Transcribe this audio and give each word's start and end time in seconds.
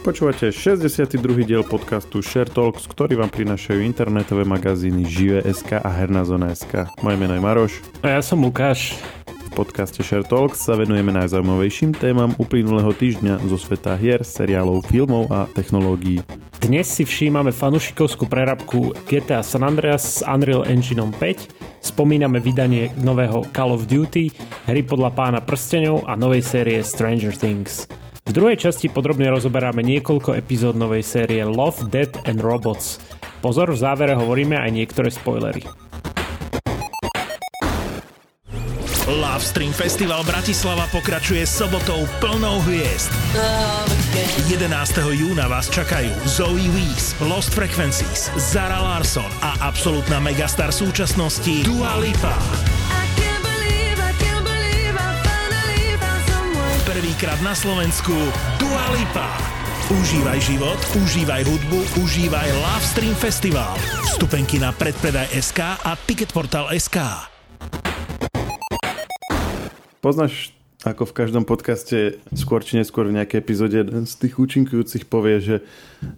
Počúvate 0.00 0.48
62. 0.48 1.20
diel 1.44 1.60
podcastu 1.60 2.24
Share 2.24 2.48
Talks, 2.48 2.88
ktorý 2.88 3.20
vám 3.20 3.28
prinášajú 3.28 3.84
internetové 3.84 4.48
magazíny 4.48 5.04
Žive.sk 5.04 5.76
a 5.76 5.90
Herná 5.92 6.24
zona.sk. 6.24 6.88
Moje 7.04 7.20
meno 7.20 7.36
je 7.36 7.42
Maroš. 7.44 7.72
A 8.00 8.16
ja 8.16 8.24
som 8.24 8.40
Lukáš. 8.40 8.96
V 9.28 9.50
podcaste 9.52 10.00
Share 10.00 10.24
Talks 10.24 10.64
sa 10.64 10.80
venujeme 10.80 11.12
najzaujímavejším 11.12 12.00
témam 12.00 12.32
uplynulého 12.40 12.96
týždňa 12.96 13.44
zo 13.44 13.60
sveta 13.60 13.92
hier, 14.00 14.24
seriálov, 14.24 14.88
filmov 14.88 15.28
a 15.28 15.44
technológií. 15.52 16.24
Dnes 16.64 16.88
si 16.88 17.04
všímame 17.04 17.52
fanušikovskú 17.52 18.24
prerabku 18.24 18.96
GTA 19.04 19.44
San 19.44 19.68
Andreas 19.68 20.24
s 20.24 20.24
Unreal 20.24 20.64
Engine 20.64 21.12
5, 21.12 21.84
spomíname 21.84 22.40
vydanie 22.40 22.88
nového 23.04 23.44
Call 23.52 23.76
of 23.76 23.84
Duty, 23.84 24.32
hry 24.64 24.80
podľa 24.80 25.12
pána 25.12 25.44
prstenov 25.44 26.08
a 26.08 26.16
novej 26.16 26.40
série 26.40 26.80
Stranger 26.80 27.36
Things. 27.36 27.84
V 28.30 28.38
druhej 28.38 28.62
časti 28.62 28.86
podrobne 28.86 29.26
rozoberáme 29.26 29.82
niekoľko 29.82 30.38
epizód 30.38 30.78
novej 30.78 31.02
série 31.02 31.42
Love, 31.42 31.90
Dead 31.90 32.14
and 32.30 32.38
Robots. 32.38 33.02
Pozor, 33.42 33.74
v 33.74 33.82
závere 33.82 34.14
hovoríme 34.14 34.54
aj 34.54 34.70
niektoré 34.70 35.10
spoilery. 35.10 35.66
Love 39.10 39.42
Stream 39.42 39.74
Festival 39.74 40.22
Bratislava 40.22 40.86
pokračuje 40.94 41.42
sobotou 41.42 42.06
plnou 42.22 42.62
hviezd. 42.70 43.10
11. 44.46 44.62
júna 45.10 45.50
vás 45.50 45.66
čakajú 45.66 46.14
Zoe 46.22 46.70
Wees, 46.70 47.18
Lost 47.26 47.50
Frequencies, 47.50 48.30
Zara 48.38 48.78
Larson 48.78 49.26
a 49.42 49.58
absolútna 49.66 50.22
megastar 50.22 50.70
súčasnosti 50.70 51.66
Dua 51.66 51.98
Lipa. 51.98 52.38
Prvýkrát 57.20 57.44
na 57.44 57.52
Slovensku 57.52 58.16
Dua 58.56 58.84
Lipa. 58.96 59.28
Užívaj 59.92 60.40
život, 60.40 60.80
užívaj 61.04 61.44
hudbu, 61.44 62.00
užívaj 62.00 62.48
Love 62.48 62.86
Stream 62.96 63.12
Festival. 63.12 63.76
Vstupenky 64.08 64.56
na 64.56 64.72
predpredaj 64.72 65.28
SK 65.28 65.84
a 65.84 66.00
Ticketportal 66.00 66.72
SK. 66.72 67.28
Poznáš, 70.00 70.56
ako 70.88 71.04
v 71.04 71.12
každom 71.12 71.44
podcaste 71.44 72.24
skôr 72.32 72.64
či 72.64 72.80
neskôr 72.80 73.04
v 73.04 73.20
nejakej 73.20 73.44
epizóde 73.44 73.84
z 73.84 74.14
tých 74.16 74.40
účinkujúcich 74.40 75.04
povie, 75.04 75.44
že 75.44 75.56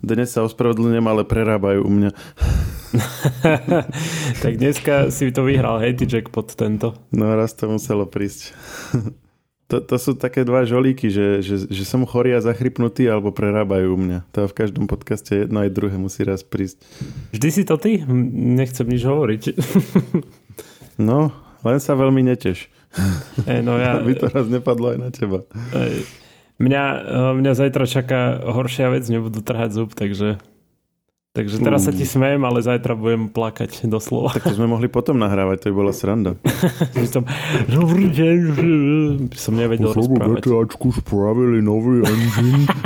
dnes 0.06 0.30
sa 0.30 0.46
ospravedlňujem, 0.46 1.02
ale 1.02 1.26
prerábajú 1.26 1.82
u 1.82 1.90
mňa. 1.98 2.10
tak 4.46 4.52
dneska 4.54 5.10
si 5.10 5.34
to 5.34 5.42
vyhral, 5.42 5.82
hej, 5.82 5.98
ty 5.98 6.06
jackpot 6.06 6.54
tento. 6.54 6.94
No 7.10 7.34
raz 7.34 7.58
to 7.58 7.66
muselo 7.66 8.06
prísť. 8.06 8.54
To, 9.72 9.80
to 9.80 9.96
sú 9.96 10.12
také 10.12 10.44
dva 10.44 10.68
žolíky, 10.68 11.08
že, 11.08 11.40
že, 11.40 11.64
že 11.64 11.84
som 11.88 12.04
chorý 12.04 12.36
a 12.36 12.44
zachrypnutý 12.44 13.08
alebo 13.08 13.32
prerábajú 13.32 13.96
u 13.96 13.98
mňa. 13.98 14.28
To 14.36 14.44
v 14.44 14.52
každom 14.52 14.84
podcaste 14.84 15.32
jedno 15.32 15.64
aj 15.64 15.72
druhé 15.72 15.96
musí 15.96 16.28
raz 16.28 16.44
prísť. 16.44 16.84
Vždy 17.32 17.48
si 17.48 17.62
to 17.64 17.80
ty? 17.80 18.04
Nechcem 18.04 18.84
nič 18.84 19.00
hovoriť. 19.00 19.42
no, 21.08 21.32
len 21.64 21.78
sa 21.80 21.96
veľmi 21.96 22.20
neteš. 22.20 22.68
Ej, 23.48 23.64
no 23.64 23.80
ja... 23.80 23.96
Aby 24.04 24.12
to 24.20 24.28
raz 24.28 24.44
nepadlo 24.52 24.92
aj 24.92 24.98
na 25.00 25.08
teba. 25.08 25.40
Ej, 25.72 26.04
mňa, 26.60 26.84
eh, 26.84 27.32
mňa 27.40 27.52
zajtra 27.56 27.84
čaká 27.88 28.20
horšia 28.44 28.92
vec, 28.92 29.08
nebudú 29.08 29.40
trhať 29.40 29.72
zub, 29.72 29.96
takže... 29.96 30.36
Takže 31.32 31.64
teraz 31.64 31.88
sa 31.88 31.96
ti 31.96 32.04
smejem, 32.04 32.44
ale 32.44 32.60
zajtra 32.60 32.92
budem 32.92 33.32
plakať 33.32 33.88
doslova. 33.88 34.36
Tak 34.36 34.52
to 34.52 34.56
sme 34.60 34.68
mohli 34.68 34.92
potom 34.92 35.16
nahrávať, 35.16 35.64
to 35.64 35.66
by 35.72 35.74
bola 35.80 35.92
sranda. 35.96 36.36
som, 37.08 37.24
dobrý 37.72 38.12
deň, 38.12 38.38
som 39.32 39.56
nevedel 39.56 39.96
rozprávať. 39.96 40.44
GTAčku 40.44 40.92
spravili 40.92 41.64
nový 41.64 42.04
engine. 42.04 42.68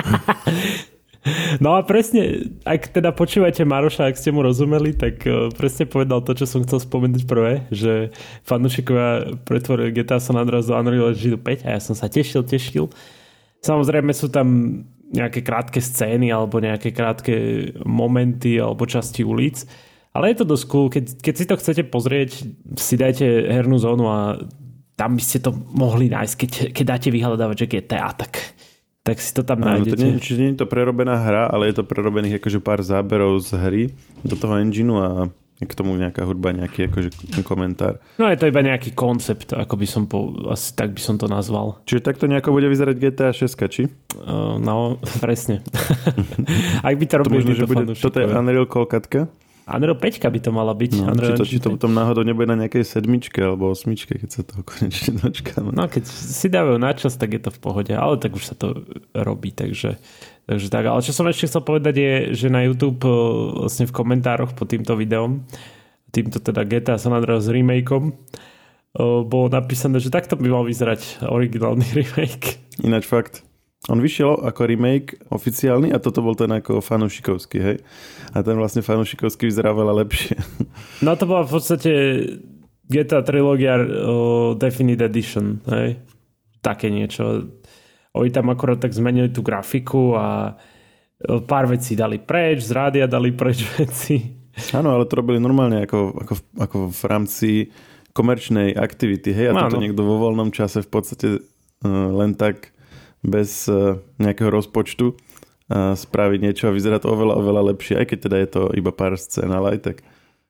No 1.59 1.75
a 1.75 1.83
presne, 1.83 2.55
ak 2.63 2.95
teda 2.95 3.11
počúvate 3.11 3.67
Maroša, 3.67 4.07
ak 4.07 4.15
ste 4.15 4.31
mu 4.31 4.47
rozumeli, 4.47 4.95
tak 4.95 5.27
uh, 5.27 5.51
presne 5.51 5.83
povedal 5.91 6.23
to, 6.23 6.39
čo 6.39 6.47
som 6.47 6.63
chcel 6.63 6.79
spomenúť 6.79 7.27
prvé, 7.27 7.67
že 7.75 8.15
fanúšikovia 8.47 9.35
pretvorili 9.43 9.91
GTA 9.91 10.23
San 10.23 10.39
Andreas 10.39 10.71
do 10.71 10.79
Unreal 10.79 11.11
Engine 11.11 11.35
5 11.35 11.67
a 11.67 11.69
ja 11.75 11.81
som 11.83 11.99
sa 11.99 12.07
tešil, 12.07 12.47
tešil. 12.47 12.95
Samozrejme 13.59 14.15
sú 14.15 14.31
tam 14.31 14.47
nejaké 15.13 15.43
krátke 15.43 15.79
scény 15.79 16.35
alebo 16.35 16.59
nejaké 16.59 16.91
krátke 16.91 17.35
momenty 17.87 18.59
alebo 18.59 18.87
časti 18.87 19.23
ulic, 19.23 19.63
ale 20.17 20.33
je 20.33 20.37
to 20.43 20.47
dosť 20.49 20.65
cool. 20.67 20.87
Keď, 20.89 21.05
keď 21.21 21.35
si 21.37 21.45
to 21.45 21.55
chcete 21.61 21.83
pozrieť, 21.93 22.31
si 22.81 22.95
dajte 22.97 23.25
hernú 23.53 23.77
zónu 23.77 24.05
a 24.09 24.41
tam 24.97 25.15
by 25.15 25.23
ste 25.23 25.45
to 25.45 25.53
mohli 25.53 26.09
nájsť, 26.09 26.35
keď, 26.35 26.51
keď 26.73 26.85
dáte 26.89 27.09
vyhľadávať, 27.13 27.57
že 27.57 27.67
GTA, 27.69 28.11
tak 28.17 28.57
tak 29.07 29.23
si 29.23 29.31
to 29.31 29.47
tam 29.47 29.63
nájdete. 29.63 29.95
to 29.95 30.03
nie, 30.03 30.19
čiže 30.19 30.39
nie 30.43 30.51
je 30.51 30.59
to 30.59 30.67
prerobená 30.67 31.15
hra, 31.23 31.47
ale 31.47 31.71
je 31.71 31.79
to 31.79 31.87
prerobených 31.87 32.43
akože 32.43 32.59
pár 32.59 32.83
záberov 32.83 33.39
z 33.39 33.55
hry 33.55 33.83
do 34.27 34.35
toho 34.35 34.59
engineu 34.59 34.99
a 34.99 35.11
k 35.57 35.73
tomu 35.73 35.97
nejaká 35.97 36.29
hudba, 36.29 36.53
nejaký 36.53 36.93
akože 36.93 37.41
komentár. 37.49 37.97
No 38.21 38.29
je 38.29 38.37
to 38.37 38.45
iba 38.45 38.61
nejaký 38.61 38.93
koncept, 38.93 39.57
ako 39.57 39.75
by 39.81 39.87
som 39.89 40.05
po, 40.05 40.29
asi 40.53 40.77
tak 40.77 40.93
by 40.93 41.01
som 41.01 41.17
to 41.17 41.25
nazval. 41.33 41.81
Čiže 41.89 42.05
takto 42.05 42.29
nejako 42.29 42.53
bude 42.53 42.69
vyzerať 42.69 42.97
GTA 43.01 43.33
6, 43.33 43.57
či? 43.73 43.89
Uh, 44.21 44.61
no, 44.61 45.01
presne. 45.25 45.65
Ak 46.87 46.95
by 47.01 47.05
to 47.09 47.15
robili 47.25 47.41
to, 47.41 47.49
možno, 47.49 47.53
že 47.57 47.65
bude, 47.65 47.85
Toto 47.97 48.19
je 48.21 48.29
Unreal 48.29 48.69
Kolkatka? 48.69 49.33
Unreal 49.67 49.99
5 49.99 50.23
by 50.31 50.41
to 50.45 50.51
mala 50.55 50.77
byť. 50.79 50.93
No, 51.03 51.11
či, 51.19 51.33
to, 51.35 51.43
či 51.43 51.59
to 51.59 51.75
potom 51.75 51.91
náhodou 51.91 52.23
nebude 52.23 52.47
na 52.47 52.55
nejakej 52.55 52.87
sedmičke 52.87 53.43
alebo 53.43 53.73
osmičke, 53.73 54.15
keď 54.15 54.31
sa 54.31 54.41
toho 54.47 54.63
konečne 54.63 55.19
dočkáme. 55.19 55.75
No 55.75 55.91
keď 55.91 56.07
si 56.07 56.47
dávajú 56.47 56.79
na 56.79 56.95
čas, 56.95 57.19
tak 57.19 57.35
je 57.35 57.43
to 57.43 57.51
v 57.51 57.59
pohode, 57.59 57.91
ale 57.91 58.15
tak 58.23 58.39
už 58.39 58.45
sa 58.47 58.55
to 58.55 58.87
robí, 59.11 59.51
takže, 59.51 59.99
takže 60.47 60.71
tak. 60.73 60.87
Ale 60.87 61.03
čo 61.03 61.13
som 61.13 61.27
ešte 61.27 61.51
chcel 61.51 61.63
povedať 61.63 61.95
je, 61.99 62.15
že 62.35 62.47
na 62.49 62.65
YouTube 62.65 63.03
eh, 63.05 63.15
vlastne 63.67 63.85
v 63.85 63.95
komentároch 63.95 64.55
pod 64.55 64.71
týmto 64.71 64.95
videom, 64.95 65.45
týmto 66.11 66.41
teda 66.41 66.65
GTA 66.65 66.97
San 66.97 67.13
Andreas 67.13 67.51
remakeom, 67.51 68.11
eh, 68.11 69.21
bolo 69.27 69.47
napísané, 69.53 69.99
že 70.01 70.15
takto 70.15 70.39
by 70.39 70.49
mal 70.49 70.65
vyzerať 70.65 71.27
originálny 71.27 71.87
remake. 71.99 72.63
Ináč 72.81 73.05
fakt. 73.05 73.47
On 73.87 74.03
vyšiel 74.03 74.43
ako 74.43 74.67
remake 74.67 75.15
oficiálny 75.31 75.95
a 75.95 76.03
toto 76.03 76.19
bol 76.19 76.35
ten 76.35 76.51
ako 76.51 76.83
fanušikovský, 76.83 77.59
hej? 77.63 77.77
A 78.35 78.43
ten 78.43 78.59
vlastne 78.59 78.83
fanušikovský 78.83 79.47
vyzerá 79.47 79.71
veľa 79.71 80.03
lepšie. 80.03 80.37
No 81.07 81.13
to 81.15 81.29
bola 81.29 81.45
v 81.45 81.51
podstate 81.51 81.93
GTA 82.87 83.23
trilógia 83.27 83.79
uh, 83.79 84.55
Definite 84.59 85.07
Edition, 85.07 85.63
hej? 85.71 85.99
Také 86.63 86.91
niečo. 86.91 87.53
Oni 88.17 88.33
tam 88.33 88.49
akorát 88.51 88.81
tak 88.81 88.97
zmenili 88.97 89.29
tú 89.31 89.45
grafiku 89.45 90.17
a 90.17 90.57
pár 91.47 91.65
vecí 91.69 91.97
dali 91.97 92.21
preč, 92.21 92.65
z 92.69 92.73
rádia 92.73 93.07
dali 93.09 93.33
preč 93.33 93.65
veci. 93.79 94.21
Áno, 94.73 94.97
ale 94.97 95.05
to 95.05 95.21
robili 95.21 95.37
normálne 95.37 95.85
ako, 95.85 96.17
ako, 96.17 96.35
ako 96.57 96.77
v 96.89 97.03
rámci 97.05 97.51
komerčnej 98.17 98.73
aktivity, 98.73 99.37
hej? 99.37 99.53
A 99.53 99.69
toto 99.69 99.77
niekto 99.77 100.01
vo 100.01 100.17
voľnom 100.17 100.49
čase 100.49 100.81
v 100.81 100.89
podstate 100.89 101.29
uh, 101.37 102.09
len 102.17 102.33
tak 102.33 102.73
bez 103.27 103.67
e, 103.67 103.99
nejakého 104.23 104.55
rozpočtu 104.55 105.19
spraviť 105.75 106.39
niečo 106.39 106.71
a 106.71 106.75
vyzerá 106.77 107.03
to 107.03 107.11
oveľa, 107.11 107.43
oveľa 107.43 107.63
lepšie, 107.75 107.99
aj 107.99 108.07
keď 108.07 108.19
teda 108.23 108.37
je 108.39 108.49
to 108.55 108.63
iba 108.79 108.95
pár 108.95 109.19
scén, 109.19 109.51
ale 109.51 109.75
aj 109.75 109.79
tak. 109.83 109.97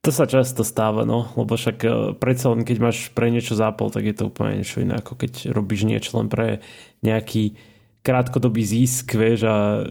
To 0.05 0.11
sa 0.15 0.29
často 0.29 0.63
stáva, 0.63 1.03
no, 1.03 1.33
lebo 1.35 1.59
však 1.59 1.79
e, 1.83 1.89
predsa 2.15 2.55
len 2.55 2.63
keď 2.63 2.77
máš 2.79 2.99
pre 3.11 3.33
niečo 3.33 3.59
zápol, 3.59 3.91
tak 3.91 4.07
je 4.07 4.15
to 4.15 4.31
úplne 4.31 4.63
niečo 4.63 4.79
iné, 4.79 5.03
ako 5.03 5.19
keď 5.19 5.51
robíš 5.51 5.83
niečo 5.83 6.15
len 6.21 6.31
pre 6.31 6.63
nejaký 7.03 7.59
krátkodobý 8.07 8.63
zisk, 8.63 9.19
vieš, 9.19 9.51
a 9.51 9.83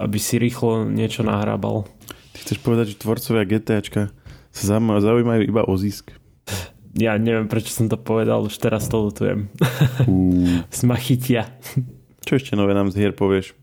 aby 0.00 0.18
si 0.18 0.42
rýchlo 0.42 0.90
niečo 0.90 1.22
nahrábal. 1.22 1.86
Ty 2.34 2.38
chceš 2.42 2.58
povedať, 2.58 2.96
že 2.96 3.00
tvorcovia 3.04 3.46
GTAčka 3.46 4.02
sa 4.50 4.80
zaujímajú 4.80 5.42
iba 5.46 5.62
o 5.62 5.74
zisk? 5.78 6.10
Ja 6.98 7.14
neviem, 7.14 7.46
prečo 7.46 7.70
som 7.70 7.86
to 7.86 7.94
povedal, 7.94 8.42
už 8.42 8.58
teraz 8.58 8.90
to 8.90 8.98
lutujem. 8.98 9.46
Uh. 10.10 10.66
Smachytia. 10.74 11.46
Čo 12.26 12.42
ešte 12.42 12.58
nové 12.58 12.74
nám 12.74 12.90
z 12.90 12.98
hier 12.98 13.14
povieš? 13.14 13.54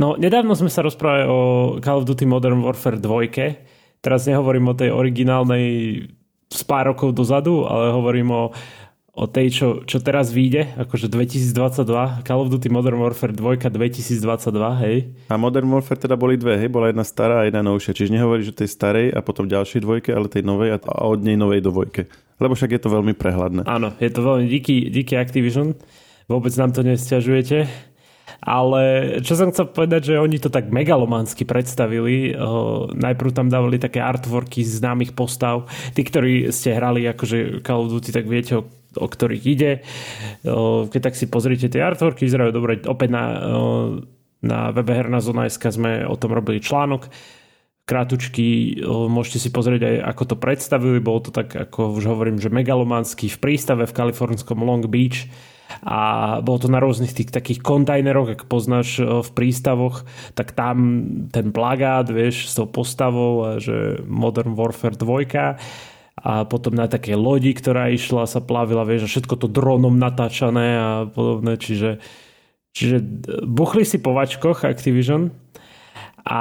No, 0.00 0.16
nedávno 0.16 0.56
sme 0.56 0.72
sa 0.72 0.80
rozprávali 0.80 1.28
o 1.28 1.38
Call 1.84 2.00
of 2.02 2.08
Duty 2.08 2.24
Modern 2.24 2.64
Warfare 2.64 2.96
2. 2.96 3.69
Teraz 4.00 4.24
nehovorím 4.24 4.72
o 4.72 4.74
tej 4.76 4.96
originálnej 4.96 5.64
z 6.50 6.62
pár 6.64 6.90
rokov 6.90 7.12
dozadu, 7.12 7.68
ale 7.68 7.92
hovorím 7.94 8.32
o, 8.32 8.44
o 9.12 9.24
tej, 9.28 9.46
čo, 9.52 9.66
čo 9.84 10.00
teraz 10.00 10.32
vyjde, 10.32 10.72
akože 10.80 11.06
2022, 11.12 12.24
Call 12.24 12.40
of 12.40 12.48
Duty 12.48 12.72
Modern 12.72 12.96
Warfare 12.96 13.36
2 13.36 13.70
2022, 13.70 14.82
hej. 14.82 14.96
A 15.28 15.36
Modern 15.36 15.68
Warfare 15.68 16.00
teda 16.00 16.16
boli 16.16 16.40
dve, 16.40 16.58
hej? 16.58 16.72
Bola 16.72 16.88
jedna 16.88 17.04
stará 17.04 17.44
a 17.44 17.46
jedna 17.46 17.60
novšia. 17.60 17.92
Čiže 17.92 18.16
nehovoríš 18.16 18.50
o 18.50 18.58
tej 18.58 18.68
starej 18.72 19.06
a 19.12 19.20
potom 19.20 19.46
ďalšej 19.46 19.80
dvojke, 19.84 20.10
ale 20.10 20.32
tej 20.32 20.42
novej 20.42 20.74
a 20.74 20.78
od 21.06 21.20
nej 21.20 21.36
novej 21.36 21.60
do 21.60 21.70
dvojke. 21.70 22.08
Lebo 22.40 22.56
však 22.56 22.72
je 22.72 22.80
to 22.80 22.88
veľmi 22.88 23.12
prehľadné. 23.12 23.68
Áno, 23.68 23.92
je 24.00 24.10
to 24.10 24.24
veľmi 24.24 24.48
díky, 24.48 24.88
díky 24.88 25.20
Activision. 25.20 25.76
Vôbec 26.24 26.54
nám 26.56 26.72
to 26.72 26.80
nestiažujete. 26.80 27.89
Ale 28.40 28.82
čo 29.20 29.36
som 29.36 29.52
chcel 29.52 29.68
povedať, 29.68 30.12
že 30.12 30.20
oni 30.20 30.40
to 30.40 30.48
tak 30.48 30.72
megalománsky 30.72 31.44
predstavili. 31.44 32.32
najprv 32.96 33.30
tam 33.36 33.52
dávali 33.52 33.76
také 33.76 34.00
artworky 34.00 34.64
známych 34.64 35.12
postav. 35.12 35.68
Tí, 35.92 36.02
ktorí 36.02 36.48
ste 36.50 36.72
hrali 36.72 37.04
akože 37.04 37.60
Call 37.60 37.84
of 37.84 37.92
Duty, 37.92 38.10
tak 38.16 38.24
viete, 38.24 38.60
o, 38.60 38.64
o 38.96 39.06
ktorých 39.06 39.44
ide. 39.44 39.84
keď 40.88 41.00
tak 41.00 41.14
si 41.14 41.28
pozrite 41.28 41.68
tie 41.68 41.84
artworky, 41.84 42.24
vyzerajú 42.24 42.50
dobre. 42.52 42.80
Opäť 42.84 43.08
na 43.12 43.24
Na 44.40 44.72
webe 44.72 44.96
Herná 44.96 45.20
zona.sk 45.20 45.68
sme 45.68 46.08
o 46.08 46.16
tom 46.16 46.32
robili 46.32 46.64
článok 46.64 47.12
krátučky, 47.84 48.80
môžete 48.88 49.36
si 49.36 49.50
pozrieť 49.52 49.84
aj 49.84 49.96
ako 50.16 50.22
to 50.32 50.36
predstavili, 50.40 50.96
bolo 50.96 51.28
to 51.28 51.30
tak, 51.34 51.52
ako 51.52 51.92
už 51.92 52.08
hovorím, 52.08 52.40
že 52.40 52.48
megalománsky 52.48 53.28
v 53.28 53.36
prístave 53.36 53.84
v 53.84 53.92
kalifornskom 53.92 54.64
Long 54.64 54.86
Beach 54.88 55.28
a 55.80 55.98
bolo 56.44 56.58
to 56.60 56.68
na 56.68 56.76
rôznych 56.76 57.16
tých 57.16 57.32
takých 57.32 57.64
kontajneroch, 57.64 58.36
ak 58.36 58.50
poznáš 58.52 59.00
v 59.00 59.30
prístavoch, 59.32 60.04
tak 60.36 60.52
tam 60.52 60.76
ten 61.32 61.56
plagát, 61.56 62.04
vieš, 62.12 62.52
s 62.52 62.54
tou 62.60 62.68
postavou, 62.68 63.56
že 63.56 64.04
Modern 64.04 64.52
Warfare 64.52 64.96
2 64.96 65.56
a 66.20 66.44
potom 66.44 66.76
na 66.76 66.84
takej 66.84 67.16
lodi, 67.16 67.56
ktorá 67.56 67.88
išla, 67.88 68.28
sa 68.28 68.44
plavila, 68.44 68.84
vieš, 68.84 69.08
a 69.08 69.10
všetko 69.16 69.34
to 69.40 69.48
dronom 69.48 69.96
natáčané 69.96 70.68
a 70.76 70.90
podobné, 71.08 71.56
čiže, 71.56 71.96
čiže 72.76 73.00
buchli 73.48 73.88
si 73.88 73.96
po 73.96 74.12
vačkoch 74.12 74.68
Activision 74.68 75.32
a 76.20 76.40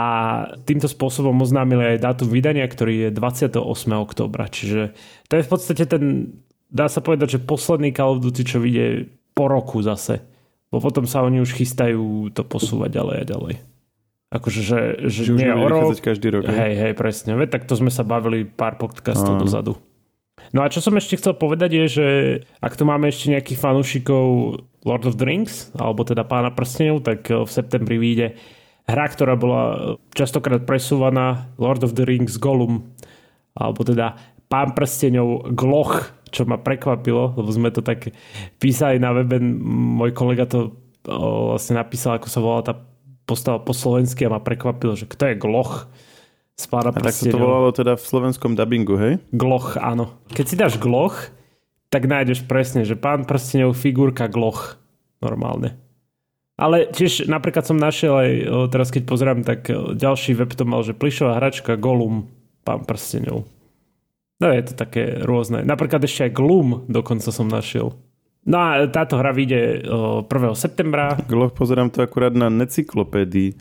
týmto 0.67 0.91
spôsobom 0.91 1.39
oznámili 1.39 1.95
aj 1.95 2.03
dátum 2.03 2.27
vydania, 2.27 2.67
ktorý 2.67 3.07
je 3.07 3.09
28. 3.15 3.63
oktobra. 3.95 4.51
Čiže 4.51 4.91
to 5.31 5.33
je 5.39 5.45
v 5.47 5.49
podstate 5.49 5.83
ten, 5.87 6.03
dá 6.67 6.91
sa 6.91 6.99
povedať, 6.99 7.39
že 7.39 7.47
posledný 7.47 7.95
Call 7.95 8.19
of 8.19 8.23
Duty, 8.23 8.43
čo 8.43 8.59
vyjde 8.59 9.15
po 9.39 9.47
roku 9.47 9.79
zase. 9.79 10.19
Bo 10.67 10.83
potom 10.83 11.07
sa 11.07 11.23
oni 11.23 11.39
už 11.39 11.55
chystajú 11.55 12.27
to 12.35 12.43
posúvať 12.43 12.99
ďalej 12.99 13.15
a 13.15 13.25
ďalej. 13.25 13.55
Akože, 14.29 14.61
že, 14.61 14.79
že, 15.09 15.21
že 15.25 15.31
nie 15.33 15.49
o 15.49 15.65
rok. 15.65 15.95
každý 15.97 16.29
rok. 16.29 16.45
Hej, 16.45 16.73
hej, 16.77 16.93
presne. 16.93 17.33
Veď 17.33 17.57
tak 17.57 17.63
to 17.65 17.73
sme 17.73 17.89
sa 17.89 18.05
bavili 18.05 18.45
pár 18.45 18.77
podcastov 18.77 19.41
dozadu. 19.41 19.79
No 20.53 20.61
a 20.61 20.69
čo 20.69 20.85
som 20.85 20.93
ešte 20.93 21.17
chcel 21.17 21.33
povedať 21.33 21.71
je, 21.73 21.85
že 21.89 22.07
ak 22.61 22.77
tu 22.77 22.85
máme 22.85 23.09
ešte 23.09 23.33
nejakých 23.33 23.57
fanúšikov 23.57 24.25
Lord 24.85 25.05
of 25.09 25.17
the 25.17 25.25
Rings, 25.25 25.73
alebo 25.73 26.05
teda 26.05 26.25
Pána 26.29 26.53
prstenov, 26.53 27.01
tak 27.01 27.25
v 27.25 27.49
septembri 27.49 27.97
vyjde 27.97 28.37
hra, 28.89 29.05
ktorá 29.09 29.33
bola 29.37 29.95
častokrát 30.13 30.65
presúvaná 30.65 31.49
Lord 31.61 31.85
of 31.85 31.93
the 31.97 32.05
Rings 32.05 32.37
Gollum, 32.37 32.85
alebo 33.53 33.81
teda 33.85 34.17
Pán 34.49 34.73
prstenov 34.73 35.53
Gloch, 35.53 36.09
čo 36.29 36.45
ma 36.45 36.57
prekvapilo, 36.61 37.35
lebo 37.37 37.49
sme 37.49 37.73
to 37.73 37.81
tak 37.83 38.13
písali 38.61 39.01
na 39.01 39.13
webe, 39.13 39.41
môj 39.41 40.13
kolega 40.13 40.45
to 40.45 40.77
o, 41.09 41.53
vlastne 41.53 41.77
napísal, 41.77 42.17
ako 42.17 42.27
sa 42.29 42.39
volala 42.39 42.63
tá 42.63 42.73
postava 43.29 43.61
po 43.61 43.73
slovensky 43.77 44.25
a 44.25 44.33
ma 44.33 44.41
prekvapilo, 44.41 44.97
že 44.97 45.05
kto 45.05 45.33
je 45.33 45.35
Gloch 45.37 45.85
z 46.57 46.65
Pána 46.65 46.89
prstenov. 46.89 47.05
tak 47.05 47.15
sa 47.15 47.25
to 47.29 47.37
volalo 47.37 47.69
teda 47.69 47.93
v 47.97 48.03
slovenskom 48.03 48.51
dubbingu, 48.57 48.95
hej? 48.97 49.13
Gloch, 49.29 49.77
áno. 49.77 50.17
Keď 50.33 50.45
si 50.45 50.55
dáš 50.57 50.75
Gloch, 50.81 51.29
tak 51.93 52.09
nájdeš 52.09 52.45
presne, 52.49 52.85
že 52.85 52.97
Pán 52.97 53.29
prstenov 53.29 53.77
figurka 53.77 54.25
Gloch 54.25 54.81
normálne. 55.21 55.77
Ale 56.59 56.91
tiež 56.91 57.31
napríklad 57.31 57.63
som 57.63 57.79
našiel 57.79 58.13
aj, 58.19 58.31
teraz 58.67 58.91
keď 58.91 59.03
pozerám, 59.07 59.47
tak 59.47 59.71
ďalší 59.95 60.35
web 60.35 60.51
to 60.51 60.67
mal, 60.67 60.83
že 60.83 60.91
plišová 60.91 61.39
hračka 61.39 61.79
Golum, 61.79 62.27
pán 62.67 62.83
prstenov. 62.83 63.47
No 64.39 64.47
je 64.55 64.71
to 64.71 64.73
také 64.73 65.19
rôzne. 65.19 65.67
Napríklad 65.67 65.99
ešte 66.07 66.31
aj 66.31 66.31
Gloom 66.31 66.87
dokonca 66.87 67.27
som 67.27 67.51
našiel. 67.51 67.91
No 68.47 68.55
a 68.55 68.87
táto 68.87 69.19
hra 69.19 69.35
vyjde 69.35 69.83
1. 69.83 70.31
septembra. 70.55 71.19
Gloch 71.27 71.51
pozerám 71.51 71.91
to 71.91 71.99
akurát 71.99 72.31
na 72.31 72.47
necyklopédii. 72.47 73.59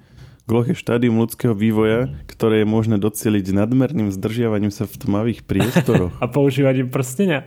Gloch 0.48 0.70
je 0.70 0.78
štádium 0.78 1.20
ľudského 1.20 1.52
vývoja, 1.52 2.08
ktoré 2.24 2.64
je 2.64 2.66
možné 2.70 2.96
docieliť 2.96 3.52
nadmerným 3.52 4.08
zdržiavaním 4.08 4.72
sa 4.72 4.88
v 4.88 4.96
tmavých 4.96 5.44
priestoroch. 5.44 6.14
a 6.24 6.26
používaním 6.30 6.88
prstenia. 6.88 7.44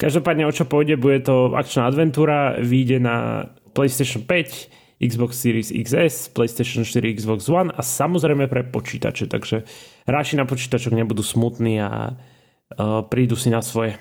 Každopádne 0.00 0.48
o 0.48 0.52
čo 0.56 0.66
pôjde, 0.66 0.98
bude 0.98 1.22
to 1.22 1.54
akčná 1.54 1.86
adventúra, 1.86 2.58
vyjde 2.58 2.98
na 2.98 3.46
PlayStation 3.76 4.26
5, 4.26 5.06
Xbox 5.06 5.38
Series 5.38 5.70
XS, 5.70 6.34
PlayStation 6.34 6.82
4, 6.82 7.14
Xbox 7.14 7.46
One 7.46 7.70
a 7.70 7.78
samozrejme 7.84 8.50
pre 8.50 8.66
počítače, 8.66 9.30
takže 9.30 9.62
hráči 10.08 10.38
na 10.38 10.48
počítačoch 10.48 10.94
nebudú 10.94 11.20
smutní 11.24 11.82
a 11.82 12.14
uh, 12.14 13.02
prídu 13.06 13.34
si 13.34 13.48
na 13.50 13.60
svoje. 13.60 13.98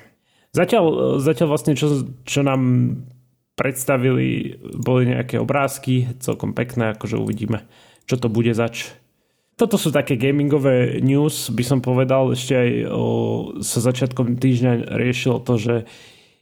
Zatiaľ, 0.51 0.85
uh, 0.85 0.97
zatiaľ 1.21 1.47
vlastne 1.51 1.73
čo, 1.73 2.05
čo 2.23 2.41
nám 2.41 2.61
predstavili, 3.61 4.57
boli 4.79 5.13
nejaké 5.13 5.37
obrázky, 5.37 6.17
celkom 6.17 6.57
pekné, 6.57 6.95
akože 6.95 7.19
uvidíme, 7.19 7.67
čo 8.09 8.17
to 8.17 8.31
bude 8.31 8.51
zač. 8.57 8.89
Toto 9.59 9.77
sú 9.77 9.93
také 9.93 10.17
gamingové 10.17 10.97
news, 11.05 11.53
by 11.53 11.61
som 11.61 11.79
povedal, 11.85 12.33
ešte 12.33 12.53
aj 12.57 12.69
o, 12.89 13.05
sa 13.61 13.79
začiatkom 13.83 14.41
týždňa 14.41 14.97
riešilo 14.97 15.37
to, 15.45 15.61
že 15.61 15.75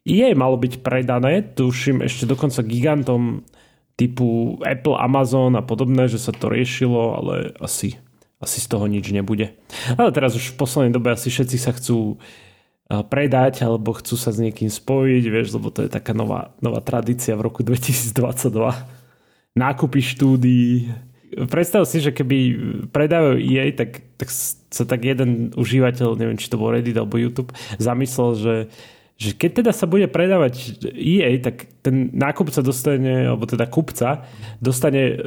EA 0.07 0.31
malo 0.31 0.55
byť 0.55 0.79
predané, 0.79 1.43
tuším 1.43 1.99
ešte 2.07 2.23
dokonca 2.23 2.63
gigantom 2.63 3.43
typu 3.99 4.55
Apple, 4.63 4.95
Amazon 4.95 5.59
a 5.59 5.63
podobné, 5.65 6.07
že 6.07 6.21
sa 6.21 6.31
to 6.31 6.47
riešilo, 6.47 7.19
ale 7.19 7.51
asi, 7.59 7.99
asi 8.39 8.63
z 8.63 8.67
toho 8.71 8.87
nič 8.87 9.11
nebude. 9.11 9.51
Ale 9.99 10.15
teraz 10.15 10.35
už 10.35 10.55
v 10.55 10.59
poslednej 10.59 10.95
dobe 10.95 11.11
asi 11.11 11.27
všetci 11.27 11.57
sa 11.59 11.75
chcú 11.75 12.19
predať 12.89 13.61
alebo 13.61 13.93
chcú 13.93 14.17
sa 14.17 14.33
s 14.33 14.41
niekým 14.41 14.71
spojiť, 14.71 15.23
vieš, 15.29 15.53
lebo 15.53 15.69
to 15.69 15.85
je 15.85 15.89
taká 15.93 16.17
nová, 16.17 16.57
nová 16.57 16.81
tradícia 16.81 17.37
v 17.37 17.45
roku 17.45 17.61
2022. 17.61 18.49
Nákupy 19.53 19.99
štúdií. 20.01 20.89
Predstav 21.29 21.85
si, 21.85 22.01
že 22.01 22.09
keby 22.09 22.37
predávajú 22.89 23.37
EA, 23.37 23.69
tak, 23.77 24.01
tak 24.17 24.33
sa 24.73 24.83
tak 24.89 25.05
jeden 25.05 25.53
užívateľ, 25.53 26.17
neviem, 26.17 26.41
či 26.41 26.49
to 26.49 26.57
bol 26.57 26.73
Reddit 26.73 26.97
alebo 26.97 27.21
YouTube, 27.21 27.53
zamyslel, 27.77 28.31
že 28.33 28.55
že 29.19 29.35
keď 29.35 29.51
teda 29.59 29.71
sa 29.75 29.83
bude 29.83 30.07
predávať 30.07 30.79
EA, 30.95 31.35
tak 31.43 31.67
ten 31.83 32.07
nákupca 32.15 32.63
dostane, 32.63 33.27
alebo 33.27 33.43
teda 33.43 33.67
kupca 33.67 34.23
dostane 34.63 35.19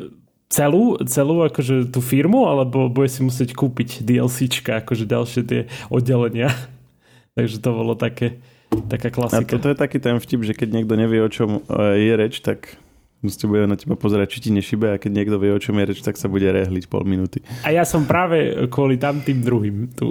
celú, 0.52 1.00
celú 1.08 1.40
akože 1.48 1.88
tú 1.88 2.04
firmu, 2.04 2.44
alebo 2.44 2.92
bude 2.92 3.08
si 3.08 3.24
musieť 3.24 3.56
kúpiť 3.56 4.04
DLCčka, 4.04 4.84
akože 4.84 5.08
ďalšie 5.08 5.42
tie 5.48 5.60
oddelenia. 5.88 6.52
Takže 7.36 7.56
to 7.64 7.70
bolo 7.72 7.96
také, 7.96 8.44
taká 8.92 9.08
klasika. 9.08 9.40
A 9.40 9.52
toto 9.56 9.72
je 9.72 9.76
taký 9.80 9.96
ten 9.96 10.20
vtip, 10.20 10.44
že 10.44 10.52
keď 10.52 10.68
niekto 10.76 10.94
nevie, 11.00 11.24
o 11.24 11.32
čom 11.32 11.64
e, 11.64 11.80
je 11.96 12.12
reč, 12.12 12.44
tak 12.44 12.76
Musíte 13.22 13.46
bude 13.46 13.70
na 13.70 13.78
teba 13.78 13.94
pozerať, 13.94 14.34
či 14.34 14.38
ti 14.42 14.50
nešibe 14.50 14.86
a 14.90 14.96
keď 14.98 15.10
niekto 15.14 15.38
vie, 15.38 15.54
o 15.54 15.62
čom 15.62 15.78
je 15.78 15.94
reč, 15.94 16.02
tak 16.02 16.18
sa 16.18 16.26
bude 16.26 16.42
rehliť 16.42 16.90
pol 16.90 17.06
minúty. 17.06 17.38
A 17.62 17.70
ja 17.70 17.86
som 17.86 18.02
práve 18.02 18.66
kvôli 18.66 18.98
tam 18.98 19.22
tým 19.22 19.46
druhým 19.46 19.94
tu. 19.94 20.10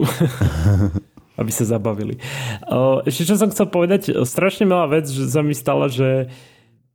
aby 1.42 1.52
sa 1.52 1.66
zabavili. 1.66 2.22
Ešte 3.08 3.34
čo 3.34 3.36
som 3.36 3.50
chcel 3.50 3.66
povedať, 3.66 4.14
strašne 4.30 4.70
milá 4.70 4.86
vec, 4.86 5.10
že 5.10 5.26
sa 5.26 5.42
mi 5.42 5.58
stala, 5.58 5.90
že 5.90 6.30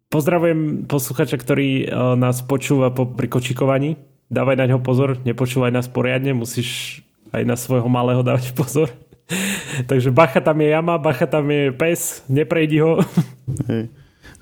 pozdravujem 0.09 0.87
posluchača, 0.87 1.37
ktorý 1.39 1.91
nás 2.19 2.43
počúva 2.45 2.95
po 2.95 3.07
prikočikovaní. 3.07 3.99
Dávaj 4.27 4.57
na 4.59 4.67
ňo 4.67 4.83
pozor, 4.83 5.23
nepočúvaj 5.23 5.71
nás 5.71 5.87
poriadne, 5.87 6.35
musíš 6.35 7.01
aj 7.31 7.43
na 7.47 7.55
svojho 7.55 7.87
malého 7.87 8.27
dávať 8.27 8.55
pozor. 8.55 8.91
Takže 9.91 10.15
bacha 10.15 10.39
tam 10.43 10.59
je 10.63 10.69
jama, 10.71 10.99
bacha 10.99 11.27
tam 11.27 11.51
je 11.51 11.75
pes, 11.75 12.23
neprejdi 12.31 12.83
ho. 12.83 13.03
Hej. 13.71 13.91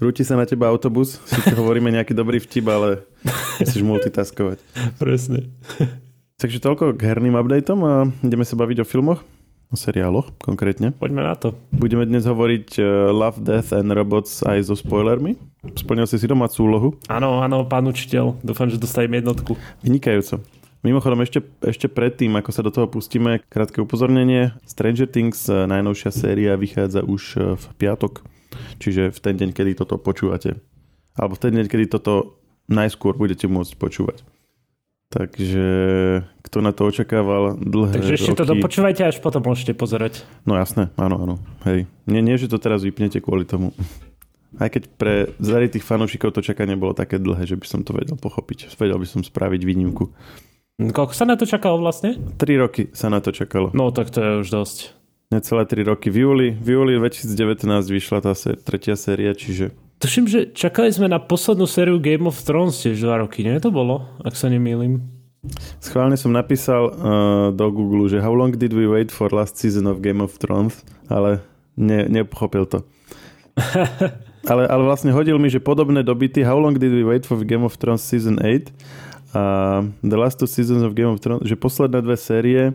Rúti 0.01 0.27
sa 0.27 0.35
na 0.35 0.45
teba 0.45 0.67
autobus, 0.69 1.23
si 1.23 1.55
hovoríme 1.55 1.87
nejaký 1.93 2.17
dobrý 2.17 2.43
vtip, 2.43 2.67
ale 2.67 3.07
musíš 3.63 3.85
multitaskovať. 3.85 4.59
Presne. 5.03 5.55
Takže 6.41 6.59
toľko 6.59 6.99
k 6.99 7.15
herným 7.15 7.39
updateom 7.39 7.81
a 7.87 7.95
ideme 8.27 8.43
sa 8.43 8.59
baviť 8.59 8.83
o 8.83 8.89
filmoch. 8.89 9.23
O 9.71 9.77
seriáloch 9.79 10.35
konkrétne. 10.43 10.93
Poďme 10.93 11.25
na 11.25 11.39
to. 11.39 11.55
Budeme 11.71 12.05
dnes 12.05 12.27
hovoriť 12.27 12.69
uh, 12.79 13.11
Love, 13.15 13.41
Death 13.41 13.71
and 13.73 13.91
Robots 13.95 14.43
aj 14.45 14.67
so 14.67 14.75
spoilermi. 14.75 15.39
Splnil 15.73 16.05
si 16.05 16.21
si 16.21 16.29
domácu 16.29 16.59
úlohu. 16.69 16.89
Áno, 17.09 17.41
áno, 17.41 17.65
pán 17.65 17.89
učiteľ. 17.89 18.37
Dúfam, 18.45 18.69
že 18.69 18.77
dostajem 18.77 19.17
jednotku. 19.17 19.57
Vynikajúco. 19.81 20.45
Mimochodom, 20.85 21.25
ešte, 21.25 21.41
ešte 21.65 21.89
predtým, 21.89 22.37
ako 22.37 22.51
sa 22.53 22.61
do 22.61 22.69
toho 22.69 22.85
pustíme, 22.85 23.41
krátke 23.49 23.81
upozornenie. 23.81 24.53
Stranger 24.69 25.09
Things, 25.09 25.49
eh, 25.49 25.65
najnovšia 25.65 26.13
séria, 26.13 26.61
vychádza 26.61 27.01
už 27.01 27.23
eh, 27.41 27.41
v 27.57 27.65
piatok. 27.81 28.21
Čiže 28.85 29.09
v 29.09 29.19
ten 29.19 29.35
deň, 29.41 29.51
kedy 29.57 29.81
toto 29.81 29.97
počúvate. 29.97 30.61
Alebo 31.17 31.41
v 31.41 31.43
ten 31.43 31.53
deň, 31.57 31.67
kedy 31.73 31.85
toto 31.89 32.37
najskôr 32.69 33.17
budete 33.17 33.49
môcť 33.49 33.73
počúvať. 33.81 34.21
Takže 35.15 35.67
kto 36.43 36.59
na 36.59 36.75
to 36.75 36.91
očakával 36.91 37.55
dlhé 37.55 38.03
Takže 38.03 38.15
ešte 38.19 38.31
roky... 38.35 38.41
to 38.41 38.51
dopočúvajte, 38.51 39.03
až 39.15 39.17
potom 39.23 39.47
môžete 39.47 39.71
pozerať. 39.79 40.27
No 40.43 40.59
jasné, 40.59 40.91
áno, 40.99 41.23
áno. 41.23 41.35
Hej. 41.65 41.87
Nie, 42.11 42.19
nie, 42.19 42.35
že 42.35 42.51
to 42.51 42.59
teraz 42.59 42.83
vypnete 42.83 43.23
kvôli 43.23 43.47
tomu. 43.47 43.71
Aj 44.59 44.69
keď 44.71 44.83
pre 44.95 45.15
zaritých 45.43 45.83
fanúšikov 45.83 46.35
to 46.35 46.41
čakanie 46.43 46.79
bolo 46.79 46.95
také 46.95 47.19
dlhé, 47.19 47.47
že 47.47 47.59
by 47.59 47.67
som 47.67 47.81
to 47.83 47.95
vedel 47.95 48.15
pochopiť. 48.15 48.71
Vedel 48.79 48.99
by 48.99 49.07
som 49.09 49.21
spraviť 49.27 49.61
výnimku. 49.67 50.11
Koľko 50.75 51.15
sa 51.15 51.27
na 51.27 51.39
to 51.39 51.47
čakalo 51.47 51.79
vlastne? 51.79 52.19
3 52.39 52.63
roky 52.63 52.91
sa 52.91 53.07
na 53.07 53.23
to 53.23 53.31
čakalo. 53.31 53.71
No 53.75 53.95
tak 53.95 54.11
to 54.11 54.19
je 54.19 54.33
už 54.43 54.49
dosť. 54.51 54.79
Necelé 55.31 55.63
3 55.67 55.87
roky. 55.87 56.11
V 56.11 56.27
júli, 56.27 56.49
v 56.55 56.69
júli 56.79 56.93
2019 56.99 57.67
vyšla 57.91 58.19
tá 58.23 58.35
sé- 58.35 58.59
tretia 58.59 58.99
séria, 58.99 59.35
čiže 59.35 59.71
Tuším, 60.03 60.27
že 60.27 60.51
čakali 60.53 60.91
sme 60.91 61.07
na 61.07 61.23
poslednú 61.23 61.65
sériu 61.65 62.03
Game 62.03 62.27
of 62.27 62.37
Thrones 62.43 62.83
tiež 62.83 62.99
dva 63.01 63.23
roky, 63.25 63.47
nie? 63.47 63.57
To 63.63 63.71
bolo, 63.71 64.05
ak 64.21 64.35
sa 64.35 64.51
nemýlim. 64.51 65.01
Schválne 65.81 66.17
som 66.19 66.35
napísal 66.35 66.89
uh, 66.89 66.95
do 67.55 67.69
Google, 67.71 68.09
že 68.11 68.21
how 68.21 68.35
long 68.35 68.53
did 68.53 68.75
we 68.75 68.85
wait 68.85 69.09
for 69.15 69.31
last 69.31 69.57
season 69.57 69.87
of 69.89 70.03
Game 70.03 70.21
of 70.21 70.37
Thrones, 70.37 70.83
ale 71.09 71.41
ne, 71.79 72.05
nepochopil 72.11 72.67
to. 72.67 72.79
Ale, 74.45 74.69
ale 74.69 74.85
vlastne 74.85 75.09
hodil 75.09 75.41
mi, 75.41 75.49
že 75.49 75.57
podobné 75.57 76.05
dobyty 76.05 76.45
How 76.45 76.61
long 76.61 76.77
did 76.77 76.93
we 76.93 77.01
wait 77.01 77.25
for 77.25 77.41
Game 77.41 77.65
of 77.65 77.81
Thrones 77.81 78.05
Season 78.05 78.37
8 78.37 78.69
a 79.35 79.83
The 80.05 80.17
Last 80.21 80.39
Two 80.39 80.47
Seasons 80.47 80.85
of 80.85 80.95
Game 80.95 81.11
of 81.11 81.19
Thrones, 81.19 81.49
že 81.49 81.57
posledné 81.57 82.05
dve 82.05 82.17
série 82.21 82.71
uh, 82.71 82.75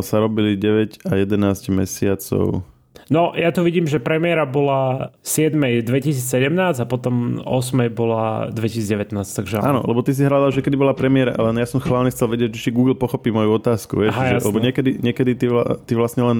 sa 0.00 0.16
robili 0.22 0.56
9 0.56 1.10
a 1.10 1.18
11 1.18 1.66
mesiacov. 1.74 2.62
No, 3.10 3.34
ja 3.34 3.50
tu 3.50 3.66
vidím, 3.66 3.90
že 3.90 3.98
premiéra 3.98 4.46
bola 4.46 5.10
7. 5.26 5.82
2017 5.82 6.78
a 6.78 6.86
potom 6.86 7.42
8. 7.42 7.90
bola 7.90 8.54
2019, 8.54 9.18
takže... 9.18 9.58
Áno, 9.58 9.82
lebo 9.82 9.98
ty 10.06 10.14
si 10.14 10.22
hľadal, 10.22 10.54
že 10.54 10.62
kedy 10.62 10.78
bola 10.78 10.94
premiéra, 10.94 11.34
ale 11.34 11.50
ja 11.58 11.66
som 11.66 11.82
chválne 11.82 12.14
chcel 12.14 12.30
vedieť, 12.30 12.54
či 12.54 12.70
Google 12.70 12.94
pochopí 12.94 13.34
moju 13.34 13.58
otázku, 13.58 13.98
vieš, 13.98 14.14
Aha, 14.14 14.38
že, 14.38 14.46
lebo 14.46 14.62
niekedy, 14.62 15.02
niekedy 15.02 15.34
ty, 15.34 15.50
ty 15.90 15.92
vlastne 15.98 16.22
len 16.22 16.38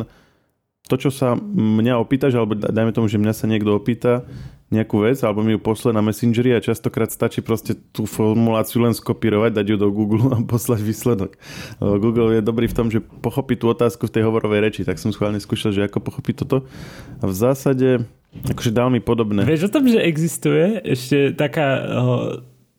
to, 0.90 0.98
čo 0.98 1.14
sa 1.14 1.38
mňa 1.38 2.02
opýtaš, 2.02 2.34
alebo 2.34 2.58
dajme 2.58 2.90
tomu, 2.90 3.06
že 3.06 3.22
mňa 3.22 3.30
sa 3.30 3.46
niekto 3.46 3.70
opýta, 3.78 4.26
nejakú 4.70 5.02
vec, 5.02 5.18
alebo 5.26 5.42
mi 5.42 5.58
ju 5.58 5.60
pošle 5.62 5.90
na 5.90 5.98
Messengeri 5.98 6.54
a 6.54 6.62
častokrát 6.62 7.10
stačí 7.10 7.42
proste 7.42 7.74
tú 7.90 8.06
formuláciu 8.06 8.78
len 8.78 8.94
skopírovať, 8.94 9.50
dať 9.50 9.66
ju 9.66 9.76
do 9.78 9.90
Google 9.90 10.30
a 10.30 10.38
poslať 10.54 10.80
výsledok. 10.82 11.34
Google 11.78 12.38
je 12.38 12.42
dobrý 12.42 12.70
v 12.70 12.76
tom, 12.78 12.86
že 12.86 13.02
pochopí 13.02 13.58
tú 13.58 13.66
otázku 13.70 14.06
v 14.06 14.14
tej 14.14 14.22
hovorovej 14.26 14.62
reči, 14.62 14.80
tak 14.86 15.02
som 15.02 15.10
schválne 15.10 15.42
skúšal, 15.42 15.74
že 15.74 15.86
ako 15.86 15.98
pochopí 16.02 16.34
toto. 16.34 16.66
A 17.18 17.26
v 17.26 17.34
zásade 17.34 18.06
akože 18.30 18.70
dal 18.70 18.94
mi 18.94 19.02
podobné. 19.02 19.42
Vieš 19.42 19.70
o 19.70 19.74
tom, 19.74 19.90
že 19.90 19.98
existuje 20.06 20.78
ešte 20.86 21.34
taká 21.34 21.82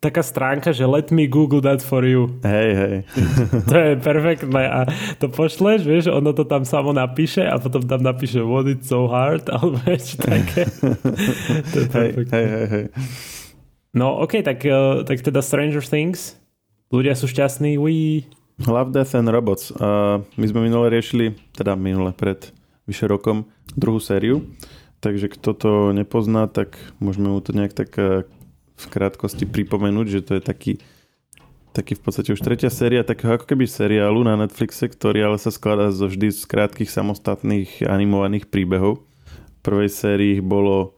taká 0.02 0.26
stránka, 0.26 0.74
že 0.74 0.82
let 0.90 1.14
me 1.14 1.30
google 1.30 1.62
that 1.62 1.86
for 1.86 2.02
you. 2.02 2.34
Hej, 2.42 2.70
hej. 2.74 2.96
to 3.70 3.76
je 3.78 3.94
perfektné 4.02 4.64
a 4.66 4.80
to 5.22 5.30
pošleš, 5.30 5.86
vieš, 5.86 6.10
ono 6.10 6.34
to 6.34 6.42
tam 6.42 6.66
samo 6.66 6.90
napíše 6.90 7.46
a 7.46 7.62
potom 7.62 7.86
tam 7.86 8.02
napíše 8.02 8.42
what 8.42 8.66
it's 8.66 8.90
so 8.90 9.06
hard, 9.06 9.46
alebo 9.54 9.78
niečo 9.86 10.18
také. 10.18 10.66
to 11.70 11.76
je 11.78 11.88
perfektné. 11.88 12.34
Hej, 12.34 12.46
hej, 12.50 12.66
hej. 12.68 12.86
No 13.94 14.18
ok, 14.26 14.42
tak, 14.42 14.66
uh, 14.66 15.06
tak 15.06 15.22
teda 15.22 15.46
Stranger 15.46 15.86
Things. 15.86 16.34
Ľudia 16.90 17.14
sú 17.14 17.30
šťastní, 17.30 17.78
we... 17.78 18.26
Love, 18.66 18.94
Death 18.94 19.14
and 19.14 19.30
Robots. 19.30 19.70
Uh, 19.70 20.26
my 20.36 20.46
sme 20.50 20.66
minule 20.66 20.90
riešili, 20.90 21.38
teda 21.54 21.78
minule 21.78 22.10
pred 22.14 22.50
vyše 22.90 23.06
rokom, 23.06 23.46
druhú 23.78 24.02
sériu. 24.02 24.50
Takže 25.02 25.34
kto 25.34 25.50
to 25.58 25.72
nepozná, 25.94 26.46
tak 26.46 26.78
môžeme 27.02 27.30
mu 27.34 27.42
to 27.42 27.54
nejak 27.54 27.74
tak 27.74 27.90
uh, 27.98 28.26
v 28.82 28.88
krátkosti 28.90 29.46
pripomenúť, 29.46 30.08
že 30.10 30.22
to 30.26 30.32
je 30.38 30.42
taký, 30.42 30.74
taký 31.78 31.94
v 31.94 32.02
podstate 32.02 32.34
už 32.34 32.42
tretia 32.42 32.74
séria 32.74 33.06
takého 33.06 33.38
ako 33.38 33.46
keby 33.46 33.70
seriálu 33.70 34.26
na 34.26 34.36
Netflixe, 34.36 34.90
ktorý 34.90 35.30
ale 35.30 35.38
sa 35.38 35.54
skladá 35.54 35.94
zo 35.94 36.10
vždy 36.10 36.34
z 36.34 36.44
krátkých 36.50 36.90
samostatných 36.90 37.86
animovaných 37.86 38.50
príbehov. 38.50 39.06
V 39.30 39.60
prvej 39.62 39.94
sérii 39.94 40.36
bolo 40.42 40.98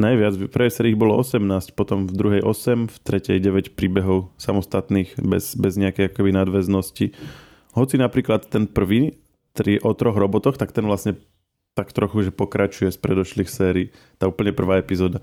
najviac, 0.00 0.38
v 0.38 0.48
prvej 0.48 0.72
sérii 0.72 0.94
bolo 0.96 1.18
18, 1.20 1.76
potom 1.76 2.08
v 2.08 2.12
druhej 2.14 2.42
8, 2.46 2.88
v 2.88 2.96
tretej 3.04 3.38
9 3.42 3.76
príbehov 3.76 4.32
samostatných 4.40 5.18
bez, 5.20 5.58
bez 5.58 5.76
nejakej 5.76 6.14
akoby 6.14 6.30
nadväznosti. 6.32 7.12
Hoci 7.76 7.94
napríklad 8.00 8.48
ten 8.48 8.64
prvý, 8.64 9.20
tri, 9.52 9.76
o 9.82 9.92
troch 9.92 10.16
robotoch, 10.16 10.56
tak 10.56 10.72
ten 10.72 10.86
vlastne 10.86 11.18
tak 11.78 11.94
trochu, 11.94 12.26
že 12.26 12.34
pokračuje 12.34 12.90
z 12.90 12.98
predošlých 12.98 13.50
sérií. 13.50 13.94
Tá 14.18 14.26
úplne 14.26 14.50
prvá 14.50 14.82
epizóda. 14.82 15.22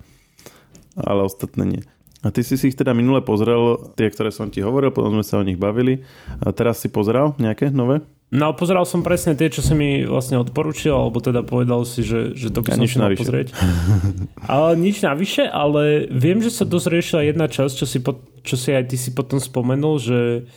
Ale 0.96 1.28
ostatné 1.28 1.64
nie. 1.68 1.84
A 2.26 2.34
ty 2.34 2.42
si 2.42 2.58
si 2.58 2.74
ich 2.74 2.80
teda 2.80 2.98
minule 2.98 3.22
pozrel, 3.22 3.94
tie, 3.94 4.10
ktoré 4.10 4.34
som 4.34 4.50
ti 4.50 4.58
hovoril, 4.66 4.90
potom 4.90 5.14
sme 5.14 5.22
sa 5.22 5.38
o 5.38 5.46
nich 5.46 5.62
bavili. 5.62 6.02
A 6.42 6.50
teraz 6.50 6.82
si 6.82 6.90
pozrel 6.90 7.38
nejaké 7.38 7.70
nové? 7.70 8.02
No, 8.34 8.58
pozeral 8.58 8.90
som 8.90 9.06
presne 9.06 9.38
tie, 9.38 9.54
čo 9.54 9.62
si 9.62 9.78
mi 9.78 10.02
vlastne 10.02 10.42
odporučil, 10.42 10.90
alebo 10.90 11.22
teda 11.22 11.46
povedal 11.46 11.86
si, 11.86 12.02
že, 12.02 12.34
že 12.34 12.50
to 12.50 12.66
by 12.66 12.74
som 12.74 12.90
si 12.90 12.98
mal 12.98 13.14
pozrieť. 13.14 13.54
ale 14.50 14.74
nič 14.74 15.06
navyše, 15.06 15.46
ale 15.46 16.10
viem, 16.10 16.42
že 16.42 16.50
sa 16.50 16.66
dosť 16.66 16.88
riešila 16.90 17.22
jedna 17.30 17.46
časť, 17.46 17.74
čo 17.78 17.86
si, 17.86 18.02
po, 18.02 18.18
čo 18.42 18.58
si 18.58 18.74
aj 18.74 18.90
ty 18.90 18.98
si 18.98 19.14
potom 19.14 19.38
spomenul, 19.38 20.02
že 20.02 20.50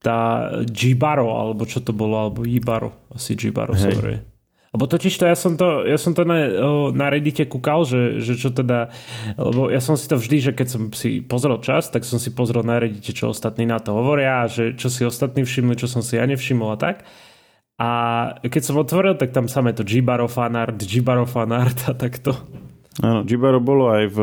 tá 0.00 0.48
Jibaro, 0.72 1.36
alebo 1.36 1.68
čo 1.68 1.84
to 1.84 1.92
bolo, 1.92 2.16
alebo 2.16 2.48
Jibaro, 2.48 2.96
asi 3.12 3.36
Jibaro 3.36 3.76
hey. 3.76 3.82
sa 3.84 3.90
lebo 4.70 4.86
totiž 4.86 5.18
to 5.18 5.26
ja 5.26 5.34
som 5.34 5.58
to, 5.58 5.82
ja 5.82 5.98
som 5.98 6.14
to 6.14 6.22
na, 6.22 6.46
na 6.94 7.06
Reddite 7.10 7.42
kúkal, 7.50 7.82
že, 7.82 8.22
že 8.22 8.38
čo 8.38 8.54
teda, 8.54 8.94
lebo 9.34 9.66
ja 9.66 9.82
som 9.82 9.98
si 9.98 10.06
to 10.06 10.14
vždy, 10.14 10.50
že 10.50 10.52
keď 10.54 10.66
som 10.70 10.82
si 10.94 11.18
pozrel 11.18 11.58
čas, 11.58 11.90
tak 11.90 12.06
som 12.06 12.22
si 12.22 12.30
pozrel 12.30 12.62
na 12.62 12.78
Reddite, 12.78 13.10
čo 13.10 13.34
ostatní 13.34 13.66
na 13.66 13.82
to 13.82 13.90
hovoria, 13.90 14.46
že 14.46 14.78
čo 14.78 14.86
si 14.86 15.02
ostatní 15.02 15.42
všimli, 15.42 15.74
čo 15.74 15.90
som 15.90 16.06
si 16.06 16.14
ja 16.14 16.24
nevšimol 16.26 16.74
a 16.74 16.78
tak. 16.78 17.02
A 17.80 17.90
keď 18.46 18.62
som 18.62 18.78
otvoril, 18.78 19.18
tak 19.18 19.34
tam 19.34 19.50
samé 19.50 19.74
to 19.74 19.82
Jibaro 19.82 20.30
fanart, 20.30 20.78
Jibaro 20.84 21.26
fanart 21.26 21.90
a 21.90 21.96
takto. 21.96 22.36
Áno, 23.02 23.26
Jibaro 23.26 23.58
bolo 23.58 23.90
aj 23.90 24.04
v, 24.12 24.18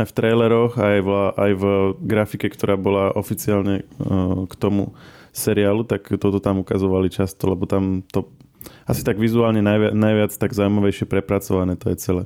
aj 0.00 0.04
v 0.08 0.12
traileroch, 0.16 0.72
aj 0.80 0.98
v, 1.04 1.10
aj 1.30 1.52
v 1.60 1.64
grafike, 2.02 2.48
ktorá 2.50 2.74
bola 2.74 3.12
oficiálne 3.14 3.86
uh, 4.00 4.48
k 4.50 4.54
tomu 4.58 4.96
seriálu, 5.30 5.84
tak 5.86 6.10
toto 6.18 6.40
tam 6.40 6.64
ukazovali 6.64 7.12
často, 7.12 7.52
lebo 7.52 7.68
tam 7.68 8.02
to 8.08 8.32
asi 8.84 9.02
tak 9.04 9.16
vizuálne 9.16 9.60
najviac, 9.60 9.92
najviac 9.92 10.32
tak 10.34 10.52
zaujímavejšie 10.52 11.06
prepracované 11.08 11.74
to 11.76 11.92
je 11.92 11.96
celé. 12.00 12.22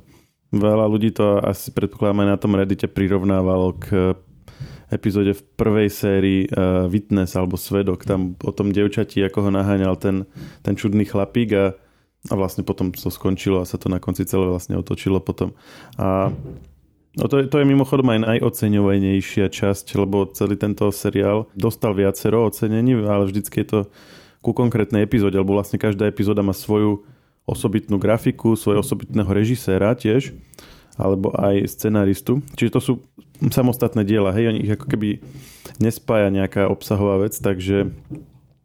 Veľa 0.49 0.85
ľudí 0.89 1.13
to 1.13 1.37
asi 1.39 1.69
predpokladám 1.69 2.25
aj 2.25 2.29
na 2.33 2.37
tom 2.41 2.57
Reddite 2.57 2.89
prirovnávalo 2.89 3.77
k 3.77 4.17
epizóde 4.89 5.37
v 5.37 5.45
prvej 5.53 5.89
sérii 5.93 6.41
uh, 6.49 6.89
Witness 6.89 7.37
alebo 7.37 7.55
Svedok, 7.55 8.01
tam 8.09 8.33
o 8.41 8.49
tom 8.49 8.73
devčati, 8.73 9.21
ako 9.21 9.45
ho 9.45 9.49
naháňal 9.53 9.93
ten, 10.01 10.25
ten 10.65 10.73
čudný 10.73 11.05
chlapík 11.05 11.49
a, 11.53 11.65
a 12.29 12.33
vlastne 12.33 12.65
potom 12.65 12.89
to 12.89 13.13
skončilo 13.13 13.61
a 13.61 13.69
sa 13.69 13.77
to 13.77 13.85
na 13.85 14.01
konci 14.01 14.25
celé 14.25 14.49
vlastne 14.49 14.73
otočilo 14.73 15.21
potom. 15.21 15.53
A 16.01 16.33
No 17.17 17.25
to 17.25 17.41
je, 17.41 17.49
to 17.49 17.57
je 17.57 17.65
mimochodom 17.65 18.05
aj 18.13 18.21
najoceňovanejšia 18.21 19.49
časť, 19.49 19.97
lebo 19.97 20.29
celý 20.29 20.55
tento 20.61 20.93
seriál 20.93 21.49
dostal 21.57 21.97
viacero 21.97 22.45
ocenení, 22.45 22.93
ale 23.01 23.25
vždycky 23.25 23.65
je 23.65 23.67
to 23.67 23.79
ku 24.39 24.55
konkrétnej 24.55 25.03
epizóde, 25.03 25.35
lebo 25.35 25.55
vlastne 25.55 25.75
každá 25.79 26.07
epizóda 26.07 26.39
má 26.39 26.55
svoju 26.55 27.03
osobitnú 27.43 27.97
grafiku, 27.97 28.53
svojho 28.53 28.85
osobitného 28.85 29.27
režiséra 29.33 29.97
tiež, 29.97 30.31
alebo 30.99 31.33
aj 31.33 31.65
scenaristu. 31.71 32.43
Čiže 32.53 32.73
to 32.75 32.81
sú 32.81 32.93
samostatné 33.39 34.03
diela, 34.03 34.35
hej, 34.35 34.51
oni 34.51 34.59
ich 34.67 34.75
ako 34.75 34.85
keby 34.91 35.23
nespája 35.79 36.27
nejaká 36.27 36.67
obsahová 36.67 37.23
vec, 37.23 37.39
takže 37.39 37.89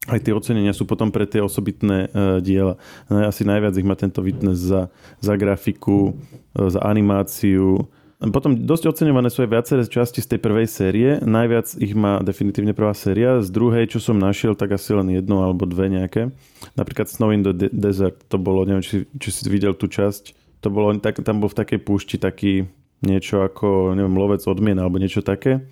aj 0.04 0.20
tie 0.20 0.36
ocenenia 0.36 0.76
sú 0.76 0.84
potom 0.84 1.08
pre 1.08 1.24
tie 1.24 1.40
osobitné 1.40 2.12
uh, 2.12 2.38
diela. 2.44 2.76
No, 3.08 3.24
asi 3.24 3.46
najviac 3.46 3.72
ich 3.78 3.88
má 3.88 3.96
tento 3.96 4.20
Witness 4.20 4.60
za, 4.60 4.92
za 5.22 5.34
grafiku, 5.38 6.12
uh, 6.12 6.68
za 6.68 6.82
animáciu, 6.84 7.88
potom 8.21 8.54
dosť 8.54 8.94
oceňované 8.94 9.28
sú 9.28 9.42
aj 9.42 9.50
viaceré 9.50 9.83
časti 9.85 10.23
z 10.23 10.37
tej 10.37 10.40
prvej 10.40 10.66
série. 10.71 11.09
Najviac 11.18 11.75
ich 11.83 11.92
má 11.99 12.23
definitívne 12.23 12.71
prvá 12.71 12.94
séria. 12.94 13.42
Z 13.42 13.50
druhej, 13.50 13.90
čo 13.90 13.99
som 13.99 14.16
našiel, 14.16 14.54
tak 14.54 14.75
asi 14.75 14.94
len 14.94 15.11
jedno 15.11 15.42
alebo 15.42 15.66
dve 15.66 15.90
nejaké. 15.90 16.30
Napríklad 16.78 17.11
Snow 17.11 17.35
in 17.35 17.42
the 17.42 17.52
De- 17.52 17.73
Desert, 17.75 18.23
to 18.30 18.38
bolo, 18.38 18.62
neviem, 18.62 18.87
či, 18.87 19.04
či 19.18 19.28
si 19.35 19.47
videl 19.50 19.75
tú 19.75 19.90
časť. 19.90 20.37
To 20.62 20.73
bolo, 20.73 20.94
tak, 21.02 21.21
tam 21.21 21.42
bol 21.42 21.50
v 21.50 21.59
takej 21.59 21.80
púšti 21.83 22.16
taký 22.16 22.71
niečo 23.04 23.44
ako, 23.44 23.92
neviem, 23.92 24.16
lovec 24.16 24.40
odmien 24.49 24.78
alebo 24.80 24.97
niečo 24.97 25.21
také. 25.21 25.66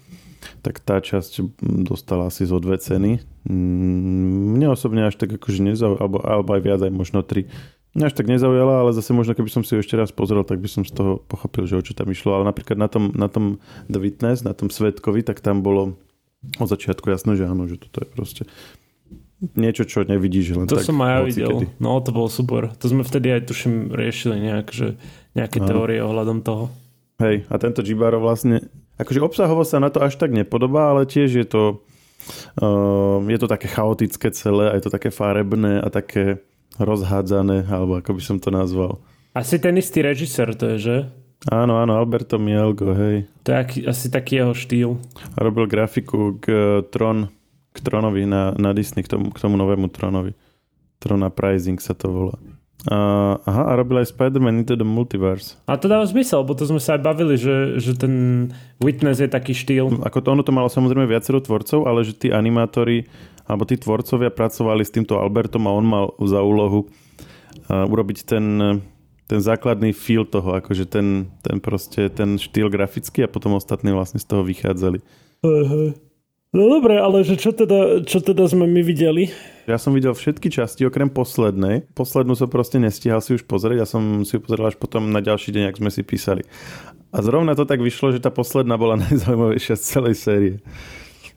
Tak 0.61 0.83
tá 0.83 0.99
časť 0.99 1.63
dostala 1.87 2.29
asi 2.29 2.45
zo 2.45 2.59
dve 2.59 2.77
ceny. 2.77 3.23
Mm, 3.47 4.59
mne 4.59 4.67
osobne 4.75 5.07
až 5.07 5.17
tak 5.17 5.39
akože 5.39 5.63
nezaujalo, 5.63 5.99
alebo, 6.03 6.19
alebo 6.21 6.51
aj 6.59 6.63
viac, 6.63 6.81
aj 6.83 6.93
možno 6.93 7.23
tri 7.23 7.47
Mňa 7.93 8.09
až 8.09 8.15
tak 8.17 8.25
nezaujala, 8.25 8.81
ale 8.81 8.97
zase 8.97 9.13
možno 9.13 9.37
keby 9.37 9.53
som 9.53 9.61
si 9.61 9.77
ju 9.77 9.85
ešte 9.85 10.01
raz 10.01 10.09
pozrel, 10.09 10.41
tak 10.49 10.65
by 10.65 10.69
som 10.69 10.83
z 10.83 10.97
toho 10.97 11.21
pochopil, 11.29 11.69
že 11.69 11.77
o 11.77 11.85
čo 11.85 11.93
tam 11.93 12.09
išlo. 12.09 12.33
Ale 12.41 12.49
napríklad 12.49 12.81
na 12.81 12.89
tom, 12.89 13.13
na 13.13 13.29
tom 13.29 13.61
The 13.93 14.01
Witness, 14.01 14.49
na 14.49 14.57
tom 14.57 14.73
Svetkovi, 14.73 15.21
tak 15.21 15.45
tam 15.45 15.61
bolo 15.61 16.01
od 16.57 16.69
začiatku 16.73 17.13
jasné, 17.13 17.37
že 17.37 17.45
áno, 17.45 17.69
že 17.69 17.77
toto 17.77 18.01
je 18.01 18.09
proste 18.09 18.43
niečo, 19.59 19.85
čo 19.85 20.09
nevidíš. 20.09 20.57
Len 20.57 20.71
to 20.71 20.81
tak, 20.81 20.89
som 20.89 20.97
aj 21.05 21.11
ja 21.13 21.21
videl. 21.21 21.51
Kedy. 21.53 21.67
No 21.85 22.01
to 22.01 22.11
bolo 22.17 22.33
super. 22.33 22.73
To 22.81 22.87
sme 22.89 23.05
vtedy 23.05 23.29
aj 23.29 23.51
tuším 23.51 23.93
riešili 23.93 24.41
nejak, 24.41 24.73
že 24.73 24.97
nejaké 25.37 25.61
no. 25.61 25.67
teórie 25.69 26.01
ohľadom 26.01 26.41
toho. 26.41 26.73
Hej, 27.21 27.45
a 27.53 27.55
tento 27.61 27.85
Jibaro 27.85 28.19
vlastne, 28.19 28.73
akože 28.99 29.21
obsahovo 29.21 29.63
sa 29.69 29.79
na 29.79 29.93
to 29.93 30.01
až 30.03 30.17
tak 30.17 30.33
nepodobá, 30.33 30.97
ale 30.97 31.07
tiež 31.07 31.31
je 31.45 31.47
to 31.47 31.63
uh, 32.59 33.19
je 33.23 33.39
to 33.39 33.47
také 33.47 33.69
chaotické 33.71 34.31
celé, 34.35 34.71
a 34.71 34.75
je 34.79 34.83
to 34.83 34.91
také 34.91 35.11
farebné 35.11 35.83
a 35.83 35.89
také 35.91 36.43
rozhádzané, 36.81 37.69
alebo 37.69 38.01
ako 38.01 38.17
by 38.17 38.23
som 38.23 38.37
to 38.41 38.49
nazval. 38.49 39.03
Asi 39.33 39.57
ten 39.57 39.77
istý 39.81 40.05
režisér 40.05 40.53
to 40.53 40.77
je, 40.77 40.79
že? 40.79 40.97
Áno, 41.51 41.81
áno, 41.83 41.99
Alberto 41.99 42.39
Mielgo, 42.39 42.95
hej. 42.95 43.27
To 43.43 43.51
je 43.51 43.57
aký, 43.59 43.79
asi 43.83 44.07
taký 44.13 44.39
jeho 44.39 44.55
štýl. 44.55 44.91
A 45.35 45.39
robil 45.43 45.67
grafiku 45.67 46.39
k 46.39 46.47
Tron, 46.95 47.27
k 47.75 47.79
Tronovi 47.83 48.29
na, 48.29 48.55
na 48.55 48.71
Disney, 48.71 49.03
k 49.03 49.11
tomu, 49.11 49.35
k 49.35 49.43
tomu 49.43 49.59
novému 49.59 49.91
Tronovi. 49.91 50.39
Tron 51.03 51.27
Uprising 51.27 51.83
sa 51.83 51.99
to 51.99 52.07
volá. 52.07 52.37
A, 52.87 53.39
aha, 53.43 53.63
a 53.71 53.79
robil 53.79 54.03
aj 54.03 54.15
Spider-Man 54.15 54.63
Into 54.63 54.75
the 54.79 54.87
Multiverse. 54.87 55.59
A 55.67 55.79
to 55.79 55.91
dáva 55.91 56.07
zmysel, 56.07 56.43
bo 56.47 56.55
to 56.55 56.67
sme 56.67 56.83
sa 56.83 56.99
aj 56.99 57.03
bavili, 57.03 57.35
že, 57.39 57.79
že 57.79 57.95
ten 57.95 58.15
Witness 58.79 59.23
je 59.23 59.31
taký 59.31 59.55
štýl. 59.55 60.03
Ako 60.03 60.23
to, 60.23 60.35
ono 60.35 60.43
to 60.47 60.55
malo 60.55 60.71
samozrejme 60.71 61.07
viacero 61.07 61.43
tvorcov, 61.43 61.87
ale 61.87 62.07
že 62.07 62.15
tí 62.15 62.29
animátori 62.31 63.07
alebo 63.47 63.67
tí 63.67 63.79
tvorcovia 63.79 64.31
pracovali 64.31 64.83
s 64.83 64.95
týmto 64.95 65.19
Albertom 65.19 65.67
a 65.67 65.73
on 65.73 65.87
mal 65.87 66.05
za 66.23 66.41
úlohu 66.43 66.87
uh, 66.87 67.85
urobiť 67.87 68.19
ten, 68.27 68.45
ten 69.27 69.41
základný 69.41 69.95
feel 69.97 70.29
toho, 70.29 70.59
akože 70.59 70.85
ten, 70.87 71.31
ten 71.43 71.59
proste, 71.59 72.09
ten 72.13 72.39
štýl 72.39 72.69
grafický 72.69 73.25
a 73.27 73.33
potom 73.33 73.59
ostatní 73.59 73.91
vlastne 73.91 74.21
z 74.21 74.27
toho 74.29 74.43
vychádzali. 74.45 74.99
Uh-huh. 75.43 75.97
No 76.53 76.69
dobre, 76.69 77.01
ale 77.01 77.25
že 77.25 77.41
čo 77.41 77.57
teda, 77.57 78.05
čo 78.05 78.21
teda 78.21 78.45
sme 78.45 78.69
my 78.69 78.85
videli? 78.85 79.33
Ja 79.65 79.81
som 79.81 79.97
videl 79.97 80.13
všetky 80.13 80.53
časti, 80.53 80.85
okrem 80.85 81.09
poslednej. 81.09 81.89
Poslednú 81.97 82.37
som 82.37 82.53
proste 82.53 82.77
nestihal 82.77 83.25
si 83.25 83.41
už 83.41 83.49
pozrieť, 83.49 83.79
ja 83.81 83.89
som 83.89 84.21
si 84.29 84.37
ju 84.37 84.41
pozrel 84.45 84.69
až 84.69 84.77
potom 84.77 85.09
na 85.09 85.25
ďalší 85.25 85.49
deň, 85.49 85.65
ak 85.73 85.81
sme 85.81 85.89
si 85.89 86.05
písali. 86.05 86.45
A 87.09 87.25
zrovna 87.25 87.57
to 87.57 87.65
tak 87.65 87.81
vyšlo, 87.81 88.13
že 88.13 88.21
tá 88.21 88.29
posledná 88.29 88.77
bola 88.77 89.01
najzaujímavejšia 89.09 89.81
z 89.81 89.85
celej 89.85 90.15
série. 90.21 90.55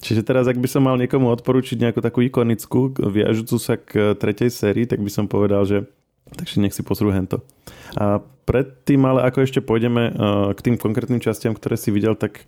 Čiže 0.03 0.27
teraz, 0.27 0.49
ak 0.49 0.59
by 0.59 0.67
som 0.67 0.83
mal 0.83 0.99
niekomu 0.99 1.31
odporučiť 1.31 1.79
nejakú 1.79 1.99
takú 2.03 2.23
ikonickú, 2.25 2.95
viažúcu 2.99 3.55
sa 3.59 3.79
k 3.79 4.15
tretej 4.15 4.51
sérii, 4.51 4.85
tak 4.89 4.99
by 4.99 5.11
som 5.11 5.25
povedal, 5.31 5.63
že 5.63 5.87
takže 6.33 6.57
nech 6.57 6.73
si 6.73 6.81
pozrú 6.81 7.13
hento. 7.13 7.45
A 7.93 8.17
predtým, 8.49 9.01
ale 9.05 9.25
ako 9.29 9.45
ešte 9.45 9.61
pôjdeme 9.61 10.09
uh, 10.09 10.49
k 10.57 10.59
tým 10.71 10.75
konkrétnym 10.77 11.21
častiam, 11.21 11.53
ktoré 11.53 11.77
si 11.77 11.93
videl, 11.93 12.17
tak 12.17 12.45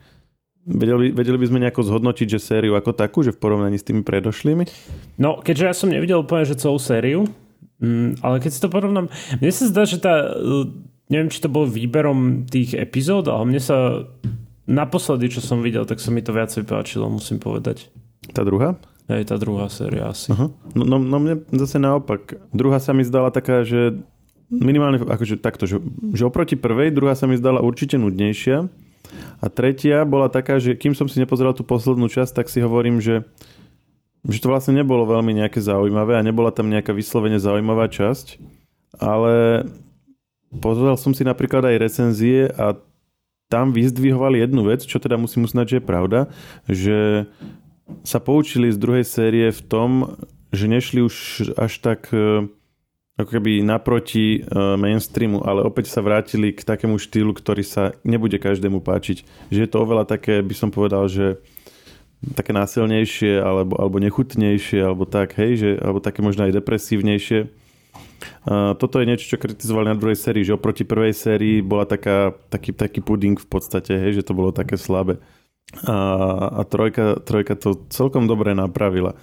vedeli, 0.66 1.14
vedeli 1.14 1.38
by 1.38 1.46
sme 1.50 1.62
nejako 1.62 1.86
zhodnotiť, 1.86 2.28
že 2.38 2.40
sériu 2.42 2.74
ako 2.74 2.98
takú, 2.98 3.22
že 3.22 3.34
v 3.34 3.42
porovnaní 3.42 3.78
s 3.78 3.86
tými 3.86 4.02
predošlými? 4.02 4.66
No, 5.22 5.42
keďže 5.42 5.64
ja 5.66 5.74
som 5.78 5.94
nevidel 5.94 6.26
úplne, 6.26 6.50
že 6.50 6.58
celú 6.58 6.82
sériu, 6.82 7.30
mm, 7.82 8.26
ale 8.26 8.42
keď 8.42 8.52
si 8.54 8.62
to 8.62 8.74
porovnám, 8.74 9.14
mne 9.38 9.52
sa 9.54 9.66
zdá, 9.70 9.84
že 9.86 10.02
tá, 10.02 10.34
uh, 10.34 10.66
neviem, 11.10 11.30
či 11.30 11.42
to 11.42 11.50
bol 11.50 11.70
výberom 11.70 12.50
tých 12.50 12.74
epizód, 12.74 13.30
ale 13.30 13.46
mne 13.46 13.62
sa 13.62 14.10
naposledy, 14.68 15.32
čo 15.32 15.42
som 15.42 15.64
videl, 15.64 15.88
tak 15.88 16.04
sa 16.04 16.12
mi 16.12 16.20
to 16.20 16.36
viacej 16.36 16.68
páčilo, 16.68 17.08
musím 17.08 17.40
povedať. 17.40 17.88
Tá 18.36 18.44
druhá? 18.44 18.76
Hej, 19.08 19.32
tá 19.32 19.40
druhá 19.40 19.72
séria 19.72 20.12
asi. 20.12 20.36
Uh-huh. 20.36 20.52
No, 20.76 20.84
no, 20.84 21.00
no 21.00 21.18
mne 21.24 21.48
zase 21.56 21.80
naopak. 21.80 22.36
Druhá 22.52 22.84
sa 22.84 22.92
mi 22.92 23.08
zdala 23.08 23.32
taká, 23.32 23.64
že 23.64 24.04
minimálne 24.52 25.00
akože 25.00 25.40
takto, 25.40 25.64
že, 25.64 25.80
že 26.12 26.28
oproti 26.28 26.60
prvej, 26.60 26.92
druhá 26.92 27.16
sa 27.16 27.24
mi 27.24 27.40
zdala 27.40 27.64
určite 27.64 27.96
nudnejšia. 27.96 28.68
A 29.40 29.46
tretia 29.48 30.04
bola 30.04 30.28
taká, 30.28 30.60
že 30.60 30.76
kým 30.76 30.92
som 30.92 31.08
si 31.08 31.24
nepozeral 31.24 31.56
tú 31.56 31.64
poslednú 31.64 32.12
časť, 32.12 32.44
tak 32.44 32.52
si 32.52 32.60
hovorím, 32.60 33.00
že, 33.00 33.24
že 34.28 34.44
to 34.44 34.52
vlastne 34.52 34.76
nebolo 34.76 35.08
veľmi 35.08 35.32
nejaké 35.40 35.64
zaujímavé 35.64 36.20
a 36.20 36.26
nebola 36.26 36.52
tam 36.52 36.68
nejaká 36.68 36.92
vyslovene 36.92 37.40
zaujímavá 37.40 37.88
časť. 37.88 38.36
Ale 39.00 39.64
pozeral 40.60 41.00
som 41.00 41.16
si 41.16 41.24
napríklad 41.24 41.64
aj 41.64 41.80
recenzie 41.80 42.52
a 42.52 42.76
tam 43.48 43.72
vyzdvihovali 43.72 44.44
jednu 44.44 44.68
vec, 44.68 44.84
čo 44.84 45.00
teda 45.00 45.16
musím 45.16 45.48
uznať, 45.48 45.66
že 45.68 45.78
je 45.80 45.84
pravda, 45.84 46.20
že 46.68 46.98
sa 48.04 48.20
poučili 48.20 48.68
z 48.68 48.78
druhej 48.78 49.06
série 49.08 49.48
v 49.52 49.62
tom, 49.64 50.20
že 50.52 50.68
nešli 50.68 51.00
už 51.00 51.16
až 51.56 51.80
tak 51.80 52.12
e, 52.12 52.48
ako 53.16 53.30
keby 53.40 53.64
naproti 53.64 54.40
e, 54.40 54.50
mainstreamu, 54.76 55.44
ale 55.48 55.64
opäť 55.64 55.92
sa 55.92 56.04
vrátili 56.04 56.52
k 56.52 56.68
takému 56.68 57.00
štýlu, 57.00 57.32
ktorý 57.32 57.64
sa 57.64 57.96
nebude 58.04 58.36
každému 58.36 58.84
páčiť. 58.84 59.24
Že 59.52 59.60
je 59.64 59.70
to 59.72 59.78
oveľa 59.80 60.04
také, 60.04 60.44
by 60.44 60.56
som 60.56 60.70
povedal, 60.72 61.08
že 61.08 61.40
také 62.36 62.52
násilnejšie, 62.52 63.40
alebo, 63.40 63.80
alebo 63.80 63.98
nechutnejšie, 64.04 64.84
alebo 64.84 65.08
tak, 65.08 65.38
hej, 65.40 65.52
že, 65.56 65.70
alebo 65.80 66.04
také 66.04 66.20
možno 66.20 66.50
aj 66.50 66.56
depresívnejšie. 66.60 67.67
Toto 68.46 68.98
je 68.98 69.06
niečo, 69.06 69.30
čo 69.30 69.38
kritizovali 69.38 69.92
na 69.92 70.00
druhej 70.00 70.18
sérii, 70.18 70.48
že 70.48 70.56
oproti 70.56 70.88
prvej 70.88 71.14
sérii 71.14 71.62
bola 71.62 71.86
taká, 71.86 72.34
taký, 72.50 72.74
taký 72.74 73.00
puding 73.04 73.38
v 73.38 73.48
podstate, 73.48 73.94
hej, 73.96 74.22
že 74.22 74.26
to 74.26 74.34
bolo 74.34 74.50
také 74.56 74.80
slabé 74.80 75.22
a, 75.84 75.98
a 76.58 76.62
trojka, 76.64 77.20
trojka 77.20 77.60
to 77.60 77.76
celkom 77.92 78.24
dobre 78.26 78.56
napravila. 78.56 79.20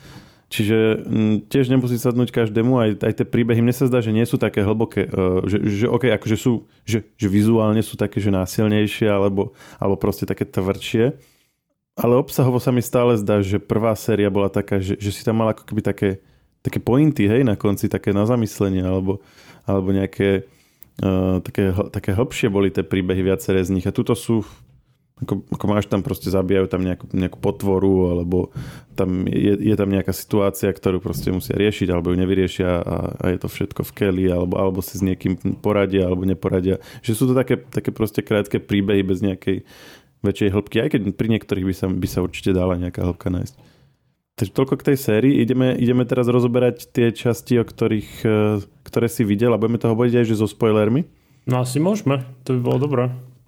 Čiže 0.53 0.79
m, 1.09 1.41
tiež 1.41 1.73
nemusí 1.73 1.97
sadnúť 1.97 2.31
každému, 2.31 2.77
aj, 2.79 2.91
aj 3.01 3.13
tie 3.17 3.27
príbehy, 3.27 3.65
mne 3.65 3.75
sa 3.75 3.89
zdá, 3.89 4.05
že 4.05 4.13
nie 4.13 4.29
sú 4.29 4.37
také 4.37 4.61
hlboké, 4.61 5.09
uh, 5.09 5.43
že, 5.49 5.59
že 5.65 5.87
okay, 5.89 6.13
akože 6.15 6.37
sú, 6.37 6.69
že, 6.85 7.09
že 7.17 7.27
vizuálne 7.33 7.81
sú 7.81 7.97
také, 7.97 8.21
že 8.21 8.31
násilnejšie, 8.31 9.09
alebo, 9.09 9.57
alebo 9.81 9.97
proste 9.97 10.29
také 10.29 10.45
tvrdšie. 10.45 11.17
Ale 11.95 12.19
obsahovo 12.19 12.59
sa 12.59 12.75
mi 12.75 12.83
stále 12.85 13.15
zdá, 13.19 13.41
že 13.41 13.63
prvá 13.63 13.95
séria 13.97 14.29
bola 14.29 14.51
taká, 14.53 14.79
že, 14.83 14.99
že 14.99 15.11
si 15.15 15.23
tam 15.25 15.43
mal 15.43 15.55
ako 15.55 15.65
keby 15.65 15.81
také, 15.83 16.09
také 16.65 16.81
pointy, 16.81 17.29
hej, 17.29 17.45
na 17.45 17.61
konci, 17.61 17.93
také 17.93 18.17
na 18.17 18.25
zamyslenie, 18.25 18.81
alebo, 18.81 19.21
alebo 19.69 19.93
nejaké 19.93 20.49
uh, 21.05 21.45
také, 21.45 21.77
také 21.93 22.17
hlbšie 22.17 22.49
boli 22.49 22.73
tie 22.73 22.81
príbehy, 22.81 23.21
viaceré 23.21 23.61
z 23.61 23.77
nich. 23.77 23.85
A 23.85 23.93
tuto 23.93 24.17
sú 24.17 24.41
ako, 25.15 25.47
ako 25.47 25.65
máš 25.71 25.87
tam 25.87 26.03
proste 26.03 26.27
zabijajú 26.27 26.67
tam 26.67 26.83
nejakú, 26.83 27.07
nejakú 27.15 27.39
potvoru 27.39 28.11
alebo 28.11 28.51
tam 28.99 29.31
je, 29.31 29.55
je 29.63 29.75
tam 29.79 29.87
nejaká 29.87 30.11
situácia, 30.11 30.67
ktorú 30.75 30.99
proste 30.99 31.31
musia 31.31 31.55
riešiť 31.55 31.87
alebo 31.95 32.11
ju 32.11 32.19
nevyriešia 32.19 32.67
a, 32.67 32.97
a 33.15 33.25
je 33.31 33.39
to 33.39 33.47
všetko 33.47 33.87
v 33.87 33.93
keli 33.95 34.27
alebo, 34.27 34.59
alebo 34.59 34.83
si 34.83 34.99
s 34.99 35.07
niekým 35.07 35.39
poradia 35.63 36.11
alebo 36.11 36.27
neporadia. 36.27 36.83
Že 37.07 37.13
sú 37.15 37.25
to 37.31 37.35
také, 37.39 37.63
také 37.63 37.95
proste 37.95 38.27
krátke 38.27 38.59
príbehy 38.59 39.07
bez 39.07 39.23
nejakej 39.23 39.63
väčšej 40.25 40.51
hĺbky, 40.51 40.77
aj 40.83 40.89
keď 40.99 41.01
pri 41.15 41.29
niektorých 41.31 41.67
by 41.69 41.75
sa, 41.77 41.87
by 41.87 42.09
sa 42.11 42.19
určite 42.25 42.51
dala 42.51 42.75
nejaká 42.75 43.07
hĺbka 43.07 43.31
nájsť. 43.31 43.55
Takže 44.35 44.51
toľko 44.51 44.75
k 44.83 44.87
tej 44.93 44.97
sérii. 44.99 45.39
Ideme, 45.39 45.79
ideme 45.79 46.03
teraz 46.03 46.27
rozoberať 46.27 46.91
tie 46.91 47.15
časti, 47.15 47.63
o 47.63 47.65
ktorých, 47.65 48.11
e, 48.27 48.37
ktoré 48.83 49.07
si 49.07 49.23
videl 49.23 49.55
a 49.55 49.61
budeme 49.61 49.79
toho 49.79 49.95
hovoriť 49.95 50.15
aj 50.21 50.27
že 50.27 50.41
so 50.43 50.51
spoilermi. 50.51 51.07
No 51.47 51.63
asi 51.63 51.79
môžeme, 51.79 52.27
to 52.43 52.59
by 52.59 52.61
bolo 52.65 52.79
dobré 52.83 53.05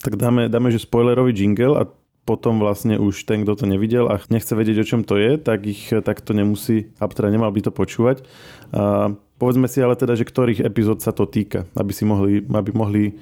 tak 0.07 0.17
dáme, 0.17 0.47
dáme 0.47 0.71
že 0.71 0.87
spoilerový 0.87 1.35
jingle 1.35 1.75
a 1.75 1.91
potom 2.27 2.63
vlastne 2.63 2.99
už 2.99 3.27
ten, 3.27 3.43
kto 3.43 3.55
to 3.55 3.67
nevidel 3.67 4.07
a 4.07 4.23
nechce 4.31 4.51
vedieť, 4.55 4.83
o 4.83 4.89
čom 4.89 5.01
to 5.03 5.19
je, 5.19 5.39
tak 5.39 5.67
ich 5.67 5.91
takto 5.91 6.35
nemusí, 6.35 6.95
a 6.99 7.07
teda 7.07 7.31
nemal 7.31 7.51
by 7.51 7.67
to 7.67 7.71
počúvať. 7.75 8.27
A 8.75 9.15
povedzme 9.39 9.71
si 9.71 9.79
ale 9.79 9.95
teda, 9.95 10.19
že 10.19 10.27
ktorých 10.27 10.63
epizód 10.63 11.03
sa 11.03 11.11
to 11.11 11.27
týka, 11.27 11.67
aby 11.79 11.91
si 11.95 12.03
mohli, 12.03 12.43
aby 12.43 12.71
mohli 12.75 13.19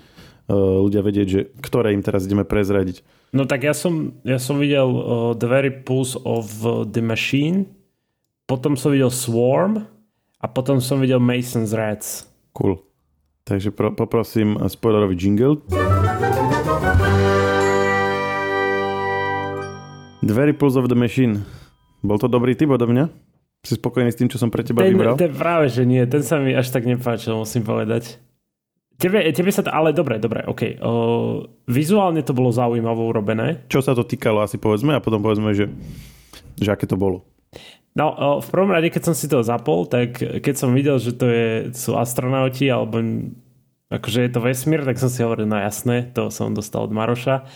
ľudia 0.49 1.01
vedieť, 1.01 1.27
že 1.29 1.41
ktoré 1.61 1.97
im 1.97 2.05
teraz 2.05 2.29
ideme 2.29 2.45
prezradiť. 2.45 3.01
No 3.33 3.49
tak 3.49 3.65
ja 3.65 3.73
som, 3.73 4.15
ja 4.23 4.37
som 4.39 4.61
videl 4.61 4.87
uh, 4.87 5.33
The 5.35 5.49
Very 5.49 5.73
Pulse 5.73 6.21
of 6.23 6.53
the 6.91 7.03
Machine, 7.03 7.67
potom 8.45 8.77
som 8.77 8.93
videl 8.93 9.09
Swarm 9.09 9.89
a 10.39 10.47
potom 10.47 10.79
som 10.85 11.01
videl 11.01 11.19
Mason's 11.19 11.73
Rats. 11.73 12.29
Cool. 12.53 12.79
Takže 13.45 13.73
pro, 13.73 13.93
poprosím 13.93 14.57
spoilerový 14.69 15.17
jingle. 15.17 15.61
The 20.25 20.33
Very 20.33 20.53
Pulse 20.57 20.81
of 20.81 20.89
the 20.89 20.97
Machine. 20.97 21.45
Bol 22.01 22.17
to 22.17 22.29
dobrý 22.29 22.57
typ 22.57 22.73
odo 22.73 22.89
mňa? 22.89 23.09
Si 23.65 23.81
spokojný 23.81 24.13
s 24.13 24.21
tým, 24.21 24.29
čo 24.29 24.37
som 24.37 24.53
pre 24.53 24.65
teba 24.65 24.85
ten, 24.85 24.93
vybral? 24.93 25.17
Ten 25.17 25.33
práve, 25.33 25.73
že 25.73 25.89
nie. 25.89 26.05
Ten 26.05 26.21
sa 26.21 26.37
mi 26.37 26.53
až 26.53 26.69
tak 26.69 26.85
nepáčil, 26.85 27.33
musím 27.37 27.65
povedať. 27.65 28.21
Tebe, 28.95 29.27
tebe 29.35 29.51
sa 29.51 29.67
to, 29.67 29.75
ale 29.75 29.91
dobre, 29.91 30.23
dobre, 30.23 30.47
OK. 30.47 30.79
O, 30.79 30.93
vizuálne 31.67 32.23
to 32.23 32.31
bolo 32.31 32.55
zaujímavo 32.55 33.11
urobené. 33.11 33.67
Čo 33.67 33.83
sa 33.83 33.93
to 33.93 34.07
týkalo, 34.07 34.47
asi 34.47 34.55
povedzme, 34.55 34.95
a 34.95 35.03
potom 35.03 35.19
povedzme, 35.19 35.51
že, 35.51 35.67
že 36.63 36.71
aké 36.71 36.87
to 36.87 36.95
bolo. 36.95 37.27
No, 37.99 38.15
o, 38.15 38.29
v 38.39 38.49
prvom 38.55 38.71
rade, 38.71 38.95
keď 38.95 39.11
som 39.11 39.15
si 39.15 39.27
to 39.27 39.43
zapol, 39.43 39.87
tak 39.91 40.19
keď 40.19 40.55
som 40.55 40.71
videl, 40.71 41.03
že 41.03 41.11
to 41.15 41.27
je, 41.27 41.47
sú 41.75 41.99
astronauti, 41.99 42.71
alebo 42.71 43.03
akože 43.91 44.27
je 44.27 44.31
to 44.31 44.41
vesmír, 44.43 44.87
tak 44.87 44.99
som 44.99 45.11
si 45.11 45.23
hovoril, 45.27 45.47
no 45.47 45.59
jasné, 45.59 46.11
to 46.15 46.31
som 46.31 46.55
dostal 46.55 46.87
od 46.87 46.95
Maroša. 46.95 47.47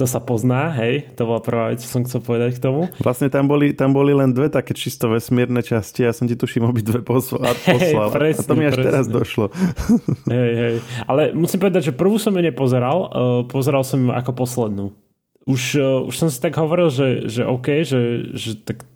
To 0.00 0.08
sa 0.08 0.16
pozná, 0.16 0.72
hej, 0.80 1.12
to 1.12 1.28
bola 1.28 1.44
prvá 1.44 1.68
vec, 1.68 1.84
čo 1.84 1.92
som 1.92 2.00
chcel 2.08 2.24
povedať 2.24 2.56
k 2.56 2.64
tomu. 2.64 2.88
Vlastne 3.04 3.28
tam 3.28 3.44
boli, 3.44 3.76
tam 3.76 3.92
boli 3.92 4.16
len 4.16 4.32
dve 4.32 4.48
také 4.48 4.72
čisto 4.72 5.12
vesmírne 5.12 5.60
časti, 5.60 6.08
ja 6.08 6.16
som 6.16 6.24
ti 6.24 6.40
tuším 6.40 6.64
obi 6.64 6.80
dve 6.80 7.04
poslal. 7.04 7.52
Hey, 7.68 7.92
presne, 8.08 8.40
a 8.40 8.48
to 8.48 8.54
mi 8.56 8.64
až 8.64 8.80
presne. 8.80 8.88
teraz 8.88 9.04
došlo. 9.12 9.52
Hej, 10.32 10.52
hej. 10.56 10.74
Ale 11.04 11.36
musím 11.36 11.60
povedať, 11.60 11.92
že 11.92 11.92
prvú 11.92 12.16
som 12.16 12.32
ju 12.32 12.40
nepozeral, 12.40 12.96
uh, 12.96 13.08
pozeral 13.44 13.84
som 13.84 14.00
ju 14.00 14.08
ako 14.08 14.32
poslednú. 14.32 14.96
Už, 15.44 15.76
uh, 15.76 16.08
už 16.08 16.16
som 16.16 16.32
si 16.32 16.40
tak 16.40 16.56
hovoril, 16.56 16.88
že, 16.88 17.28
že 17.28 17.44
OK, 17.44 17.84
že, 17.84 18.32
že 18.32 18.56
tak 18.56 18.88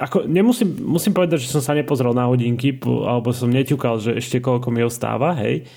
ako, 0.00 0.24
nemusím, 0.24 0.80
musím 0.80 1.12
povedať, 1.12 1.44
že 1.44 1.52
som 1.52 1.60
sa 1.60 1.76
nepozrel 1.76 2.16
na 2.16 2.24
hodinky, 2.24 2.72
alebo 2.80 3.36
som 3.36 3.52
neťukal, 3.52 4.00
že 4.00 4.16
ešte 4.16 4.40
koľko 4.40 4.72
mi 4.72 4.80
ostáva, 4.80 5.36
hej. 5.44 5.68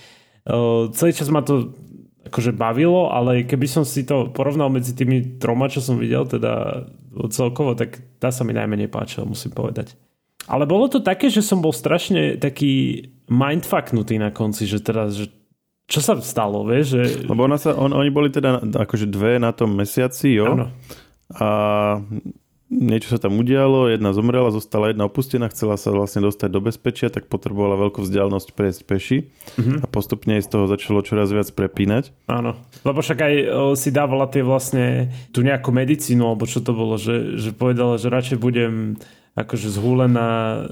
Uh, 0.47 0.87
celý 0.95 1.11
čas 1.11 1.27
ma 1.27 1.43
to 1.43 1.75
akože 2.31 2.55
bavilo, 2.55 3.11
ale 3.11 3.43
keby 3.43 3.67
som 3.67 3.83
si 3.83 4.07
to 4.07 4.31
porovnal 4.31 4.71
medzi 4.71 4.95
tými 4.95 5.35
troma, 5.35 5.67
čo 5.67 5.83
som 5.83 5.99
videl, 5.99 6.23
teda 6.23 6.87
celkovo, 7.27 7.75
tak 7.75 7.99
tá 8.23 8.31
sa 8.31 8.47
mi 8.47 8.55
najmenej 8.55 8.87
páčila, 8.87 9.27
musím 9.27 9.51
povedať. 9.51 9.99
Ale 10.47 10.63
bolo 10.63 10.87
to 10.87 11.03
také, 11.03 11.27
že 11.27 11.43
som 11.43 11.59
bol 11.59 11.75
strašne 11.75 12.39
taký 12.39 13.03
mindfucknutý 13.27 14.15
na 14.15 14.31
konci, 14.31 14.63
že 14.63 14.79
teda, 14.79 15.11
že 15.11 15.27
čo 15.91 15.99
sa 15.99 16.15
stalo, 16.23 16.63
vieš? 16.63 16.95
Že... 16.95 17.01
Lebo 17.27 17.51
ona 17.51 17.59
sa, 17.59 17.75
on, 17.75 17.91
oni 17.91 18.07
boli 18.15 18.31
teda 18.31 18.63
akože 18.63 19.11
dve 19.11 19.43
na 19.43 19.51
tom 19.51 19.75
mesiaci, 19.75 20.39
jo? 20.39 20.55
Áno. 20.55 20.65
A 21.35 21.47
niečo 22.71 23.11
sa 23.11 23.19
tam 23.19 23.35
udialo, 23.35 23.91
jedna 23.91 24.15
zomrela, 24.15 24.47
zostala 24.47 24.95
jedna 24.95 25.11
opustená, 25.11 25.51
chcela 25.51 25.75
sa 25.75 25.91
vlastne 25.91 26.23
dostať 26.23 26.49
do 26.49 26.63
bezpečia, 26.63 27.11
tak 27.11 27.27
potrebovala 27.27 27.75
veľkú 27.75 27.99
vzdialenosť 27.99 28.49
prejsť 28.55 28.81
peši 28.87 29.17
mm-hmm. 29.27 29.77
a 29.83 29.85
postupne 29.91 30.39
z 30.39 30.47
toho 30.47 30.71
začalo 30.71 31.03
čoraz 31.03 31.35
viac 31.35 31.51
prepínať. 31.51 32.15
Áno, 32.31 32.55
lebo 32.87 33.03
však 33.03 33.19
aj 33.19 33.33
o, 33.35 33.43
si 33.75 33.91
dávala 33.91 34.31
tie 34.31 34.39
vlastne 34.41 35.11
tú 35.35 35.43
nejakú 35.43 35.75
medicínu, 35.75 36.23
alebo 36.23 36.47
čo 36.47 36.63
to 36.63 36.71
bolo, 36.71 36.95
že, 36.95 37.35
že 37.35 37.51
povedala, 37.51 37.99
že 37.99 38.07
radšej 38.07 38.37
budem 38.39 38.95
akože 39.35 39.67
zhúlená 39.67 40.63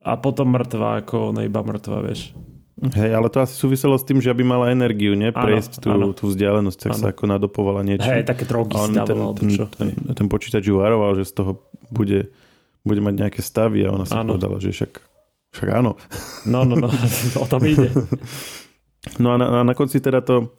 a 0.00 0.12
potom 0.16 0.48
mŕtva, 0.48 1.04
ako 1.04 1.36
ona 1.36 1.44
iba 1.44 1.60
mŕtva, 1.60 2.00
vieš. 2.00 2.32
Hej, 2.80 3.12
ale 3.12 3.28
to 3.28 3.44
asi 3.44 3.52
súviselo 3.52 4.00
s 4.00 4.08
tým, 4.08 4.24
že 4.24 4.32
aby 4.32 4.40
mala 4.40 4.72
energiu, 4.72 5.12
ne? 5.12 5.28
Prejsť 5.28 5.84
tú, 5.84 5.92
tú 6.16 6.24
vzdialenosť, 6.32 6.78
tak 6.80 6.92
áno. 6.96 7.00
sa 7.04 7.06
ako 7.12 7.24
nadopovala 7.28 7.84
niečo. 7.84 8.08
Hej, 8.08 8.24
také 8.24 8.48
drogy 8.48 8.72
on 8.72 8.96
ten, 8.96 9.18
ten, 9.36 9.48
ten, 9.68 9.88
ten 10.16 10.26
počítač 10.32 10.64
ju 10.64 10.80
varoval, 10.80 11.12
že 11.20 11.28
z 11.28 11.32
toho 11.36 11.60
bude, 11.92 12.32
bude 12.80 13.00
mať 13.04 13.14
nejaké 13.20 13.40
stavy 13.44 13.84
a 13.84 13.92
ona 13.92 14.08
sa 14.08 14.24
áno. 14.24 14.32
povedala, 14.32 14.56
že 14.64 14.72
však, 14.72 14.96
však 15.52 15.68
áno. 15.76 16.00
No, 16.48 16.64
no, 16.64 16.80
no, 16.80 16.88
o 17.44 17.46
tom 17.46 17.60
ide. 17.68 17.92
No 19.20 19.32
a 19.32 19.36
na, 19.36 19.46
a 19.60 19.64
na 19.64 19.74
konci 19.76 20.00
teda 20.00 20.24
to, 20.24 20.56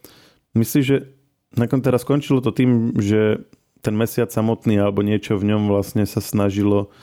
myslíš, 0.53 0.85
že 0.85 0.97
na 1.57 1.65
konci 1.65 1.89
teda 1.89 1.97
skončilo 1.97 2.37
to 2.45 2.53
tým, 2.53 2.93
že 3.01 3.41
ten 3.81 3.97
mesiac 3.97 4.29
samotný 4.29 4.77
alebo 4.77 5.01
niečo 5.01 5.41
v 5.41 5.49
ňom 5.49 5.73
vlastne 5.73 6.05
sa 6.05 6.21
snažilo 6.21 6.93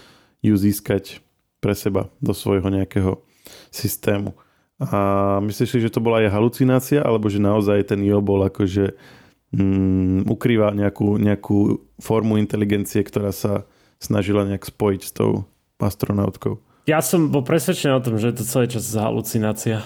ju 0.47 0.55
získať 0.55 1.19
pre 1.59 1.75
seba 1.75 2.07
do 2.23 2.31
svojho 2.31 2.71
nejakého 2.71 3.19
systému. 3.75 4.39
A 4.79 4.99
myslíš 5.43 5.69
si, 5.75 5.79
že 5.83 5.91
to 5.91 5.99
bola 5.99 6.23
aj 6.23 6.31
halucinácia, 6.31 7.03
alebo 7.03 7.27
že 7.27 7.43
naozaj 7.43 7.91
ten 7.91 7.99
Jo 8.07 8.23
bol 8.23 8.47
akože 8.47 8.95
mm, 9.51 10.31
ukrýva 10.31 10.71
nejakú, 10.71 11.19
nejakú 11.19 11.83
formu 11.99 12.39
inteligencie, 12.39 13.03
ktorá 13.03 13.35
sa 13.35 13.67
snažila 13.99 14.47
nejak 14.47 14.63
spojiť 14.63 15.01
s 15.03 15.11
tou 15.11 15.51
astronautkou? 15.83 16.63
Ja 16.87 17.03
som 17.03 17.35
bol 17.35 17.43
presvedčený 17.43 17.93
o 17.99 18.05
tom, 18.05 18.17
že 18.23 18.31
je 18.31 18.37
to 18.39 18.45
celý 18.47 18.67
čas 18.71 18.87
halucinácia. 18.95 19.83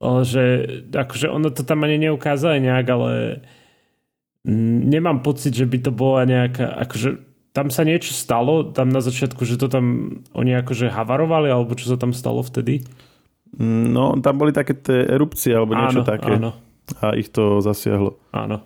Že 0.00 0.42
akože 0.90 1.28
ono 1.28 1.52
to 1.52 1.62
tam 1.62 1.84
ani 1.84 2.00
neukázali 2.08 2.64
nejak, 2.64 2.86
ale 2.88 3.10
nemám 4.88 5.20
pocit, 5.20 5.52
že 5.52 5.68
by 5.68 5.78
to 5.84 5.92
bola 5.92 6.24
nejaká, 6.24 6.64
akože 6.88 7.08
tam 7.52 7.68
sa 7.68 7.82
niečo 7.84 8.14
stalo, 8.14 8.70
tam 8.70 8.88
na 8.88 9.02
začiatku, 9.02 9.42
že 9.42 9.58
to 9.58 9.68
tam 9.68 10.18
oni 10.32 10.54
akože 10.58 10.88
havarovali, 10.88 11.50
alebo 11.50 11.74
čo 11.74 11.90
sa 11.90 11.96
tam 11.98 12.14
stalo 12.14 12.40
vtedy? 12.40 12.86
No, 13.58 14.14
tam 14.22 14.38
boli 14.38 14.54
také 14.54 14.78
tie 14.78 15.02
erupcie 15.10 15.50
alebo 15.50 15.74
niečo 15.74 16.02
áno, 16.02 16.06
také. 16.06 16.32
Áno. 16.38 16.50
A 17.02 17.18
ich 17.18 17.28
to 17.34 17.58
zasiahlo. 17.58 18.22
Áno. 18.30 18.62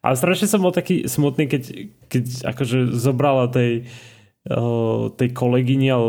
Ale 0.00 0.14
strašne 0.16 0.48
som 0.48 0.64
bol 0.64 0.72
taký 0.72 1.04
smutný, 1.04 1.44
keď, 1.44 1.62
keď 2.08 2.24
akože 2.54 2.96
zobrala 2.96 3.52
tej, 3.52 3.84
tej 5.18 5.28
kolegyni, 5.36 5.92
ale 5.92 6.08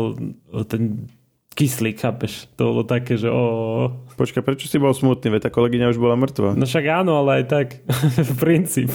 ten 0.64 1.10
kyslík, 1.52 2.00
chápeš? 2.00 2.48
To 2.56 2.72
bolo 2.72 2.82
také, 2.88 3.20
že 3.20 3.28
o... 3.28 3.92
Počkaj, 4.16 4.40
prečo 4.46 4.70
si 4.70 4.80
bol 4.80 4.96
smutný? 4.96 5.28
Veď 5.36 5.48
tá 5.48 5.50
kolegyňa 5.52 5.92
už 5.92 6.00
bola 6.00 6.16
mŕtva. 6.16 6.56
No 6.56 6.64
však 6.64 6.84
áno, 6.88 7.20
ale 7.20 7.42
aj 7.42 7.44
tak. 7.50 7.66
v 8.30 8.34
princíp. 8.40 8.88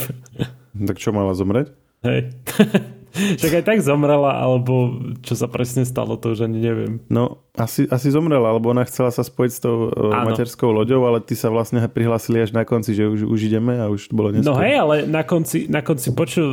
Tak 0.74 0.98
čo, 0.98 1.14
mala 1.14 1.38
zomrieť? 1.38 1.70
Hej. 2.02 2.34
Však 3.40 3.54
aj 3.62 3.66
tak 3.66 3.80
zomrela, 3.80 4.36
alebo 4.36 5.00
čo 5.24 5.40
sa 5.40 5.48
presne 5.48 5.88
stalo, 5.88 6.20
to 6.20 6.36
už 6.36 6.46
ani 6.46 6.60
neviem. 6.60 6.94
No, 7.08 7.44
asi, 7.56 7.88
asi 7.88 8.12
zomrela, 8.12 8.52
alebo 8.52 8.76
ona 8.76 8.84
chcela 8.84 9.10
sa 9.10 9.24
spojiť 9.24 9.52
s 9.52 9.60
tou 9.64 9.90
ano. 9.90 10.28
materskou 10.28 10.70
loďou, 10.76 11.08
ale 11.08 11.24
ty 11.24 11.34
sa 11.34 11.48
vlastne 11.48 11.80
prihlásili 11.88 12.44
až 12.44 12.52
na 12.52 12.68
konci, 12.68 12.92
že 12.92 13.08
už, 13.08 13.24
už 13.26 13.40
ideme 13.48 13.80
a 13.80 13.88
už 13.88 14.12
bolo 14.12 14.36
neskôr. 14.36 14.52
No 14.52 14.60
hej, 14.60 14.76
ale 14.76 14.96
na 15.08 15.24
konci, 15.24 15.72
na 15.72 15.80
konci 15.80 16.12
počul, 16.12 16.50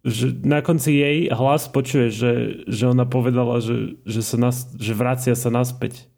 že 0.00 0.32
na 0.40 0.64
konci 0.64 0.96
jej 0.96 1.18
hlas 1.28 1.68
počuje, 1.68 2.08
že, 2.08 2.32
že 2.64 2.84
ona 2.88 3.04
povedala, 3.04 3.60
že, 3.60 4.00
že, 4.08 4.24
sa 4.24 4.40
nas, 4.40 4.64
že 4.80 4.96
vracia 4.96 5.36
sa 5.36 5.52
naspäť 5.52 6.08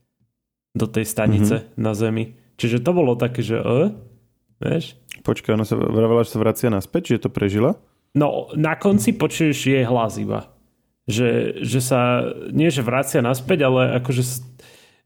do 0.73 0.87
tej 0.87 1.05
stanice 1.05 1.67
mm-hmm. 1.67 1.83
na 1.83 1.93
Zemi. 1.93 2.25
Čiže 2.57 2.81
to 2.81 2.95
bolo 2.95 3.19
také, 3.19 3.43
že 3.43 3.59
e, 3.59 3.91
vieš? 4.63 4.95
Počkaj, 5.27 5.59
ona 5.59 5.67
sa 5.67 5.75
vravela, 5.77 6.23
že 6.23 6.33
sa 6.33 6.41
vracia 6.41 6.69
naspäť, 6.71 7.19
že 7.19 7.27
to 7.27 7.31
prežila? 7.31 7.77
No, 8.13 8.53
na 8.53 8.77
konci 8.77 9.17
počuješ 9.17 9.59
jej 9.73 9.85
hlas 9.89 10.21
iba. 10.21 10.53
Že, 11.09 11.61
že 11.65 11.81
sa, 11.81 12.31
nie 12.53 12.69
že 12.69 12.85
vracia 12.85 13.25
naspäť, 13.25 13.67
ale 13.67 13.99
akože, 13.99 14.23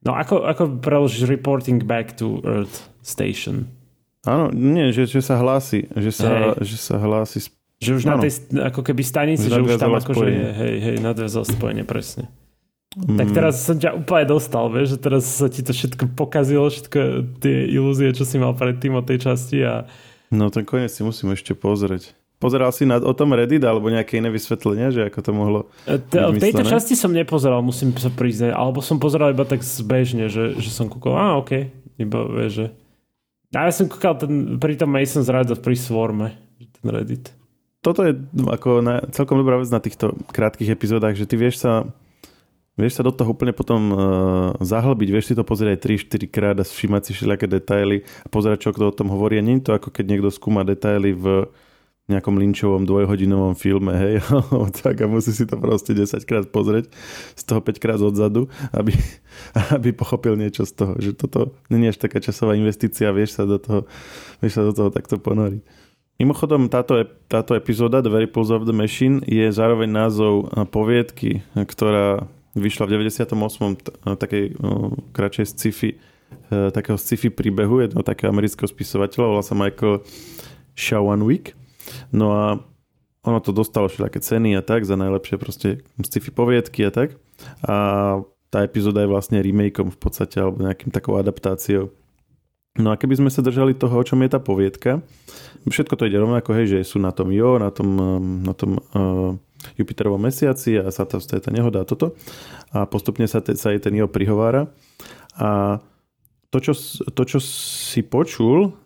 no 0.05 0.13
ako, 0.13 0.45
ako 0.45 0.63
preložíš 0.83 1.25
reporting 1.31 1.81
back 1.87 2.19
to 2.19 2.43
Earth 2.43 2.91
Station? 3.01 3.71
Áno, 4.27 4.51
nie, 4.51 4.91
že, 4.91 5.07
že 5.07 5.23
sa 5.23 5.39
hlási, 5.39 5.87
že 5.95 6.11
sa, 6.11 6.29
hey. 6.59 6.67
že 6.67 6.77
sa 6.77 6.99
hlási. 6.99 7.47
Že 7.79 7.91
už 8.03 8.03
ano. 8.11 8.19
na 8.19 8.27
tej, 8.27 8.33
ako 8.59 8.81
keby 8.83 9.03
stanici, 9.07 9.47
že 9.47 9.63
už 9.63 9.79
tam 9.79 9.95
akože 9.95 10.27
je, 10.27 10.49
hej, 10.51 10.75
hej, 10.83 10.97
nadviazal 10.99 11.47
spojenie, 11.47 11.87
presne. 11.87 12.27
Mm. 12.97 13.21
Tak 13.21 13.29
teraz 13.37 13.55
som 13.61 13.77
ťa 13.77 13.93
úplne 13.93 14.27
dostal, 14.27 14.73
vieš, 14.73 14.97
že 14.97 14.99
teraz 14.99 15.23
sa 15.29 15.47
ti 15.47 15.61
to 15.61 15.71
všetko 15.71 16.17
pokazilo, 16.17 16.67
všetko 16.67 17.01
tie 17.39 17.69
ilúzie, 17.71 18.11
čo 18.17 18.27
si 18.27 18.41
mal 18.41 18.57
predtým 18.57 18.97
o 18.99 19.05
tej 19.05 19.31
časti 19.31 19.63
a... 19.63 19.85
No 20.33 20.51
ten 20.51 20.67
koniec 20.67 20.91
si 20.91 21.07
musím 21.07 21.37
ešte 21.37 21.55
pozrieť. 21.55 22.17
Pozeral 22.37 22.69
si 22.69 22.85
na, 22.85 23.01
o 23.01 23.17
tom 23.17 23.33
Reddit 23.33 23.65
alebo 23.65 23.89
nejaké 23.89 24.21
iné 24.21 24.29
vysvetlenia, 24.29 24.93
že 24.93 25.09
ako 25.09 25.21
to 25.25 25.33
mohlo 25.33 25.61
e, 25.89 25.97
V 25.97 26.37
tejto 26.37 26.69
časti 26.69 26.93
som 26.93 27.09
nepozeral, 27.09 27.65
musím 27.65 27.97
sa 27.97 28.13
priznať. 28.13 28.53
Alebo 28.53 28.85
som 28.85 29.01
pozeral 29.01 29.33
iba 29.33 29.49
tak 29.49 29.65
zbežne, 29.65 30.29
že, 30.29 30.53
že 30.61 30.69
som 30.69 30.93
kúkal, 30.93 31.17
a 31.17 31.41
OK, 31.41 31.73
iba 31.97 32.19
vieš, 32.29 32.53
že... 32.53 32.67
A 33.57 33.69
ja 33.69 33.73
som 33.73 33.89
kúkal 33.89 34.21
ten, 34.21 34.61
pri 34.61 34.77
tom 34.77 34.93
Mason's 34.93 35.33
Ride 35.33 35.57
pri 35.57 35.77
Swarme, 35.81 36.37
ten 36.61 36.87
Reddit. 36.93 37.33
Toto 37.81 38.05
je 38.05 38.21
ako 38.53 38.85
na, 38.85 39.01
celkom 39.17 39.41
dobrá 39.41 39.57
vec 39.57 39.73
na 39.73 39.81
týchto 39.81 40.13
krátkých 40.29 40.77
epizódach, 40.77 41.17
že 41.17 41.25
ty 41.25 41.41
vieš 41.41 41.65
sa 41.65 41.89
Vieš 42.77 43.01
sa 43.01 43.07
do 43.09 43.09
toho 43.09 43.33
úplne 43.33 43.57
potom 43.57 43.89
uh, 43.89 43.99
zahlbiť, 44.61 45.09
vieš 45.09 45.33
si 45.33 45.35
to 45.35 45.49
pozrieť 45.49 45.81
aj 45.81 46.13
3-4 46.13 46.29
krát 46.29 46.57
a 46.61 46.65
všimať 46.65 47.03
si 47.09 47.11
všelijaké 47.17 47.49
detaily 47.49 48.05
a 48.21 48.29
pozerať, 48.29 48.69
čo 48.69 48.77
kto 48.77 48.93
o 48.93 48.97
tom 48.97 49.09
hovorí. 49.09 49.41
A 49.41 49.47
nie 49.47 49.65
je 49.65 49.73
to 49.73 49.81
ako 49.81 49.89
keď 49.89 50.05
niekto 50.05 50.29
skúma 50.29 50.61
detaily 50.61 51.17
v 51.17 51.49
nejakom 52.07 52.39
linčovom 52.39 52.87
dvojhodinovom 52.87 53.59
filme, 53.59 53.91
hej, 53.99 54.15
tak 54.83 55.03
a 55.03 55.11
musí 55.11 55.35
si 55.35 55.43
to 55.43 55.59
proste 55.59 55.91
10 55.91 56.23
krát 56.23 56.47
pozrieť, 56.47 56.87
z 57.35 57.43
toho 57.43 57.59
5 57.59 57.83
krát 57.83 57.99
odzadu, 57.99 58.47
aby, 58.71 58.95
aby 59.75 59.91
pochopil 59.91 60.39
niečo 60.39 60.63
z 60.63 60.73
toho, 60.79 60.93
že 61.03 61.19
toto 61.19 61.59
nie 61.67 61.91
až 61.91 61.99
taká 61.99 62.23
časová 62.23 62.55
investícia, 62.55 63.11
vieš 63.11 63.43
sa 63.43 63.43
do 63.43 63.59
toho, 63.59 63.91
vieš 64.39 64.63
sa 64.63 64.63
do 64.63 64.73
toho 64.73 64.95
takto 64.95 65.19
ponoriť. 65.19 65.63
Mimochodom, 66.17 66.73
táto, 66.73 66.97
táto 67.29 67.53
epizóda 67.53 68.01
The 68.01 68.09
Very 68.09 68.31
Pulse 68.31 68.55
of 68.57 68.65
the 68.65 68.73
Machine 68.73 69.21
je 69.29 69.53
zároveň 69.53 69.91
názov 69.91 70.49
poviedky, 70.73 71.45
ktorá 71.53 72.25
vyšla 72.57 72.89
v 72.89 73.05
98. 73.05 73.37
takej 74.17 74.57
no, 74.57 74.97
kratšej 75.13 75.47
sci-fi, 75.53 76.01
takého 76.49 76.97
sci-fi 76.97 77.29
príbehu 77.29 77.85
jedného 77.85 78.01
takého 78.01 78.33
amerického 78.33 78.65
spisovateľa, 78.65 79.29
volá 79.29 79.45
sa 79.45 79.53
Michael 79.53 80.01
Shawanwick 80.73 81.66
No 82.11 82.27
a 82.33 82.45
ono 83.27 83.39
to 83.43 83.51
dostalo 83.51 83.91
všelijaké 83.91 84.23
ceny 84.23 84.55
a 84.55 84.63
tak 84.63 84.87
za 84.87 84.95
najlepšie 84.95 85.37
proste 85.37 85.69
sci-fi 85.99 86.31
poviedky 86.31 86.87
a 86.87 86.95
tak. 86.95 87.19
A 87.67 87.77
tá 88.51 88.63
epizóda 88.63 89.03
je 89.03 89.11
vlastne 89.11 89.43
remakeom 89.43 89.91
v 89.91 89.99
podstate 89.99 90.39
alebo 90.39 90.63
nejakým 90.63 90.95
takou 90.95 91.19
adaptáciou. 91.19 91.91
No 92.77 92.93
a 92.93 93.01
keby 93.01 93.19
sme 93.19 93.31
sa 93.33 93.41
držali 93.41 93.73
toho, 93.73 93.97
o 93.97 94.05
čom 94.05 94.21
je 94.21 94.31
tá 94.31 94.39
poviedka, 94.39 95.01
všetko 95.65 95.97
to 95.97 96.07
ide 96.07 96.21
rovnako, 96.21 96.53
hej, 96.55 96.77
že 96.77 96.93
sú 96.93 97.01
na 97.01 97.11
tom 97.11 97.33
Jo, 97.33 97.57
na 97.57 97.73
tom, 97.73 97.89
na 98.45 98.53
tom 98.53 98.79
uh, 98.79 99.33
Jupiterovom 99.81 100.21
mesiaci 100.21 100.77
a 100.79 100.93
sa 100.93 101.09
to 101.09 101.19
tá 101.19 101.51
nehoda 101.51 101.83
a 101.83 101.89
toto. 101.89 102.15
A 102.77 102.85
postupne 102.85 103.25
sa, 103.27 103.41
te, 103.41 103.57
sa 103.57 103.73
jej 103.73 103.81
ten 103.81 103.97
Jo 103.97 104.07
prihovára. 104.07 104.69
A 105.41 105.81
to 106.53 106.61
čo, 106.61 106.73
to, 107.11 107.23
čo 107.25 107.39
si 107.41 108.05
počul, 108.05 108.77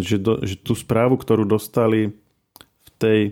že, 0.00 0.16
do, 0.18 0.42
že 0.42 0.58
tú 0.58 0.74
správu, 0.74 1.14
ktorú 1.14 1.46
dostali 1.46 2.18
v 2.58 2.88
tej 2.98 3.20
e, 3.26 3.30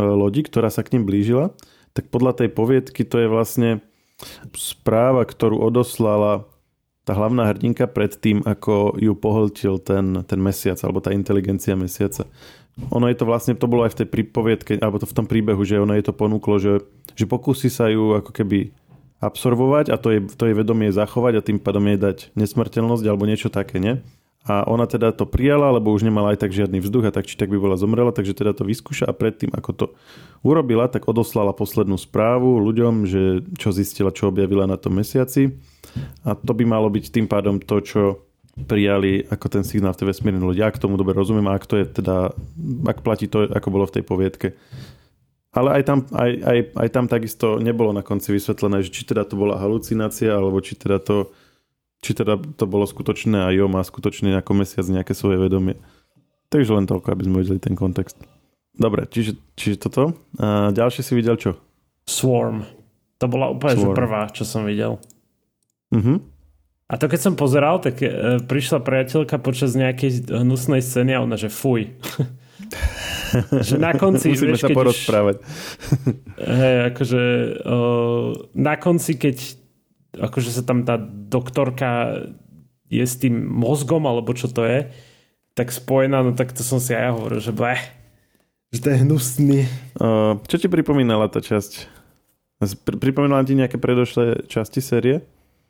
lodi, 0.00 0.40
ktorá 0.40 0.72
sa 0.72 0.80
k 0.80 0.96
ním 0.96 1.04
blížila, 1.04 1.52
tak 1.92 2.08
podľa 2.08 2.44
tej 2.44 2.48
poviedky 2.52 3.04
to 3.04 3.20
je 3.20 3.28
vlastne 3.28 3.70
správa, 4.56 5.28
ktorú 5.28 5.60
odoslala 5.60 6.48
tá 7.06 7.14
hlavná 7.14 7.46
hrdinka 7.52 7.86
pred 7.86 8.10
tým, 8.18 8.42
ako 8.42 8.98
ju 8.98 9.14
pohltil 9.14 9.78
ten, 9.78 10.26
ten 10.26 10.40
mesiac, 10.42 10.80
alebo 10.82 10.98
tá 10.98 11.14
inteligencia 11.14 11.78
mesiaca. 11.78 12.26
Ono 12.92 13.06
je 13.08 13.16
to 13.16 13.24
vlastne, 13.24 13.54
to 13.54 13.70
bolo 13.70 13.86
aj 13.86 13.94
v 13.94 13.98
tej 14.04 14.08
prípoviedke, 14.10 14.72
alebo 14.82 14.98
to 14.98 15.06
v 15.06 15.16
tom 15.16 15.24
príbehu, 15.28 15.62
že 15.62 15.80
ono 15.80 15.94
je 15.94 16.04
to 16.04 16.12
ponúklo, 16.12 16.58
že, 16.58 16.82
že 17.14 17.24
pokusí 17.24 17.70
sa 17.70 17.88
ju 17.88 18.18
ako 18.18 18.34
keby 18.34 18.74
absorbovať 19.22 19.94
a 19.94 19.96
to 19.96 20.08
je, 20.12 20.20
to 20.34 20.44
je 20.50 20.58
vedomie 20.58 20.92
zachovať 20.92 21.40
a 21.40 21.46
tým 21.46 21.56
pádom 21.56 21.88
jej 21.88 21.96
dať 21.96 22.18
nesmrteľnosť 22.36 23.04
alebo 23.08 23.24
niečo 23.24 23.48
také, 23.48 23.80
nie? 23.80 24.04
A 24.46 24.62
ona 24.70 24.86
teda 24.86 25.10
to 25.10 25.26
prijala, 25.26 25.74
lebo 25.74 25.90
už 25.90 26.06
nemala 26.06 26.32
aj 26.32 26.46
tak 26.46 26.54
žiadny 26.54 26.78
vzduch 26.78 27.10
a 27.10 27.14
tak 27.14 27.26
či 27.26 27.34
tak 27.34 27.50
by 27.50 27.58
bola 27.58 27.74
zomrela, 27.74 28.14
takže 28.14 28.38
teda 28.38 28.54
to 28.54 28.62
vyskúša 28.62 29.10
a 29.10 29.12
predtým, 29.12 29.50
ako 29.50 29.70
to 29.74 29.86
urobila, 30.46 30.86
tak 30.86 31.10
odoslala 31.10 31.50
poslednú 31.50 31.98
správu 31.98 32.62
ľuďom, 32.62 32.94
že 33.10 33.22
čo 33.58 33.74
zistila, 33.74 34.14
čo 34.14 34.30
objavila 34.30 34.70
na 34.70 34.78
tom 34.78 34.94
mesiaci 35.02 35.58
a 36.22 36.38
to 36.38 36.52
by 36.54 36.62
malo 36.62 36.86
byť 36.86 37.10
tým 37.10 37.26
pádom 37.26 37.58
to, 37.58 37.82
čo 37.82 38.02
prijali 38.56 39.20
ako 39.28 39.46
ten 39.52 39.64
signál 39.68 39.92
v 39.92 40.00
tej 40.00 40.08
vesmírnej 40.16 40.40
lodi. 40.40 40.64
Ja 40.64 40.72
k 40.72 40.80
tomu 40.80 40.96
dobre 40.96 41.12
rozumiem 41.12 41.44
a 41.52 41.60
ak 41.60 41.68
to 41.68 41.76
je 41.76 41.84
teda, 41.84 42.32
ak 42.88 43.04
platí 43.04 43.28
to, 43.28 43.44
ako 43.44 43.68
bolo 43.68 43.84
v 43.84 44.00
tej 44.00 44.04
poviedke. 44.06 44.48
Ale 45.52 45.76
aj 45.80 45.82
tam, 45.88 45.98
aj, 46.12 46.30
aj, 46.44 46.58
aj 46.76 46.88
tam 46.92 47.04
takisto 47.08 47.56
nebolo 47.56 47.92
na 47.92 48.04
konci 48.04 48.32
vysvetlené, 48.32 48.84
že 48.84 48.92
či 48.92 49.08
teda 49.08 49.24
to 49.24 49.40
bola 49.40 49.60
halucinácia, 49.60 50.32
alebo 50.32 50.60
či 50.60 50.76
teda 50.76 51.00
to 51.00 51.32
či 52.00 52.12
teda 52.12 52.38
to 52.38 52.64
bolo 52.68 52.84
skutočné 52.84 53.46
a 53.46 53.52
Jo 53.52 53.66
má 53.66 53.82
skutočne 53.82 54.36
ako 54.38 54.52
mesiac 54.56 54.86
nejaké 54.86 55.12
svoje 55.16 55.40
vedomie. 55.40 55.76
Takže 56.52 56.70
len 56.76 56.86
toľko, 56.86 57.08
aby 57.10 57.22
sme 57.26 57.42
videli 57.42 57.58
ten 57.58 57.74
kontext. 57.74 58.16
Dobre, 58.76 59.08
čiže, 59.08 59.40
čiže 59.56 59.88
toto. 59.88 60.14
A 60.36 60.70
ďalšie 60.70 61.02
si 61.02 61.12
videl 61.16 61.40
čo? 61.40 61.56
Swarm. 62.06 62.62
To 63.18 63.26
bola 63.26 63.50
úplne 63.50 63.80
Swarm. 63.80 63.96
prvá, 63.96 64.22
čo 64.30 64.44
som 64.44 64.68
videl. 64.68 65.00
Uh-huh. 65.90 66.20
A 66.86 66.94
to 67.00 67.10
keď 67.10 67.20
som 67.20 67.34
pozeral, 67.34 67.82
tak 67.82 67.98
e, 67.98 68.38
prišla 68.46 68.78
priateľka 68.84 69.42
počas 69.42 69.74
nejakej 69.74 70.30
hnusnej 70.30 70.84
scény 70.84 71.18
a 71.18 71.24
ona, 71.24 71.34
že 71.34 71.50
fuj. 71.50 71.90
že 73.66 73.74
na 73.80 73.96
konci... 73.96 74.36
Musíme 74.36 74.54
vieš, 74.54 74.62
sa 74.62 74.70
porozprávať. 74.70 75.42
hej, 76.38 76.76
akože 76.94 77.22
o, 77.66 77.78
na 78.54 78.74
konci, 78.78 79.18
keď 79.18 79.36
akože 80.20 80.50
sa 80.52 80.62
tam 80.64 80.82
tá 80.82 80.96
doktorka 81.04 82.20
je 82.86 83.02
s 83.02 83.18
tým 83.18 83.34
mozgom, 83.46 84.06
alebo 84.06 84.32
čo 84.32 84.46
to 84.48 84.62
je, 84.62 84.88
tak 85.56 85.72
spojená, 85.72 86.22
no 86.22 86.32
tak 86.36 86.52
to 86.54 86.62
som 86.62 86.78
si 86.78 86.94
aj 86.94 87.02
ja 87.02 87.10
hovoril, 87.16 87.40
že 87.42 87.52
bleh, 87.52 87.80
že 88.70 88.78
to 88.82 88.88
je 88.92 89.02
hnusný. 89.02 89.60
Čo 90.46 90.56
ti 90.60 90.68
pripomínala 90.68 91.26
tá 91.32 91.40
časť? 91.40 91.88
Pripomínala 92.84 93.44
ti 93.44 93.56
nejaké 93.56 93.76
predošlé 93.80 94.48
časti 94.48 94.80
série? 94.84 95.24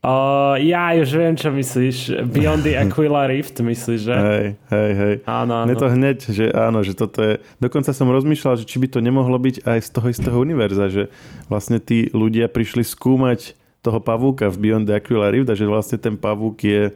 Uh, 0.06 0.54
ja 0.62 0.94
už 0.94 1.18
viem, 1.18 1.34
čo 1.34 1.50
myslíš. 1.50 2.30
Beyond 2.30 2.62
the 2.62 2.78
Aquila 2.78 3.26
Rift, 3.26 3.58
myslíš, 3.58 4.00
že? 4.06 4.14
Hej, 4.14 4.46
hej, 4.70 4.90
hej. 4.94 5.14
Áno, 5.26 5.66
áno. 5.66 5.74
to 5.74 5.88
hneď, 5.90 6.18
že 6.30 6.46
áno, 6.54 6.86
že 6.86 6.94
toto 6.94 7.26
je... 7.26 7.42
Dokonca 7.58 7.90
som 7.90 8.06
rozmýšľal, 8.14 8.62
že 8.62 8.68
či 8.70 8.78
by 8.78 8.86
to 8.92 9.02
nemohlo 9.02 9.34
byť 9.34 9.66
aj 9.66 9.78
z 9.82 9.88
toho 9.90 10.06
istého 10.06 10.38
univerza, 10.38 10.86
že 10.86 11.10
vlastne 11.50 11.82
tí 11.82 12.06
ľudia 12.14 12.46
prišli 12.46 12.86
skúmať 12.86 13.58
toho 13.86 14.02
pavúka 14.02 14.50
v 14.50 14.58
Beyond 14.66 14.90
the 14.90 14.98
Aquila 14.98 15.30
Rift 15.30 15.46
a 15.46 15.54
že 15.54 15.70
vlastne 15.70 16.02
ten 16.02 16.18
pavúk 16.18 16.58
je 16.66 16.90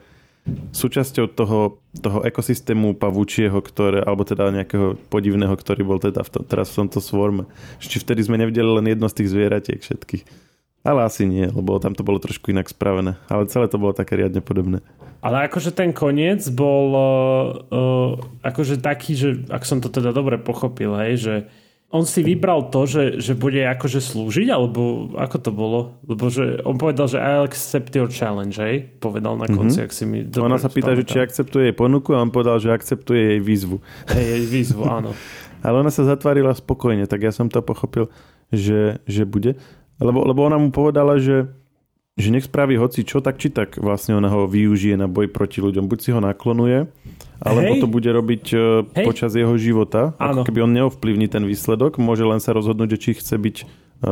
súčasťou 0.74 1.30
toho, 1.30 1.78
toho 1.94 2.26
ekosystému 2.26 2.98
pavúčieho, 2.98 3.54
ktoré, 3.62 4.02
alebo 4.02 4.26
teda 4.26 4.50
nejakého 4.50 4.98
podivného, 5.12 5.52
ktorý 5.54 5.86
bol 5.86 6.02
teda 6.02 6.26
v 6.26 6.30
to, 6.32 6.38
teraz 6.42 6.72
v 6.74 6.84
tomto 6.84 6.98
svorme. 6.98 7.46
Či 7.78 8.02
vtedy 8.02 8.26
sme 8.26 8.40
nevideli 8.40 8.66
len 8.66 8.86
jedno 8.90 9.06
z 9.06 9.22
tých 9.22 9.30
zvieratiek 9.30 9.78
všetkých. 9.78 10.24
Ale 10.80 11.04
asi 11.04 11.28
nie, 11.28 11.44
lebo 11.44 11.76
tam 11.76 11.92
to 11.92 12.00
bolo 12.00 12.16
trošku 12.16 12.56
inak 12.56 12.72
spravené. 12.72 13.20
Ale 13.28 13.44
celé 13.52 13.68
to 13.68 13.76
bolo 13.76 13.92
také 13.92 14.16
riadne 14.16 14.40
podobné. 14.40 14.80
Ale 15.20 15.44
akože 15.44 15.76
ten 15.76 15.92
koniec 15.92 16.40
bol 16.48 16.88
uh, 16.96 18.16
akože 18.40 18.80
taký, 18.80 19.12
že 19.12 19.28
ak 19.52 19.68
som 19.68 19.84
to 19.84 19.92
teda 19.92 20.16
dobre 20.16 20.40
pochopil, 20.40 20.96
hej, 20.96 21.20
že 21.20 21.34
on 21.90 22.06
si 22.06 22.22
vybral 22.22 22.70
to, 22.70 22.86
že, 22.86 23.18
že 23.18 23.34
bude 23.34 23.58
akože 23.66 23.98
slúžiť, 23.98 24.46
alebo 24.46 25.10
ako 25.18 25.36
to 25.42 25.50
bolo? 25.50 25.80
Lebo 26.06 26.30
že 26.30 26.62
on 26.62 26.78
povedal, 26.78 27.10
že 27.10 27.18
I 27.18 27.42
accept 27.42 27.90
your 27.98 28.06
challenge, 28.06 28.62
hej? 28.62 28.86
Povedal 29.02 29.34
na 29.34 29.50
konci, 29.50 29.82
mm-hmm. 29.82 29.86
ak 29.86 29.92
si 29.92 30.04
mi 30.06 30.22
dobre 30.22 30.54
Ona 30.54 30.62
sa 30.62 30.70
pýta, 30.70 30.94
že 30.94 31.02
či 31.02 31.18
akceptuje 31.18 31.70
jej 31.70 31.76
ponuku 31.76 32.14
a 32.14 32.22
on 32.22 32.30
povedal, 32.30 32.62
že 32.62 32.70
akceptuje 32.70 33.34
jej 33.34 33.40
výzvu. 33.42 33.82
Hej, 34.06 34.22
jej 34.22 34.44
výzvu, 34.46 34.82
áno. 34.86 35.10
Ale 35.66 35.82
ona 35.82 35.90
sa 35.90 36.06
zatvarila 36.06 36.54
spokojne, 36.54 37.10
tak 37.10 37.26
ja 37.26 37.34
som 37.34 37.50
to 37.50 37.58
pochopil, 37.58 38.06
že, 38.54 39.02
že 39.10 39.26
bude. 39.26 39.58
Lebo, 39.98 40.22
lebo 40.22 40.46
ona 40.46 40.56
mu 40.62 40.70
povedala, 40.70 41.18
že, 41.18 41.50
že 42.14 42.30
nech 42.30 42.46
spraví 42.46 42.78
hoci 42.78 43.02
čo, 43.02 43.18
tak 43.18 43.42
či 43.42 43.50
tak 43.50 43.82
vlastne 43.82 44.14
ona 44.14 44.30
ho 44.30 44.46
využije 44.46 44.94
na 44.94 45.10
boj 45.10 45.26
proti 45.28 45.58
ľuďom. 45.58 45.90
Buď 45.90 45.98
si 46.00 46.10
ho 46.14 46.22
naklonuje, 46.22 46.86
alebo 47.40 47.72
Hej. 47.72 47.80
to 47.80 47.88
bude 47.88 48.04
robiť 48.06 48.44
e, 48.52 48.56
Hej. 49.00 49.06
počas 49.08 49.32
jeho 49.32 49.56
života. 49.56 50.12
Áno. 50.20 50.44
Ako 50.44 50.52
keby 50.52 50.60
on 50.68 50.76
neovplyvní 50.76 51.26
ten 51.32 51.48
výsledok, 51.48 51.96
môže 51.96 52.22
len 52.22 52.36
sa 52.36 52.52
rozhodnúť, 52.52 52.96
že 52.96 52.98
či 53.00 53.10
chce 53.16 53.34
byť 53.40 53.56
e, 53.60 53.64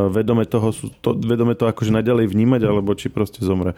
vedome 0.09 0.49
toho, 0.49 0.73
to, 0.73 1.13
vedome 1.13 1.53
to 1.53 1.69
akože 1.69 1.93
naďalej 1.93 2.25
vnímať, 2.33 2.61
alebo 2.65 2.97
či 2.97 3.13
proste 3.13 3.45
zomre. 3.45 3.77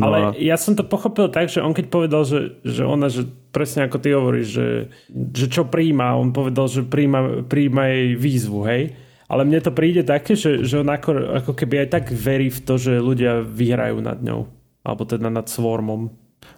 No 0.00 0.08
Ale 0.08 0.16
a... 0.16 0.26
ja 0.40 0.56
som 0.56 0.72
to 0.72 0.80
pochopil 0.80 1.28
tak, 1.28 1.52
že 1.52 1.60
on 1.60 1.76
keď 1.76 1.86
povedal, 1.92 2.24
že, 2.24 2.56
že 2.64 2.88
ona, 2.88 3.12
že 3.12 3.28
presne 3.52 3.84
ako 3.84 3.96
ty 4.00 4.16
hovoríš, 4.16 4.48
že, 4.48 4.68
že 5.12 5.46
čo 5.52 5.68
príjma, 5.68 6.16
on 6.16 6.32
povedal, 6.32 6.64
že 6.64 6.80
príjma, 6.80 7.44
príjma 7.44 7.92
jej 7.92 8.16
výzvu, 8.16 8.60
hej? 8.64 8.96
Ale 9.26 9.42
mne 9.42 9.58
to 9.58 9.74
príde 9.74 10.06
také, 10.06 10.38
že, 10.38 10.62
že 10.62 10.80
on 10.80 10.88
ako, 10.88 11.42
ako 11.42 11.52
keby 11.52 11.84
aj 11.84 11.88
tak 11.90 12.04
verí 12.14 12.46
v 12.46 12.62
to, 12.62 12.78
že 12.78 13.02
ľudia 13.02 13.42
vyhrajú 13.42 13.98
nad 13.98 14.22
ňou. 14.22 14.46
Alebo 14.86 15.02
teda 15.02 15.26
nad 15.26 15.50
Swarmom. 15.50 16.14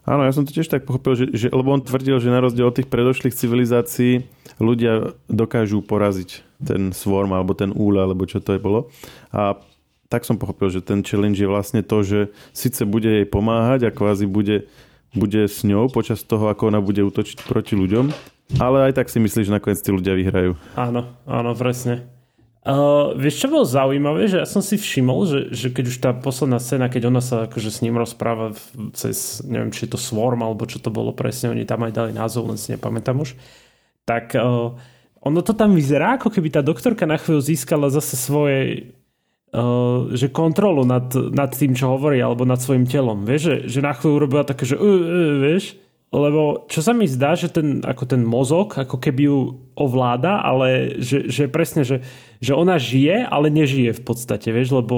Áno, 0.08 0.24
ja 0.24 0.32
som 0.32 0.48
to 0.48 0.56
tiež 0.56 0.72
tak 0.72 0.88
pochopil, 0.88 1.14
že, 1.14 1.26
že, 1.36 1.46
lebo 1.52 1.68
on 1.68 1.84
tvrdil, 1.84 2.16
že 2.18 2.32
na 2.32 2.40
rozdiel 2.40 2.68
od 2.68 2.76
tých 2.76 2.88
predošlých 2.88 3.36
civilizácií 3.36 4.24
ľudia 4.56 5.14
dokážu 5.28 5.84
poraziť 5.84 6.42
ten 6.64 6.90
Swarm 6.96 7.36
alebo 7.36 7.52
ten 7.54 7.70
úľ, 7.70 8.08
alebo 8.08 8.24
čo 8.24 8.40
to 8.40 8.56
je 8.56 8.60
bolo. 8.60 8.88
A 9.30 9.60
tak 10.08 10.24
som 10.24 10.40
pochopil, 10.40 10.72
že 10.72 10.80
ten 10.80 11.04
challenge 11.04 11.36
je 11.36 11.48
vlastne 11.48 11.84
to, 11.84 12.00
že 12.00 12.32
síce 12.56 12.80
bude 12.88 13.08
jej 13.08 13.26
pomáhať 13.28 13.88
a 13.88 13.94
kvázi 13.94 14.24
bude, 14.24 14.66
bude 15.12 15.44
s 15.44 15.62
ňou 15.62 15.92
počas 15.92 16.24
toho, 16.24 16.48
ako 16.48 16.72
ona 16.72 16.80
bude 16.80 17.04
útočiť 17.04 17.44
proti 17.44 17.76
ľuďom, 17.76 18.08
ale 18.56 18.88
aj 18.88 18.96
tak 18.96 19.12
si 19.12 19.20
myslíš, 19.20 19.52
že 19.52 19.56
nakoniec 19.56 19.80
tí 19.84 19.92
ľudia 19.92 20.16
vyhrajú. 20.16 20.56
Áno, 20.80 21.12
áno, 21.28 21.52
presne. 21.52 22.17
Uh, 22.66 23.14
vieš, 23.14 23.46
čo 23.46 23.54
bolo 23.54 23.62
zaujímavé, 23.62 24.26
že 24.26 24.42
ja 24.42 24.46
som 24.48 24.60
si 24.60 24.74
všimol, 24.74 25.24
že, 25.24 25.40
že 25.54 25.68
keď 25.70 25.84
už 25.88 25.96
tá 26.02 26.10
posledná 26.10 26.58
scéna, 26.58 26.90
keď 26.90 27.08
ona 27.08 27.22
sa 27.22 27.46
akože 27.46 27.70
s 27.70 27.80
ním 27.86 27.96
rozpráva 27.96 28.52
cez, 28.92 29.40
neviem, 29.46 29.70
či 29.70 29.86
je 29.86 29.94
to 29.94 29.98
Swarm, 30.00 30.42
alebo 30.42 30.66
čo 30.66 30.82
to 30.82 30.90
bolo 30.90 31.14
presne, 31.14 31.54
oni 31.54 31.64
tam 31.64 31.86
aj 31.86 31.94
dali 31.94 32.12
názov, 32.12 32.50
len 32.50 32.58
si 32.58 32.74
nepamätám 32.74 33.14
už, 33.14 33.38
tak 34.04 34.34
uh, 34.34 34.74
ono 35.22 35.40
to 35.40 35.54
tam 35.54 35.78
vyzerá, 35.78 36.18
ako 36.18 36.34
keby 36.34 36.50
tá 36.50 36.60
doktorka 36.60 37.06
na 37.06 37.16
chvíľu 37.16 37.40
získala 37.40 37.88
zase 37.94 38.18
svoje 38.18 38.90
uh, 39.54 40.10
že 40.12 40.28
kontrolu 40.28 40.82
nad, 40.82 41.08
nad 41.14 41.54
tým, 41.54 41.72
čo 41.78 41.94
hovorí, 41.94 42.18
alebo 42.20 42.42
nad 42.42 42.58
svojim 42.58 42.84
telom. 42.84 43.22
Vieš, 43.22 43.40
že, 43.40 43.56
že 43.70 43.80
na 43.80 43.94
chvíľu 43.94 44.28
robila 44.28 44.44
také, 44.44 44.66
že 44.66 44.76
uh, 44.76 44.82
uh, 44.82 45.36
vieš, 45.40 45.78
lebo 46.08 46.64
čo 46.72 46.80
sa 46.80 46.96
mi 46.96 47.04
zdá, 47.04 47.36
že 47.36 47.52
ten, 47.52 47.84
ako 47.84 48.04
ten 48.08 48.24
mozog 48.24 48.72
ako 48.72 48.96
keby 48.96 49.28
ju 49.28 49.38
ovláda, 49.76 50.40
ale 50.40 50.96
že, 51.04 51.28
že 51.28 51.52
presne, 51.52 51.84
že, 51.84 52.00
že 52.40 52.56
ona 52.56 52.80
žije, 52.80 53.28
ale 53.28 53.52
nežije 53.52 53.92
v 53.92 54.02
podstate, 54.02 54.48
vieš, 54.48 54.72
lebo 54.72 54.96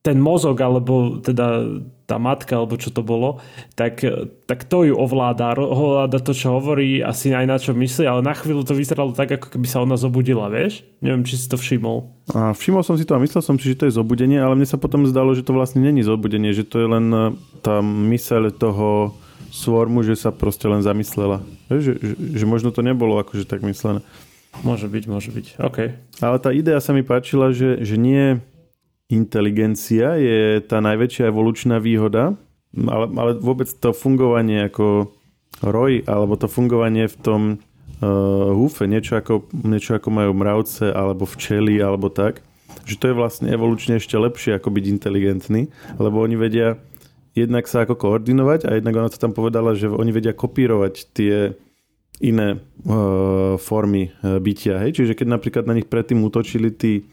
ten 0.00 0.16
mozog, 0.16 0.56
alebo 0.60 1.20
teda 1.20 1.76
tá 2.08 2.16
matka, 2.16 2.56
alebo 2.56 2.80
čo 2.80 2.88
to 2.88 3.04
bolo, 3.04 3.36
tak, 3.76 4.00
tak 4.48 4.64
to 4.64 4.88
ju 4.88 4.96
ovláda, 4.96 5.52
ovláda 5.60 6.16
to, 6.24 6.32
čo 6.32 6.56
hovorí, 6.56 7.04
asi 7.04 7.36
aj 7.36 7.46
na 7.46 7.56
čo 7.60 7.76
myslí, 7.76 8.08
ale 8.08 8.24
na 8.24 8.32
chvíľu 8.32 8.64
to 8.64 8.72
vyzeralo 8.72 9.12
tak, 9.12 9.36
ako 9.36 9.52
keby 9.52 9.68
sa 9.68 9.84
ona 9.84 10.00
zobudila, 10.00 10.48
vieš? 10.48 10.82
Neviem, 11.04 11.28
či 11.28 11.36
si 11.36 11.46
to 11.52 11.60
všimol. 11.60 12.08
A 12.32 12.56
všimol 12.56 12.80
som 12.80 12.96
si 12.96 13.04
to 13.04 13.12
a 13.12 13.20
myslel 13.20 13.44
som 13.44 13.60
si, 13.60 13.76
že 13.76 13.84
to 13.84 13.86
je 13.92 13.96
zobudenie, 14.00 14.40
ale 14.40 14.56
mne 14.56 14.66
sa 14.66 14.80
potom 14.80 15.04
zdalo, 15.04 15.36
že 15.36 15.44
to 15.44 15.52
vlastne 15.52 15.84
není 15.84 16.00
zobudenie, 16.00 16.56
že 16.56 16.64
to 16.64 16.80
je 16.80 16.88
len 16.88 17.06
eh, 17.12 17.22
tá 17.60 17.84
myseľ 17.84 18.56
toho 18.56 19.12
Swarmu, 19.50 20.06
že 20.06 20.14
sa 20.14 20.30
proste 20.30 20.70
len 20.70 20.80
zamyslela. 20.80 21.42
Že, 21.68 21.98
že, 21.98 22.14
že 22.16 22.44
možno 22.46 22.70
to 22.70 22.86
nebolo 22.86 23.18
akože 23.18 23.44
tak 23.44 23.66
myslené. 23.66 24.00
Môže 24.66 24.90
byť, 24.90 25.04
môže 25.06 25.30
byť. 25.30 25.46
OK. 25.62 25.78
Ale 26.22 26.36
tá 26.42 26.50
idea 26.50 26.78
sa 26.82 26.90
mi 26.90 27.06
páčila, 27.06 27.54
že, 27.54 27.82
že 27.82 27.94
nie 27.94 28.38
inteligencia 29.10 30.18
je 30.18 30.62
tá 30.62 30.78
najväčšia 30.78 31.30
evolučná 31.30 31.82
výhoda, 31.82 32.38
ale, 32.74 33.06
ale 33.10 33.30
vôbec 33.42 33.66
to 33.66 33.90
fungovanie 33.90 34.70
ako 34.70 35.10
roj, 35.62 36.06
alebo 36.06 36.38
to 36.38 36.46
fungovanie 36.46 37.10
v 37.10 37.16
tom 37.18 37.42
uh, 37.58 38.54
húfe, 38.54 38.86
niečo 38.86 39.18
ako, 39.18 39.50
niečo 39.66 39.98
ako 39.98 40.08
majú 40.14 40.32
mravce, 40.34 40.94
alebo 40.94 41.26
včely, 41.26 41.82
alebo 41.82 42.06
tak, 42.06 42.38
že 42.86 42.96
to 42.96 43.10
je 43.10 43.18
vlastne 43.18 43.50
evolučne 43.50 43.98
ešte 43.98 44.14
lepšie 44.14 44.56
ako 44.56 44.70
byť 44.70 44.84
inteligentný, 44.86 45.68
lebo 45.98 46.22
oni 46.22 46.38
vedia 46.38 46.78
jednak 47.34 47.66
sa 47.70 47.86
ako 47.86 47.94
koordinovať 47.96 48.66
a 48.66 48.78
jednak 48.78 48.94
ona 48.96 49.08
to 49.12 49.18
tam 49.20 49.32
povedala, 49.34 49.78
že 49.78 49.90
oni 49.90 50.10
vedia 50.10 50.34
kopírovať 50.34 50.94
tie 51.14 51.54
iné 52.20 52.60
uh, 52.60 53.56
formy 53.56 54.12
uh, 54.20 54.36
bytia. 54.42 54.82
Hej? 54.84 55.00
Čiže 55.00 55.12
keď 55.16 55.26
napríklad 55.40 55.64
na 55.64 55.76
nich 55.78 55.88
predtým 55.88 56.20
útočili 56.20 56.68
tí 56.74 57.08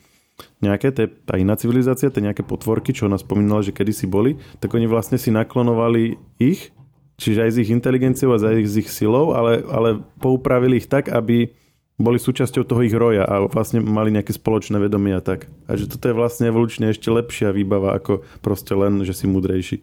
nejaké, 0.61 0.93
tá 0.93 1.33
iná 1.37 1.57
civilizácia, 1.57 2.13
tie 2.13 2.21
nejaké 2.21 2.45
potvorky, 2.45 2.93
čo 2.93 3.09
ona 3.09 3.17
spomínala, 3.17 3.65
že 3.65 3.73
kedysi 3.73 4.05
boli, 4.05 4.37
tak 4.61 4.73
oni 4.73 4.85
vlastne 4.85 5.17
si 5.17 5.33
naklonovali 5.33 6.17
ich, 6.37 6.69
čiže 7.17 7.41
aj 7.41 7.51
s 7.53 7.61
ich 7.65 7.73
inteligenciou 7.73 8.33
a 8.33 8.37
aj 8.37 8.61
s 8.61 8.75
ich 8.77 8.89
silou, 8.93 9.33
ale, 9.33 9.65
ale 9.65 10.01
poupravili 10.21 10.77
ich 10.77 10.85
tak, 10.85 11.09
aby 11.09 11.49
boli 11.97 12.21
súčasťou 12.21 12.61
toho 12.69 12.85
ich 12.85 12.93
roja 12.93 13.25
a 13.25 13.49
vlastne 13.49 13.81
mali 13.81 14.13
nejaké 14.13 14.29
spoločné 14.29 14.77
vedomie 14.77 15.17
a 15.17 15.21
tak. 15.21 15.49
A 15.65 15.73
že 15.73 15.89
toto 15.89 16.05
je 16.05 16.13
vlastne 16.13 16.45
evolučne 16.45 16.93
ešte 16.93 17.09
lepšia 17.09 17.49
výbava 17.49 17.97
ako 17.97 18.21
proste 18.45 18.77
len, 18.77 19.01
že 19.01 19.17
si 19.17 19.25
múdrejší. 19.25 19.81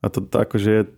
A 0.00 0.06
to, 0.08 0.24
to 0.24 0.36
akože 0.40 0.88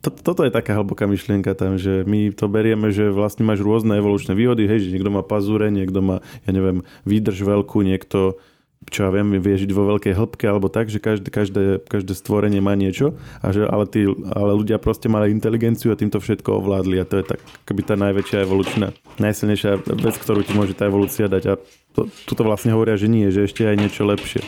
to, 0.00 0.08
toto 0.12 0.44
je 0.44 0.52
taká 0.52 0.76
hlboká 0.76 1.08
myšlienka 1.08 1.56
tam, 1.56 1.80
že 1.80 2.04
my 2.04 2.32
to 2.32 2.48
berieme, 2.48 2.92
že 2.92 3.12
vlastne 3.12 3.44
máš 3.44 3.64
rôzne 3.64 3.96
evolučné 3.96 4.36
výhody, 4.36 4.68
hej, 4.68 4.88
že 4.88 4.92
niekto 4.92 5.12
má 5.12 5.24
pazúre, 5.24 5.72
niekto 5.72 6.00
má, 6.00 6.16
ja 6.44 6.50
neviem, 6.52 6.84
výdrž 7.04 7.44
veľkú, 7.44 7.84
niekto 7.84 8.40
čo 8.88 9.04
ja 9.04 9.10
viem, 9.12 9.36
vie 9.36 9.60
žiť 9.60 9.76
vo 9.76 9.84
veľkej 9.92 10.16
hĺbke 10.16 10.48
alebo 10.48 10.72
tak, 10.72 10.88
že 10.88 11.04
každé, 11.04 11.28
každé, 11.28 11.62
každé 11.84 12.16
stvorenie 12.16 12.64
má 12.64 12.72
niečo, 12.72 13.12
a 13.44 13.52
že, 13.52 13.68
ale, 13.68 13.84
tí, 13.84 14.08
ale 14.08 14.56
ľudia 14.56 14.80
proste 14.80 15.04
mali 15.12 15.28
inteligenciu 15.28 15.92
a 15.92 16.00
týmto 16.00 16.16
všetko 16.16 16.64
ovládli 16.64 16.96
a 16.96 17.04
to 17.04 17.20
je 17.20 17.24
tak 17.36 17.44
keby 17.68 17.84
tá 17.84 17.94
najväčšia 18.00 18.48
evolučná, 18.48 18.96
najsilnejšia 19.20 19.84
vec, 19.84 20.16
ktorú 20.16 20.40
ti 20.48 20.56
môže 20.56 20.72
tá 20.72 20.88
evolúcia 20.88 21.28
dať 21.28 21.44
a 21.44 21.54
to, 21.92 22.08
tuto 22.24 22.40
vlastne 22.40 22.72
hovoria, 22.72 22.96
že 22.96 23.12
nie, 23.12 23.28
že 23.28 23.44
ešte 23.44 23.68
aj 23.68 23.76
niečo 23.76 24.08
lepšie. 24.08 24.40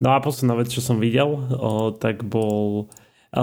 No 0.00 0.16
a 0.16 0.24
posledná 0.24 0.56
vec, 0.56 0.72
čo 0.72 0.80
som 0.80 0.96
videl, 0.96 1.28
o, 1.52 1.92
tak 1.92 2.24
bol 2.24 2.88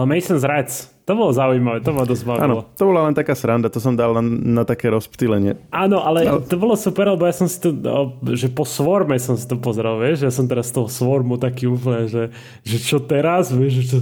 Mason's 0.02 0.42
Rats. 0.42 0.90
To 1.04 1.20
bolo 1.20 1.36
zaujímavé, 1.36 1.84
to 1.84 1.92
ma 1.92 2.08
dosť 2.08 2.24
bavilo. 2.24 2.44
Áno, 2.48 2.58
to 2.80 2.84
bola 2.88 3.12
len 3.12 3.14
taká 3.14 3.36
sranda, 3.36 3.68
to 3.68 3.84
som 3.84 3.94
dal 4.00 4.16
na, 4.16 4.24
na 4.24 4.64
také 4.64 4.88
rozptýlenie. 4.88 5.60
Áno, 5.68 6.00
ale 6.00 6.24
no. 6.24 6.40
to 6.40 6.56
bolo 6.56 6.80
super, 6.80 7.12
lebo 7.12 7.28
ja 7.28 7.36
som 7.36 7.52
si 7.52 7.60
to, 7.60 7.76
že 8.32 8.48
po 8.48 8.64
Swarme 8.64 9.20
som 9.20 9.36
si 9.36 9.44
to 9.44 9.60
pozeral, 9.60 10.00
vieš, 10.00 10.24
ja 10.24 10.32
som 10.32 10.48
teraz 10.48 10.72
z 10.72 10.80
toho 10.80 10.88
Swarmu 10.88 11.36
taký 11.36 11.68
úplne, 11.68 12.08
že, 12.08 12.32
že 12.64 12.78
čo 12.80 13.04
teraz, 13.04 13.52
vieš, 13.52 13.84
že 13.84 14.00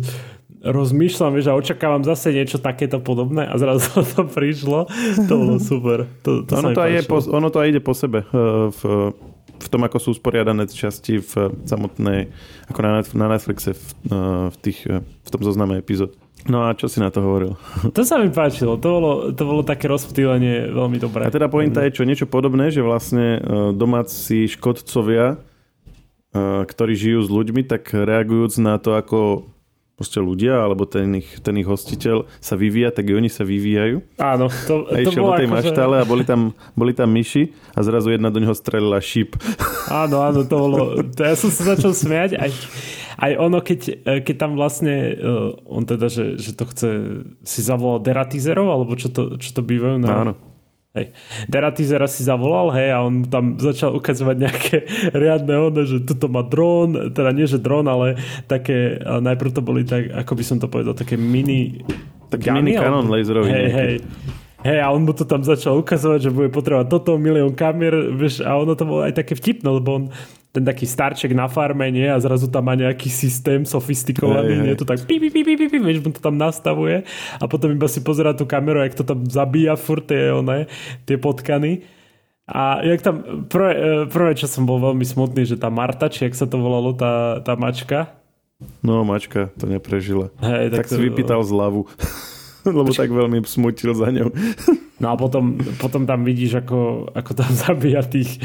rozmýšľam, 0.61 1.33
vieš, 1.33 1.49
a 1.49 1.57
očakávam 1.57 2.05
zase 2.05 2.29
niečo 2.29 2.61
takéto 2.61 3.01
podobné 3.01 3.49
a 3.49 3.57
zrazu 3.57 3.89
to 4.13 4.29
prišlo. 4.29 4.85
To 5.25 5.33
bolo 5.33 5.57
super. 5.57 6.05
To, 6.21 6.45
to 6.45 6.53
ono, 6.53 6.69
to 6.77 6.85
je 6.85 7.01
po, 7.01 7.17
ono 7.33 7.49
to 7.49 7.57
aj 7.65 7.67
ide 7.73 7.81
po 7.81 7.97
sebe. 7.97 8.29
Uh, 8.29 8.69
v, 8.69 8.81
v 9.61 9.69
tom, 9.69 9.81
ako 9.85 9.97
sú 10.01 10.07
usporiadané 10.17 10.65
časti 10.65 11.21
v 11.21 11.53
samotnej, 11.69 12.33
ako 12.67 12.79
na, 12.81 13.27
Netflixe 13.29 13.77
v, 13.77 13.85
uh, 14.09 14.47
v, 14.49 14.57
tých, 14.59 14.79
uh, 14.89 15.05
v 15.05 15.29
tom 15.29 15.41
zozname 15.45 15.77
epizód. 15.77 16.17
No 16.49 16.65
a 16.65 16.73
čo 16.73 16.89
si 16.89 16.97
na 16.97 17.13
to 17.13 17.21
hovoril? 17.21 17.53
To 17.95 18.01
sa 18.01 18.17
mi 18.17 18.33
páčilo. 18.33 18.81
To 18.81 18.89
bolo, 18.89 19.11
to 19.29 19.43
bolo 19.45 19.61
také 19.61 19.85
rozptýlenie 19.85 20.73
veľmi 20.73 20.97
dobré. 20.97 21.29
A 21.29 21.33
teda 21.33 21.45
pointa 21.45 21.85
je 21.85 22.01
čo, 22.01 22.03
niečo 22.03 22.25
podobné, 22.25 22.73
že 22.73 22.81
vlastne 22.81 23.37
domáci 23.77 24.49
škodcovia, 24.49 25.37
ktorí 26.65 26.93
žijú 26.97 27.19
s 27.21 27.29
ľuďmi, 27.29 27.61
tak 27.69 27.93
reagujúc 27.93 28.57
na 28.57 28.81
to, 28.81 28.97
ako 28.97 29.45
proste 30.01 30.17
ľudia, 30.17 30.65
alebo 30.65 30.89
ten 30.89 31.21
ich, 31.21 31.29
ten 31.45 31.53
ich 31.61 31.69
hostiteľ 31.69 32.25
sa 32.41 32.57
vyvíja, 32.57 32.89
tak 32.89 33.05
i 33.05 33.13
oni 33.13 33.29
sa 33.29 33.45
vyvíjajú. 33.45 34.01
Áno. 34.17 34.49
To, 34.65 34.89
a 34.89 34.97
to 34.97 35.13
išiel 35.13 35.29
do 35.29 35.37
tej 35.37 35.45
ako 35.45 35.55
maštále 35.61 35.95
že... 35.95 36.01
a 36.01 36.05
boli 36.09 36.23
tam, 36.25 36.41
boli 36.73 36.91
tam 36.97 37.13
myši 37.13 37.53
a 37.77 37.79
zrazu 37.85 38.17
jedna 38.17 38.33
do 38.33 38.41
neho 38.41 38.57
strelila 38.57 38.97
šíp. 38.97 39.37
Áno, 39.93 40.25
áno, 40.25 40.41
to 40.41 40.55
bolo... 40.57 40.97
To 41.05 41.21
ja 41.21 41.37
som 41.37 41.53
sa 41.53 41.77
začal 41.77 41.93
smiať 41.93 42.41
aj, 42.41 42.49
aj 43.21 43.31
ono, 43.37 43.61
keď, 43.61 43.79
keď 44.25 44.35
tam 44.41 44.57
vlastne 44.57 45.13
uh, 45.13 45.53
on 45.69 45.85
teda, 45.85 46.09
že, 46.09 46.41
že 46.41 46.57
to 46.57 46.65
chce 46.65 46.89
si 47.45 47.59
zavolal 47.61 48.01
deratizerov, 48.01 48.73
alebo 48.73 48.97
čo 48.97 49.13
to, 49.13 49.37
čo 49.37 49.53
to 49.53 49.61
bývajú 49.61 50.01
na... 50.01 50.09
Áno 50.09 50.33
Hej. 50.91 51.15
Deratizera 51.47 52.03
si 52.03 52.27
zavolal, 52.27 52.67
hej, 52.75 52.91
a 52.91 52.99
on 52.99 53.23
tam 53.23 53.55
začal 53.55 53.95
ukazovať 53.95 54.35
nejaké 54.35 54.75
riadne 55.23 55.55
ono, 55.71 55.87
že 55.87 56.03
tuto 56.03 56.27
má 56.27 56.43
dron, 56.43 57.15
teda 57.15 57.31
nie, 57.31 57.47
že 57.47 57.63
dron, 57.63 57.87
ale 57.87 58.19
také, 58.51 58.99
najprv 58.99 59.55
to 59.55 59.61
boli 59.63 59.87
tak, 59.87 60.11
ako 60.11 60.35
by 60.35 60.43
som 60.43 60.59
to 60.59 60.67
povedal, 60.67 60.91
také 60.91 61.15
mini... 61.15 61.79
Taký 62.27 62.51
mini 62.51 62.75
kanon 62.75 63.07
laserový. 63.07 63.47
Hej, 63.47 63.67
hej. 63.71 63.93
Hej, 64.61 64.79
a 64.83 64.93
on 64.93 65.07
mu 65.07 65.15
to 65.15 65.25
tam 65.25 65.41
začal 65.41 65.79
ukazovať, 65.79 66.27
že 66.27 66.35
bude 66.35 66.51
potrebovať 66.53 66.91
toto, 66.91 67.17
milión 67.17 67.55
kamier, 67.55 68.13
vieš, 68.13 68.43
a 68.43 68.53
ono 68.59 68.75
to 68.75 68.83
bolo 68.85 69.01
aj 69.07 69.15
také 69.15 69.33
vtipné, 69.33 69.65
lebo 69.71 69.89
on 69.95 70.03
ten 70.51 70.67
taký 70.67 70.83
starček 70.83 71.31
na 71.31 71.47
farme, 71.47 71.87
nie? 71.87 72.11
A 72.11 72.19
zrazu 72.19 72.51
tam 72.51 72.67
má 72.67 72.75
nejaký 72.75 73.07
systém 73.07 73.63
sofistikovaný, 73.63 74.53
hey, 74.59 74.63
nie? 74.67 74.73
To 74.75 74.83
tak 74.83 75.07
pi, 75.07 75.15
pi, 75.17 75.31
pi, 75.31 75.47
pi, 75.47 75.55
pi, 75.55 75.67
pi, 75.71 75.79
vieš, 75.79 76.03
mu 76.03 76.11
to 76.11 76.19
tam 76.19 76.35
nastavuje 76.35 77.07
a 77.39 77.43
potom 77.47 77.71
iba 77.71 77.87
si 77.87 78.03
pozera 78.03 78.35
tú 78.35 78.43
kameru, 78.43 78.83
jak 78.83 78.99
to 78.99 79.07
tam 79.07 79.23
zabíja 79.23 79.79
furt 79.79 80.11
tie, 80.11 80.35
one, 80.35 80.67
tie 81.07 81.15
potkany. 81.15 81.87
A 82.51 82.83
jak 82.83 82.99
tam, 82.99 83.47
prvé, 83.47 83.71
e, 83.71 83.91
prvé, 84.11 84.35
čo 84.35 84.43
som 84.51 84.67
bol 84.67 84.83
veľmi 84.83 85.07
smutný, 85.07 85.47
že 85.47 85.55
tá 85.55 85.71
Marta, 85.71 86.11
či 86.11 86.27
jak 86.27 86.35
sa 86.35 86.43
to 86.43 86.59
volalo, 86.59 86.91
tá, 86.91 87.39
tá 87.39 87.55
mačka. 87.55 88.11
No, 88.83 89.07
mačka 89.07 89.55
to 89.55 89.71
neprežila. 89.71 90.35
Hey, 90.43 90.67
tak, 90.67 90.83
tak 90.83 90.91
to, 90.91 90.99
si 90.99 91.07
vypýtal 91.07 91.39
zľavu. 91.47 91.87
Lebo 92.67 92.91
tak 92.93 93.09
veľmi 93.09 93.41
smutil 93.47 93.95
za 93.95 94.11
ňou. 94.11 94.29
No 95.01 95.07
a 95.09 95.15
potom, 95.17 95.57
potom 95.81 96.05
tam 96.05 96.21
vidíš, 96.21 96.61
ako, 96.61 97.09
ako 97.09 97.31
tam 97.33 97.51
zabíja 97.65 98.05
tých 98.05 98.37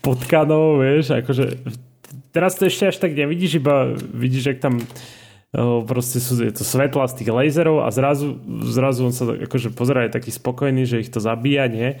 potkanov, 0.00 0.80
vieš, 0.80 1.16
akože 1.16 1.60
teraz 2.32 2.56
to 2.56 2.66
ešte 2.66 2.90
až 2.90 2.96
tak 3.00 3.12
nevidíš, 3.14 3.60
iba 3.60 3.92
vidíš, 3.96 4.56
ak 4.56 4.58
tam 4.60 4.74
proste 5.86 6.22
sú 6.22 6.38
je 6.38 6.54
to 6.54 6.62
svetla 6.62 7.10
z 7.10 7.22
tých 7.22 7.30
laserov 7.34 7.82
a 7.82 7.90
zrazu, 7.90 8.38
zrazu 8.70 9.02
on 9.02 9.14
sa 9.14 9.26
akože 9.34 9.74
pozerá 9.74 10.06
je 10.06 10.14
taký 10.14 10.30
spokojný, 10.30 10.86
že 10.86 11.02
ich 11.02 11.10
to 11.10 11.18
zabíja, 11.18 11.66
nie? 11.66 11.98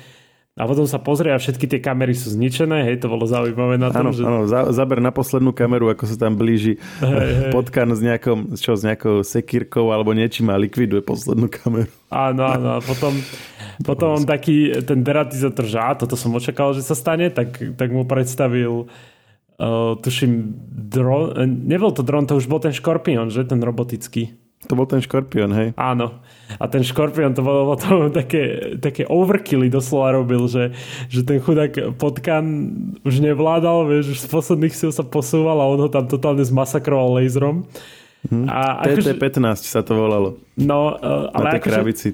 A 0.58 0.66
potom 0.66 0.84
sa 0.84 0.98
pozrie 0.98 1.30
a 1.30 1.38
všetky 1.38 1.66
tie 1.66 1.80
kamery 1.80 2.12
sú 2.12 2.36
zničené, 2.36 2.84
hej, 2.84 3.00
to 3.00 3.08
bolo 3.08 3.24
zaujímavé 3.24 3.80
na 3.80 3.88
tom, 3.90 4.10
áno, 4.10 4.14
že... 4.14 4.22
Áno, 4.22 4.44
zaber 4.50 4.98
na 5.00 5.14
poslednú 5.14 5.54
kameru, 5.54 5.88
ako 5.88 6.04
sa 6.10 6.20
tam 6.20 6.36
blíži 6.36 6.76
hey, 7.00 7.48
potkan 7.54 7.90
s 7.90 8.02
nejakou, 8.02 8.54
čo, 8.58 8.74
s 8.76 8.82
nejakou 8.84 9.22
sekírkou 9.24 9.88
alebo 9.94 10.10
niečím 10.14 10.50
a 10.52 10.60
likviduje 10.60 11.00
poslednú 11.00 11.48
kameru. 11.48 11.90
Áno, 12.12 12.42
áno, 12.44 12.68
a 12.76 12.80
potom, 12.82 13.14
potom 13.80 14.20
on 14.20 14.24
taký, 14.28 14.84
ten 14.84 15.00
deratizátor, 15.00 15.64
že 15.64 15.78
á, 15.80 15.96
toto 15.96 16.12
som 16.16 16.36
očakal, 16.36 16.76
že 16.76 16.84
sa 16.84 16.92
stane, 16.92 17.32
tak, 17.32 17.56
tak 17.76 17.88
mu 17.88 18.04
predstavil 18.04 18.86
uh, 19.60 19.96
tuším, 20.00 20.56
dron, 20.68 21.32
nebol 21.64 21.92
to 21.92 22.04
dron, 22.04 22.28
to 22.28 22.36
už 22.36 22.48
bol 22.48 22.60
ten 22.60 22.72
škorpión, 22.72 23.32
že, 23.32 23.48
ten 23.48 23.60
robotický. 23.60 24.36
To 24.68 24.76
bol 24.76 24.84
ten 24.84 25.00
škorpión, 25.00 25.56
hej? 25.56 25.72
Áno. 25.80 26.20
A 26.60 26.68
ten 26.68 26.84
škorpión 26.84 27.32
to 27.32 27.40
bolo 27.40 27.72
to 27.80 28.06
také, 28.20 28.76
také 28.76 29.08
overkilly 29.08 29.72
doslova 29.72 30.12
robil, 30.12 30.44
že, 30.44 30.76
že 31.08 31.24
ten 31.24 31.40
chudák 31.40 31.96
potkan 31.96 32.44
už 33.00 33.24
nevládal, 33.24 33.88
vieš, 33.88 34.16
už 34.16 34.18
z 34.20 34.28
posledných 34.28 34.76
síl 34.76 34.92
sa 34.92 35.00
posúval 35.00 35.56
a 35.64 35.68
on 35.68 35.80
ho 35.80 35.88
tam 35.88 36.04
totálne 36.04 36.44
zmasakroval 36.44 37.16
laserom. 37.16 37.64
Hm. 38.28 38.44
A 38.52 38.84
TT-15 38.84 39.40
akože, 39.40 39.72
sa 39.72 39.80
to 39.80 39.96
volalo. 39.96 40.36
No, 40.60 40.92
uh, 40.92 41.32
ale 41.32 41.44
Na 41.48 41.52
tej 41.56 41.60
akože, 41.64 41.76
krabici. 41.80 42.08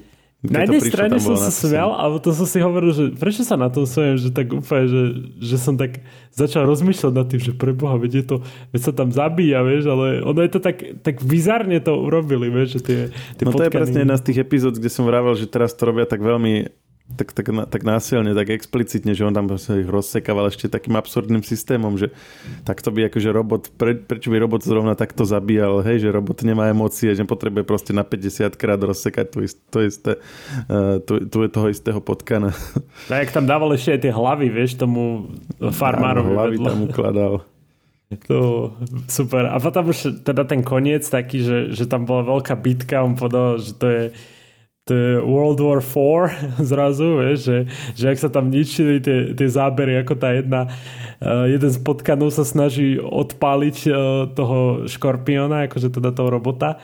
Na 0.44 0.68
jednej 0.68 0.84
strane 0.84 1.16
som 1.16 1.32
sa 1.32 1.48
smial, 1.48 1.96
ale 1.96 2.20
to 2.20 2.30
som 2.36 2.44
si 2.44 2.60
hovoril, 2.60 2.92
že 2.92 3.04
prečo 3.16 3.40
sa 3.40 3.56
na 3.56 3.72
to 3.72 3.88
smiem, 3.88 4.20
že 4.20 4.28
tak 4.30 4.52
úplne, 4.52 4.84
že, 4.84 5.02
že 5.40 5.56
som 5.56 5.80
tak 5.80 6.04
začal 6.36 6.68
rozmýšľať 6.68 7.12
nad 7.16 7.26
tým, 7.26 7.40
že 7.40 7.52
preboha, 7.56 7.96
veď, 7.96 8.12
je 8.20 8.24
to, 8.24 8.36
veď 8.70 8.80
sa 8.84 8.92
tam 8.92 9.08
zabíja, 9.10 9.64
vieš, 9.64 9.88
ale 9.88 10.20
ono 10.20 10.40
je 10.44 10.50
to 10.52 10.60
tak, 10.60 10.76
tak 11.00 11.24
bizarne 11.24 11.80
to 11.80 11.96
urobili, 11.96 12.52
vieš, 12.52 12.78
že 12.78 12.80
tie, 12.84 13.00
tie 13.40 13.44
No 13.48 13.56
to 13.56 13.64
je 13.64 13.72
presne 13.72 14.04
jedna 14.04 14.20
z 14.20 14.24
tých 14.28 14.38
epizód, 14.44 14.76
kde 14.76 14.92
som 14.92 15.08
vravel, 15.08 15.32
že 15.34 15.48
teraz 15.48 15.72
to 15.72 15.88
robia 15.88 16.04
tak 16.04 16.20
veľmi 16.20 16.68
tak, 17.14 17.30
tak, 17.30 17.46
tak 17.70 17.82
násilne, 17.86 18.34
tak 18.34 18.50
explicitne, 18.50 19.14
že 19.14 19.22
on 19.22 19.30
tam 19.30 19.46
ich 19.54 19.86
rozsekával 19.86 20.50
ešte 20.50 20.66
takým 20.66 20.98
absurdným 20.98 21.46
systémom, 21.46 21.94
že 21.94 22.10
takto 22.66 22.90
by 22.90 23.06
akože 23.06 23.30
robot, 23.30 23.62
pre, 23.78 23.94
prečo 23.94 24.34
by 24.34 24.42
robot 24.42 24.66
zrovna 24.66 24.98
takto 24.98 25.22
zabíjal, 25.22 25.86
hej, 25.86 26.02
že 26.02 26.08
robot 26.10 26.42
nemá 26.42 26.66
emócie, 26.66 27.14
že 27.14 27.22
potrebuje 27.22 27.62
proste 27.62 27.94
na 27.94 28.02
50 28.02 28.58
krát 28.58 28.82
rozsekať 28.82 29.26
to, 29.30 29.38
ist, 29.38 29.62
to 29.70 29.78
isté, 29.86 30.18
tu, 31.06 31.22
tu 31.30 31.38
je 31.46 31.50
toho 31.50 31.70
istého 31.70 32.02
potkana. 32.02 32.50
A 33.06 33.22
jak 33.22 33.30
tam 33.30 33.46
dával 33.46 33.70
ešte 33.78 33.94
aj 33.94 34.00
tie 34.02 34.12
hlavy, 34.12 34.46
vieš, 34.50 34.74
tomu 34.74 35.30
farmárovi. 35.62 36.34
hlavy 36.34 36.56
vedľa. 36.58 36.68
tam 36.74 36.80
ukladal. 36.90 37.34
To 38.30 38.70
super. 39.10 39.50
A 39.50 39.58
potom 39.58 39.90
už 39.90 40.22
teda 40.22 40.46
ten 40.46 40.62
koniec 40.62 41.02
taký, 41.06 41.42
že, 41.42 41.58
že 41.74 41.90
tam 41.90 42.06
bola 42.06 42.38
veľká 42.38 42.54
bitka, 42.54 43.02
on 43.02 43.18
povedal, 43.18 43.58
že 43.58 43.74
to 43.74 43.86
je 43.86 44.02
to 44.86 44.94
je 44.94 45.18
World 45.18 45.58
War 45.58 45.82
4 45.82 46.62
zrazu, 46.70 47.18
vieš, 47.18 47.38
že, 47.42 47.58
že 47.98 48.04
ak 48.14 48.18
sa 48.22 48.30
tam 48.30 48.54
ničili 48.54 49.02
tie, 49.02 49.34
tie 49.34 49.48
zábery, 49.50 49.98
ako 49.98 50.14
tá 50.14 50.30
jedna, 50.30 50.70
uh, 51.18 51.50
jeden 51.50 51.66
z 51.66 51.78
potkanov 51.82 52.30
sa 52.30 52.46
snaží 52.46 52.94
odpáliť 53.02 53.76
uh, 53.90 53.94
toho 54.30 54.86
škorpiona, 54.86 55.66
akože 55.66 55.90
teda 55.90 56.14
toho 56.14 56.30
robota 56.30 56.78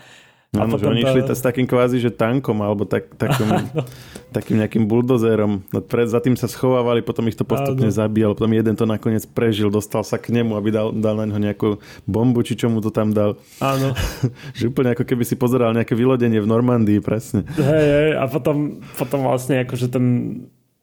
No, 0.52 0.68
že 0.76 0.84
oni 0.84 1.00
išli 1.00 1.24
s 1.24 1.40
takým 1.40 1.64
kvázi, 1.64 1.96
že 1.96 2.12
tankom 2.12 2.60
alebo 2.60 2.84
tak, 2.84 3.08
takým, 3.16 3.72
takým 4.36 4.60
nejakým 4.60 4.84
buldozerom. 4.84 5.64
No, 5.72 5.80
pred, 5.80 6.04
za 6.12 6.20
tým 6.20 6.36
sa 6.36 6.44
schovávali, 6.44 7.00
potom 7.00 7.24
ich 7.24 7.40
to 7.40 7.48
postupne 7.48 7.88
Áno. 7.88 7.96
zabíjal, 7.96 8.36
potom 8.36 8.52
jeden 8.52 8.76
to 8.76 8.84
nakoniec 8.84 9.24
prežil, 9.32 9.72
dostal 9.72 10.04
sa 10.04 10.20
k 10.20 10.28
nemu, 10.28 10.52
aby 10.52 10.68
dal, 10.68 10.92
dal 10.92 11.16
na 11.16 11.24
neho 11.24 11.40
nejakú 11.40 11.80
bombu, 12.04 12.44
či 12.44 12.60
čo 12.60 12.68
mu 12.68 12.84
to 12.84 12.92
tam 12.92 13.16
dal. 13.16 13.40
Áno. 13.64 13.96
že 14.60 14.68
úplne 14.68 14.92
ako 14.92 15.08
keby 15.08 15.24
si 15.24 15.40
pozeral 15.40 15.72
nejaké 15.72 15.96
vylodenie 15.96 16.44
v 16.44 16.48
Normandii, 16.52 17.00
presne. 17.00 17.48
Hej, 17.56 17.86
hej, 17.88 18.10
a 18.20 18.28
potom, 18.28 18.84
potom 19.00 19.24
vlastne 19.24 19.64
akože 19.64 19.88
ten, 19.88 20.04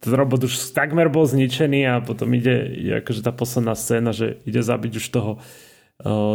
ten 0.01 0.13
robot 0.17 0.49
už 0.49 0.73
takmer 0.73 1.13
bol 1.13 1.29
zničený 1.29 1.85
a 1.85 2.01
potom 2.01 2.33
ide, 2.33 2.73
ide 2.73 2.93
akože 3.05 3.21
tá 3.21 3.29
posledná 3.29 3.77
scéna, 3.77 4.17
že 4.17 4.41
ide 4.49 4.65
zabiť 4.65 4.97
už 4.97 5.05
toho 5.13 5.37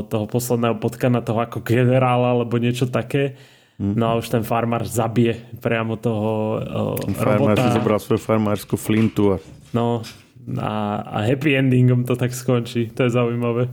toho 0.09 0.29
posledného 0.29 0.77
potkana, 0.77 1.25
toho 1.25 1.41
ako 1.41 1.65
generála 1.65 2.37
alebo 2.37 2.61
niečo 2.61 2.85
také. 2.89 3.41
Mm-hmm. 3.81 3.97
No 3.97 4.05
a 4.07 4.13
už 4.21 4.29
ten 4.31 4.45
farmár 4.45 4.87
zabije 4.87 5.59
priamo 5.59 5.99
toho 5.99 6.31
uh, 6.95 7.17
farmár 7.17 7.59
robota. 7.59 7.65
si 7.67 7.77
zobral 7.81 7.99
svoju 7.99 8.21
farmárskú 8.23 8.77
flintu. 8.79 9.35
A... 9.35 9.37
No 9.75 10.05
a, 10.61 11.01
a 11.01 11.19
happy 11.25 11.57
endingom 11.57 12.05
to 12.05 12.15
tak 12.15 12.37
skončí. 12.37 12.93
To 12.93 13.09
je 13.09 13.11
zaujímavé. 13.11 13.73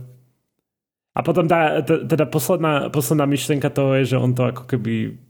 A 1.12 1.20
potom 1.20 1.44
tá, 1.44 1.84
teda 1.84 2.24
posledná, 2.24 2.88
posledná 2.88 3.28
myšlenka 3.28 3.68
toho 3.68 4.00
je, 4.00 4.16
že 4.16 4.20
on 4.20 4.32
to 4.32 4.48
ako 4.48 4.64
keby 4.64 5.20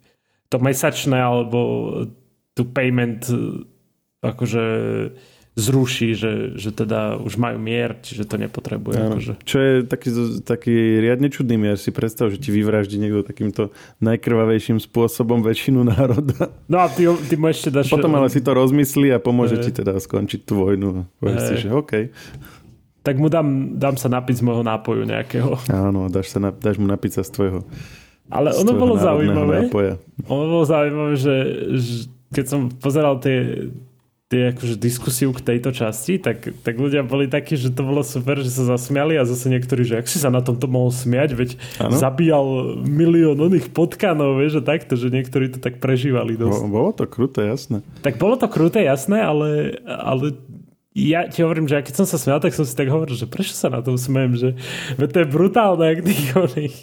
to 0.47 0.63
mesačné 0.63 1.19
alebo 1.19 1.59
tu 2.55 2.63
payment 2.71 3.27
akože 4.23 4.65
zruší, 5.53 6.17
že, 6.17 6.57
že 6.57 6.73
teda 6.73 7.21
už 7.21 7.37
majú 7.37 7.61
mier, 7.61 8.01
čiže 8.01 8.25
to 8.25 8.41
nepotrebuje. 8.41 8.97
Akože. 8.97 9.33
Čo 9.45 9.57
je 9.61 9.73
taký, 9.85 10.09
taký 10.49 10.75
riadne 11.05 11.29
čudný 11.29 11.61
mier, 11.61 11.77
si 11.77 11.93
predstav, 11.93 12.33
že 12.33 12.41
ti 12.41 12.49
vyvraždí 12.49 12.97
niekto 12.97 13.21
takýmto 13.21 13.69
najkrvavejším 14.01 14.81
spôsobom 14.81 15.45
väčšinu 15.45 15.85
národa. 15.85 16.49
No 16.73 16.81
a 16.81 16.89
ty, 16.89 17.05
ty 17.29 17.35
mu 17.37 17.53
ešte 17.53 17.69
dáš... 17.69 17.93
Potom 17.93 18.17
ale 18.17 18.33
si 18.33 18.41
to 18.41 18.57
rozmyslí 18.57 19.13
a 19.13 19.21
pomôže 19.21 19.61
hey. 19.61 19.65
ti 19.69 19.71
teda 19.77 20.01
skončiť 20.01 20.41
tú 20.49 20.65
vojnu. 20.65 21.05
Povieš 21.21 21.41
hey. 21.45 21.49
si, 21.53 21.55
že 21.63 21.69
OK. 21.69 21.93
Tak 23.05 23.19
mu 23.21 23.29
dám, 23.29 23.77
dám 23.77 24.01
sa 24.01 24.09
napiť 24.09 24.41
z 24.41 24.43
môjho 24.47 24.65
nápoju 24.65 25.05
nejakého. 25.05 25.59
Áno, 25.69 26.09
dáš, 26.09 26.33
sa, 26.33 26.41
dáš 26.49 26.81
mu 26.81 26.89
napiť 26.89 27.21
sa 27.21 27.23
z 27.27 27.31
tvojho 27.35 27.61
ale 28.33 28.49
ono 28.57 28.73
bolo 28.81 28.95
zaujímavé. 28.97 29.69
Nápoja. 29.69 29.95
Ono 30.33 30.45
bolo 30.49 30.65
zaujímavé, 30.65 31.15
že, 31.21 31.37
že 31.77 31.95
keď 32.33 32.45
som 32.49 32.61
pozeral 32.73 33.21
tie 33.21 33.69
akože 34.33 34.75
diskusiu 34.81 35.31
k 35.37 35.45
tejto 35.45 35.75
časti, 35.75 36.17
tak, 36.17 36.49
tak 36.65 36.75
ľudia 36.79 37.05
boli 37.05 37.29
takí, 37.29 37.59
že 37.59 37.73
to 37.73 37.85
bolo 37.85 38.01
super, 38.01 38.41
že 38.41 38.49
sa 38.49 38.65
zasmiali 38.65 39.21
a 39.21 39.29
zase 39.29 39.53
niektorí, 39.53 39.85
že 39.85 40.01
ak 40.01 40.07
si 40.09 40.17
sa 40.17 40.33
na 40.33 40.41
tomto 40.41 40.69
mohol 40.71 40.89
smiať, 40.89 41.31
veď 41.37 41.51
ano? 41.83 41.97
zabíjal 41.97 42.47
milión 42.85 43.37
oných 43.37 43.71
potkanov, 43.71 44.41
vieš, 44.41 44.61
že 44.61 44.63
takto, 44.65 44.95
že 44.97 45.13
niektorí 45.13 45.53
to 45.53 45.59
tak 45.61 45.79
prežívali 45.83 46.37
dosť. 46.41 46.61
Bolo 46.69 46.91
to 46.97 47.05
kruté, 47.05 47.49
jasné. 47.49 47.85
Tak 48.01 48.17
bolo 48.17 48.41
to 48.41 48.49
kruté, 48.49 48.85
jasné, 48.89 49.21
ale, 49.21 49.81
ale 49.85 50.37
ja 50.93 51.25
ti 51.25 51.41
hovorím, 51.41 51.69
že 51.69 51.81
keď 51.81 52.05
som 52.05 52.07
sa 52.09 52.21
smial, 52.21 52.41
tak 52.41 52.53
som 52.53 52.69
si 52.69 52.77
tak 52.77 52.93
hovoril, 52.93 53.17
že 53.17 53.25
prečo 53.25 53.57
sa 53.57 53.73
na 53.73 53.81
tom 53.81 53.97
smiem, 53.97 54.37
že 54.37 54.53
to 54.97 55.17
je 55.25 55.29
brutálne, 55.29 55.85
ak 55.89 56.05
tých 56.05 56.25
oných 56.37 56.77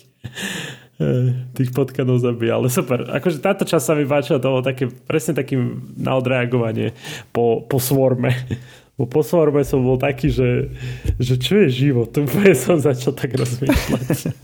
tých 1.56 1.72
potkanov 1.72 2.20
zabíja. 2.20 2.60
Ale 2.60 2.68
super. 2.68 3.08
Akože 3.08 3.40
táto 3.40 3.64
časť 3.64 3.84
sa 3.84 3.94
mi 3.96 4.04
páčila, 4.04 4.44
to 4.44 4.52
bolo 4.52 4.64
také, 4.64 4.92
presne 4.92 5.32
takým 5.32 5.96
na 5.96 6.20
odreagovanie 6.20 6.92
po, 7.32 7.64
po 7.64 7.80
svorme. 7.80 8.36
Bo 9.00 9.08
po 9.08 9.24
svorme 9.24 9.64
som 9.64 9.80
bol 9.80 9.96
taký, 9.96 10.28
že, 10.28 10.76
že 11.16 11.40
čo 11.40 11.64
je 11.64 11.72
život? 11.72 12.12
Úplne 12.12 12.52
som 12.52 12.76
začal 12.76 13.16
tak 13.16 13.32
rozmýšľať. 13.32 14.36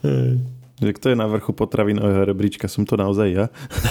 že 0.88 0.90
kto 0.96 1.06
je 1.12 1.16
na 1.20 1.28
vrchu 1.28 1.52
potravinového 1.52 2.24
rebríčka, 2.24 2.64
som 2.64 2.88
to 2.88 2.96
naozaj 2.96 3.28
ja. 3.28 3.46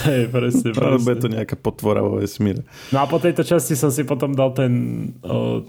Hej, 0.10 0.34
presne, 0.34 0.74
presne. 0.74 0.82
Alebo 0.98 1.08
je 1.14 1.20
to 1.22 1.30
nejaká 1.30 1.54
potvora 1.62 2.02
vo 2.02 2.18
vesmíre. 2.18 2.66
No 2.89 3.02
a 3.02 3.06
po 3.06 3.22
tejto 3.22 3.46
časti 3.46 3.78
som 3.78 3.94
si 3.94 4.02
potom 4.02 4.34
dal 4.34 4.58
ten 4.58 4.74
o, 5.22 5.62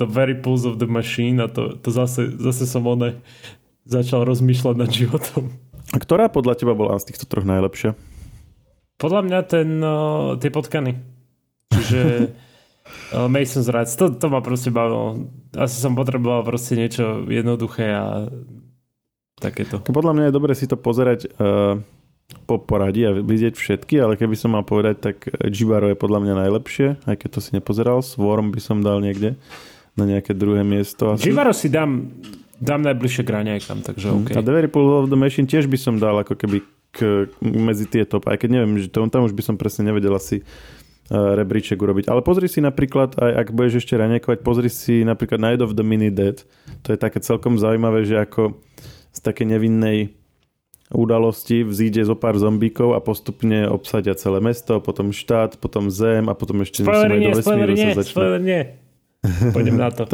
The 0.00 0.08
Very 0.08 0.40
Pulse 0.40 0.72
of 0.72 0.80
the 0.80 0.88
Machine 0.88 1.44
a 1.44 1.48
to, 1.52 1.76
to 1.76 1.92
zase, 1.92 2.32
zase 2.40 2.64
som 2.64 2.88
one 2.88 3.20
začal 3.86 4.26
rozmýšľať 4.26 4.74
nad 4.74 4.90
životom. 4.90 5.52
A 5.94 5.96
ktorá 6.02 6.26
podľa 6.26 6.58
teba 6.58 6.74
bola 6.74 6.98
z 6.98 7.12
týchto 7.12 7.28
troch 7.30 7.46
najlepšia? 7.46 7.94
Podľa 8.96 9.20
mňa 9.28 9.38
ten, 9.46 9.68
uh, 9.84 10.40
tie 10.40 10.50
potkany. 10.50 10.98
Čiže 11.70 12.00
uh, 13.14 13.28
Mason's 13.28 13.70
Rights, 13.70 13.94
to, 13.94 14.10
to 14.16 14.26
ma 14.26 14.40
proste 14.40 14.72
bavilo. 14.72 15.30
Asi 15.54 15.78
som 15.78 15.94
potreboval 15.94 16.42
proste 16.42 16.74
niečo 16.74 17.28
jednoduché 17.28 17.92
a 17.92 18.26
takéto. 19.38 19.84
Podľa 19.84 20.12
mňa 20.16 20.24
je 20.28 20.36
dobre 20.36 20.52
si 20.56 20.66
to 20.66 20.80
pozerať 20.80 21.28
uh, 21.36 21.78
po 22.48 22.58
poradí 22.58 23.06
a 23.06 23.14
vidieť 23.14 23.54
všetky, 23.54 24.02
ale 24.02 24.18
keby 24.18 24.34
som 24.34 24.56
mal 24.58 24.66
povedať, 24.66 24.96
tak 24.98 25.16
Jibaro 25.46 25.92
je 25.92 25.98
podľa 25.98 26.26
mňa 26.26 26.34
najlepšie, 26.46 26.88
aj 27.06 27.16
keď 27.22 27.28
to 27.30 27.40
si 27.42 27.50
nepozeral. 27.54 28.02
Swarm 28.02 28.50
by 28.50 28.60
som 28.62 28.82
dal 28.82 28.98
niekde 28.98 29.38
na 29.94 30.04
nejaké 30.04 30.34
druhé 30.34 30.66
miesto. 30.66 31.14
Jibaro 31.16 31.54
si 31.54 31.70
dám 31.70 32.10
Dám 32.56 32.80
najbližšie 32.82 33.22
k 33.22 33.30
raňajkám, 33.30 33.78
takže 33.84 34.06
OK. 34.12 34.28
A 34.32 34.40
The 34.40 34.52
Very 34.52 34.70
Pull 34.72 34.88
of 34.88 35.12
the 35.12 35.18
Machine 35.18 35.44
tiež 35.44 35.68
by 35.68 35.76
som 35.76 36.00
dal 36.00 36.16
ako 36.16 36.36
keby 36.40 36.64
k, 36.96 37.28
medzi 37.44 37.84
tie 37.84 38.08
top, 38.08 38.24
aj 38.24 38.40
keď 38.40 38.48
neviem, 38.60 38.80
že 38.80 38.88
to, 38.88 39.04
tam 39.12 39.28
už 39.28 39.36
by 39.36 39.42
som 39.44 39.60
presne 39.60 39.92
nevedel 39.92 40.16
asi 40.16 40.40
uh, 40.40 41.36
rebríček 41.36 41.76
urobiť. 41.76 42.08
Ale 42.08 42.24
pozri 42.24 42.48
si 42.48 42.64
napríklad, 42.64 43.20
aj 43.20 43.32
ak 43.44 43.48
budeš 43.52 43.84
ešte 43.84 44.00
raňajkovať, 44.00 44.38
pozri 44.40 44.72
si 44.72 45.04
napríklad 45.04 45.36
Night 45.36 45.60
of 45.60 45.76
the 45.76 45.84
Mini 45.84 46.08
Dead. 46.08 46.40
To 46.88 46.96
je 46.96 46.98
také 46.98 47.20
celkom 47.20 47.60
zaujímavé, 47.60 48.08
že 48.08 48.16
ako 48.16 48.56
z 49.12 49.18
také 49.20 49.44
nevinnej 49.44 50.16
udalosti 50.94 51.66
vzíde 51.66 52.06
zo 52.06 52.14
pár 52.14 52.38
zombíkov 52.38 52.94
a 52.94 53.02
postupne 53.02 53.66
obsadia 53.66 54.14
celé 54.14 54.38
mesto, 54.38 54.78
potom 54.78 55.10
štát, 55.10 55.58
potom 55.58 55.90
zem 55.90 56.30
a 56.30 56.34
potom 56.38 56.62
ešte 56.62 56.86
spoiler 56.86 57.18
nie, 57.18 57.34
do 57.34 57.42
vesmíru 57.42 57.74
nie, 57.74 57.90
sa 57.90 58.00
začne. 58.00 58.14
Spoiler 58.14 58.40
nie. 58.40 58.60
Poďme 59.56 59.78
na 59.82 59.90
to. 59.90 60.04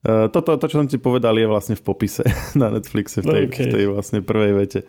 Eh, 0.00 0.32
toto, 0.32 0.56
to, 0.56 0.64
čo 0.64 0.80
som 0.80 0.88
ti 0.88 0.96
povedal, 0.96 1.36
je 1.36 1.44
vlastne 1.44 1.76
v 1.76 1.82
popise 1.84 2.24
na 2.60 2.72
Netflixe, 2.72 3.20
v 3.20 3.26
tej, 3.28 3.44
okay. 3.52 3.64
v 3.68 3.72
tej 3.76 3.84
vlastne 3.92 4.24
prvej 4.24 4.52
vete. 4.56 4.80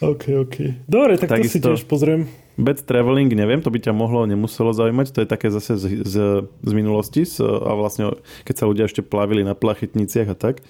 OK, 0.00 0.32
OK. 0.32 0.56
Dobre, 0.88 1.20
tak 1.20 1.28
Takisto, 1.28 1.60
to 1.60 1.76
si 1.76 1.84
tiež 1.84 1.84
pozriem. 1.84 2.24
Bad 2.56 2.80
Traveling, 2.88 3.28
neviem, 3.36 3.60
to 3.60 3.68
by 3.68 3.84
ťa 3.84 3.92
mohlo, 3.92 4.24
nemuselo 4.24 4.72
zaujímať, 4.72 5.12
to 5.12 5.20
je 5.24 5.28
také 5.28 5.52
zase 5.52 5.76
z, 5.76 5.84
z, 6.08 6.16
z 6.48 6.72
minulosti 6.72 7.28
z, 7.28 7.44
a 7.44 7.72
vlastne 7.76 8.16
keď 8.48 8.54
sa 8.56 8.64
ľudia 8.64 8.88
ešte 8.88 9.04
plavili 9.04 9.44
na 9.44 9.52
plachetniciach 9.52 10.32
a 10.32 10.36
tak, 10.36 10.64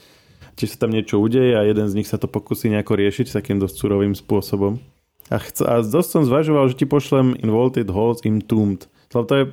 či 0.58 0.66
sa 0.66 0.82
tam 0.82 0.90
niečo 0.90 1.22
udeje 1.22 1.54
a 1.54 1.62
jeden 1.62 1.86
z 1.86 1.94
nich 1.94 2.10
sa 2.10 2.18
to 2.18 2.26
pokusí 2.26 2.74
nejako 2.74 2.98
riešiť 2.98 3.30
takým 3.30 3.62
dosť 3.62 3.74
surovým 3.78 4.18
spôsobom. 4.18 4.82
A, 5.30 5.38
chc- 5.38 5.62
a 5.62 5.78
dosť 5.78 6.10
som 6.10 6.22
zvažoval, 6.26 6.66
že 6.74 6.82
ti 6.82 6.86
pošlem 6.90 7.38
Involted 7.38 7.86
Halls 7.86 8.26
Entombed. 8.26 8.90
Lebo 9.14 9.24
to 9.30 9.34
je 9.38 9.44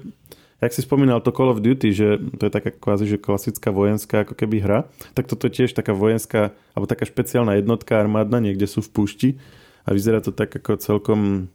jak 0.62 0.74
si 0.74 0.82
spomínal 0.82 1.22
to 1.22 1.34
Call 1.34 1.54
of 1.54 1.62
Duty, 1.62 1.90
že 1.94 2.18
to 2.38 2.50
je 2.50 2.54
taká 2.54 2.74
kvázi, 2.74 3.06
že 3.06 3.22
klasická 3.22 3.70
vojenská 3.70 4.26
ako 4.26 4.34
keby 4.34 4.64
hra, 4.64 4.80
tak 5.14 5.30
toto 5.30 5.46
je 5.48 5.64
tiež 5.64 5.78
taká 5.78 5.94
vojenská, 5.94 6.56
alebo 6.74 6.90
taká 6.90 7.06
špeciálna 7.06 7.62
jednotka 7.62 8.02
armádna, 8.02 8.42
niekde 8.42 8.66
sú 8.66 8.82
v 8.82 8.92
púšti 8.94 9.30
a 9.86 9.94
vyzerá 9.94 10.20
to 10.20 10.34
tak 10.34 10.50
ako 10.50 10.82
celkom 10.82 11.52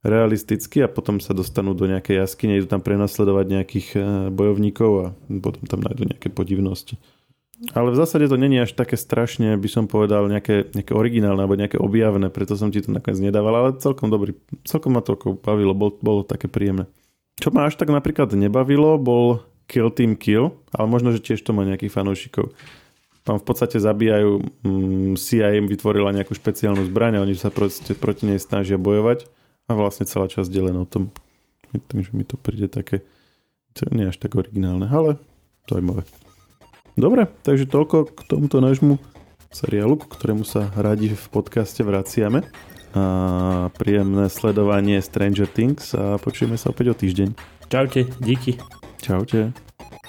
realisticky 0.00 0.80
a 0.80 0.88
potom 0.88 1.18
sa 1.18 1.34
dostanú 1.34 1.74
do 1.74 1.90
nejakej 1.90 2.22
jaskyne, 2.22 2.56
idú 2.56 2.70
tam 2.70 2.80
prenasledovať 2.80 3.46
nejakých 3.50 3.88
eh, 3.98 4.02
bojovníkov 4.30 4.90
a 4.96 5.06
potom 5.42 5.64
tam 5.66 5.80
nájdú 5.84 6.08
nejaké 6.08 6.30
podivnosti. 6.30 6.96
Ale 7.74 7.90
v 7.90 7.98
zásade 7.98 8.30
to 8.30 8.38
není 8.38 8.54
až 8.62 8.70
také 8.78 8.94
strašne, 8.94 9.58
by 9.58 9.66
som 9.66 9.90
povedal, 9.90 10.30
nejaké, 10.30 10.70
nejaké 10.78 10.94
originálne 10.94 11.42
alebo 11.42 11.58
nejaké 11.58 11.74
objavné, 11.74 12.30
preto 12.30 12.54
som 12.54 12.70
ti 12.70 12.78
to 12.78 12.94
nakoniec 12.94 13.18
nedával, 13.18 13.50
ale 13.50 13.82
celkom 13.82 14.14
dobrý, 14.14 14.38
celkom 14.62 14.94
ma 14.94 15.02
to 15.02 15.18
bavilo, 15.42 15.74
bolo, 15.74 15.98
bolo 15.98 16.20
také 16.22 16.46
príjemné. 16.46 16.86
Čo 17.38 17.54
ma 17.54 17.70
až 17.70 17.78
tak 17.78 17.94
napríklad 17.94 18.34
nebavilo, 18.34 18.98
bol 18.98 19.46
Kill 19.70 19.94
Team 19.94 20.18
Kill, 20.18 20.58
ale 20.74 20.86
možno, 20.90 21.14
že 21.14 21.22
tiež 21.22 21.38
to 21.44 21.54
má 21.54 21.62
nejakých 21.62 21.94
fanúšikov. 21.94 22.50
Tam 23.22 23.36
v 23.36 23.44
podstate 23.44 23.78
zabíjajú, 23.78 24.40
mm, 24.64 25.14
CIA 25.20 25.60
im 25.60 25.68
vytvorila 25.68 26.10
nejakú 26.10 26.32
špeciálnu 26.32 26.88
zbraň 26.88 27.20
a 27.20 27.24
oni 27.24 27.36
sa 27.36 27.52
proste 27.52 27.92
proti 27.92 28.24
nej 28.24 28.40
snažia 28.40 28.80
bojovať 28.80 29.28
a 29.68 29.76
vlastne 29.76 30.08
celá 30.08 30.26
časť 30.26 30.48
je 30.48 30.62
o 30.64 30.88
tom. 30.88 31.12
Takže 31.92 32.16
mi 32.16 32.24
to 32.24 32.40
príde 32.40 32.72
také, 32.72 33.04
to 33.76 33.84
nie 33.92 34.08
až 34.08 34.16
tak 34.16 34.32
originálne, 34.34 34.88
ale 34.88 35.20
zaujímavé. 35.68 36.08
Dobre, 36.96 37.28
takže 37.44 37.68
toľko 37.68 38.10
k 38.16 38.20
tomuto 38.26 38.64
nášmu 38.64 38.96
seriálu, 39.52 40.00
k 40.00 40.08
ktorému 40.08 40.42
sa 40.48 40.72
radi 40.74 41.12
v 41.12 41.26
podcaste 41.28 41.84
vraciame 41.84 42.48
a 42.98 43.70
príjemné 43.70 44.26
sledovanie 44.26 44.98
Stranger 44.98 45.46
Things 45.46 45.94
a 45.94 46.18
počujeme 46.18 46.58
sa 46.58 46.74
opäť 46.74 46.86
o 46.90 46.94
týždeň. 46.98 47.28
Čaute, 47.70 48.10
díky. 48.18 48.58
Čaute. 48.98 49.54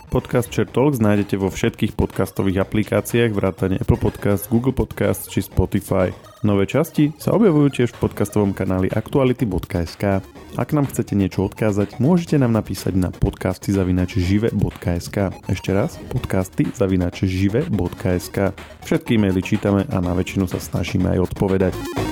Podcast 0.10 0.50
Share 0.50 0.66
Talks 0.66 0.98
nájdete 0.98 1.38
vo 1.38 1.54
všetkých 1.54 1.94
podcastových 1.94 2.66
aplikáciách 2.66 3.30
vrátane 3.30 3.78
Apple 3.78 4.02
Podcast, 4.02 4.50
Google 4.50 4.74
Podcast 4.74 5.30
či 5.30 5.46
Spotify. 5.46 6.10
Nové 6.42 6.66
časti 6.66 7.14
sa 7.22 7.38
objavujú 7.38 7.70
tiež 7.70 7.94
v 7.94 8.10
podcastovom 8.10 8.58
kanáli 8.58 8.90
aktuality.sk. 8.90 10.26
Ak 10.58 10.70
nám 10.74 10.90
chcete 10.90 11.14
niečo 11.14 11.46
odkázať, 11.46 12.02
môžete 12.02 12.42
nám 12.42 12.58
napísať 12.58 12.98
na 12.98 13.14
podcasty 13.14 13.70
zavinačžive.sk. 13.70 15.18
Ešte 15.46 15.70
raz, 15.78 16.02
podcasty 16.10 16.66
zavinačžive.sk. 16.74 18.38
Všetky 18.82 19.12
e-maily 19.14 19.46
čítame 19.46 19.86
a 19.94 19.98
na 20.02 20.18
väčšinu 20.18 20.50
sa 20.50 20.58
snažíme 20.58 21.14
aj 21.14 21.30
odpovedať. 21.30 22.09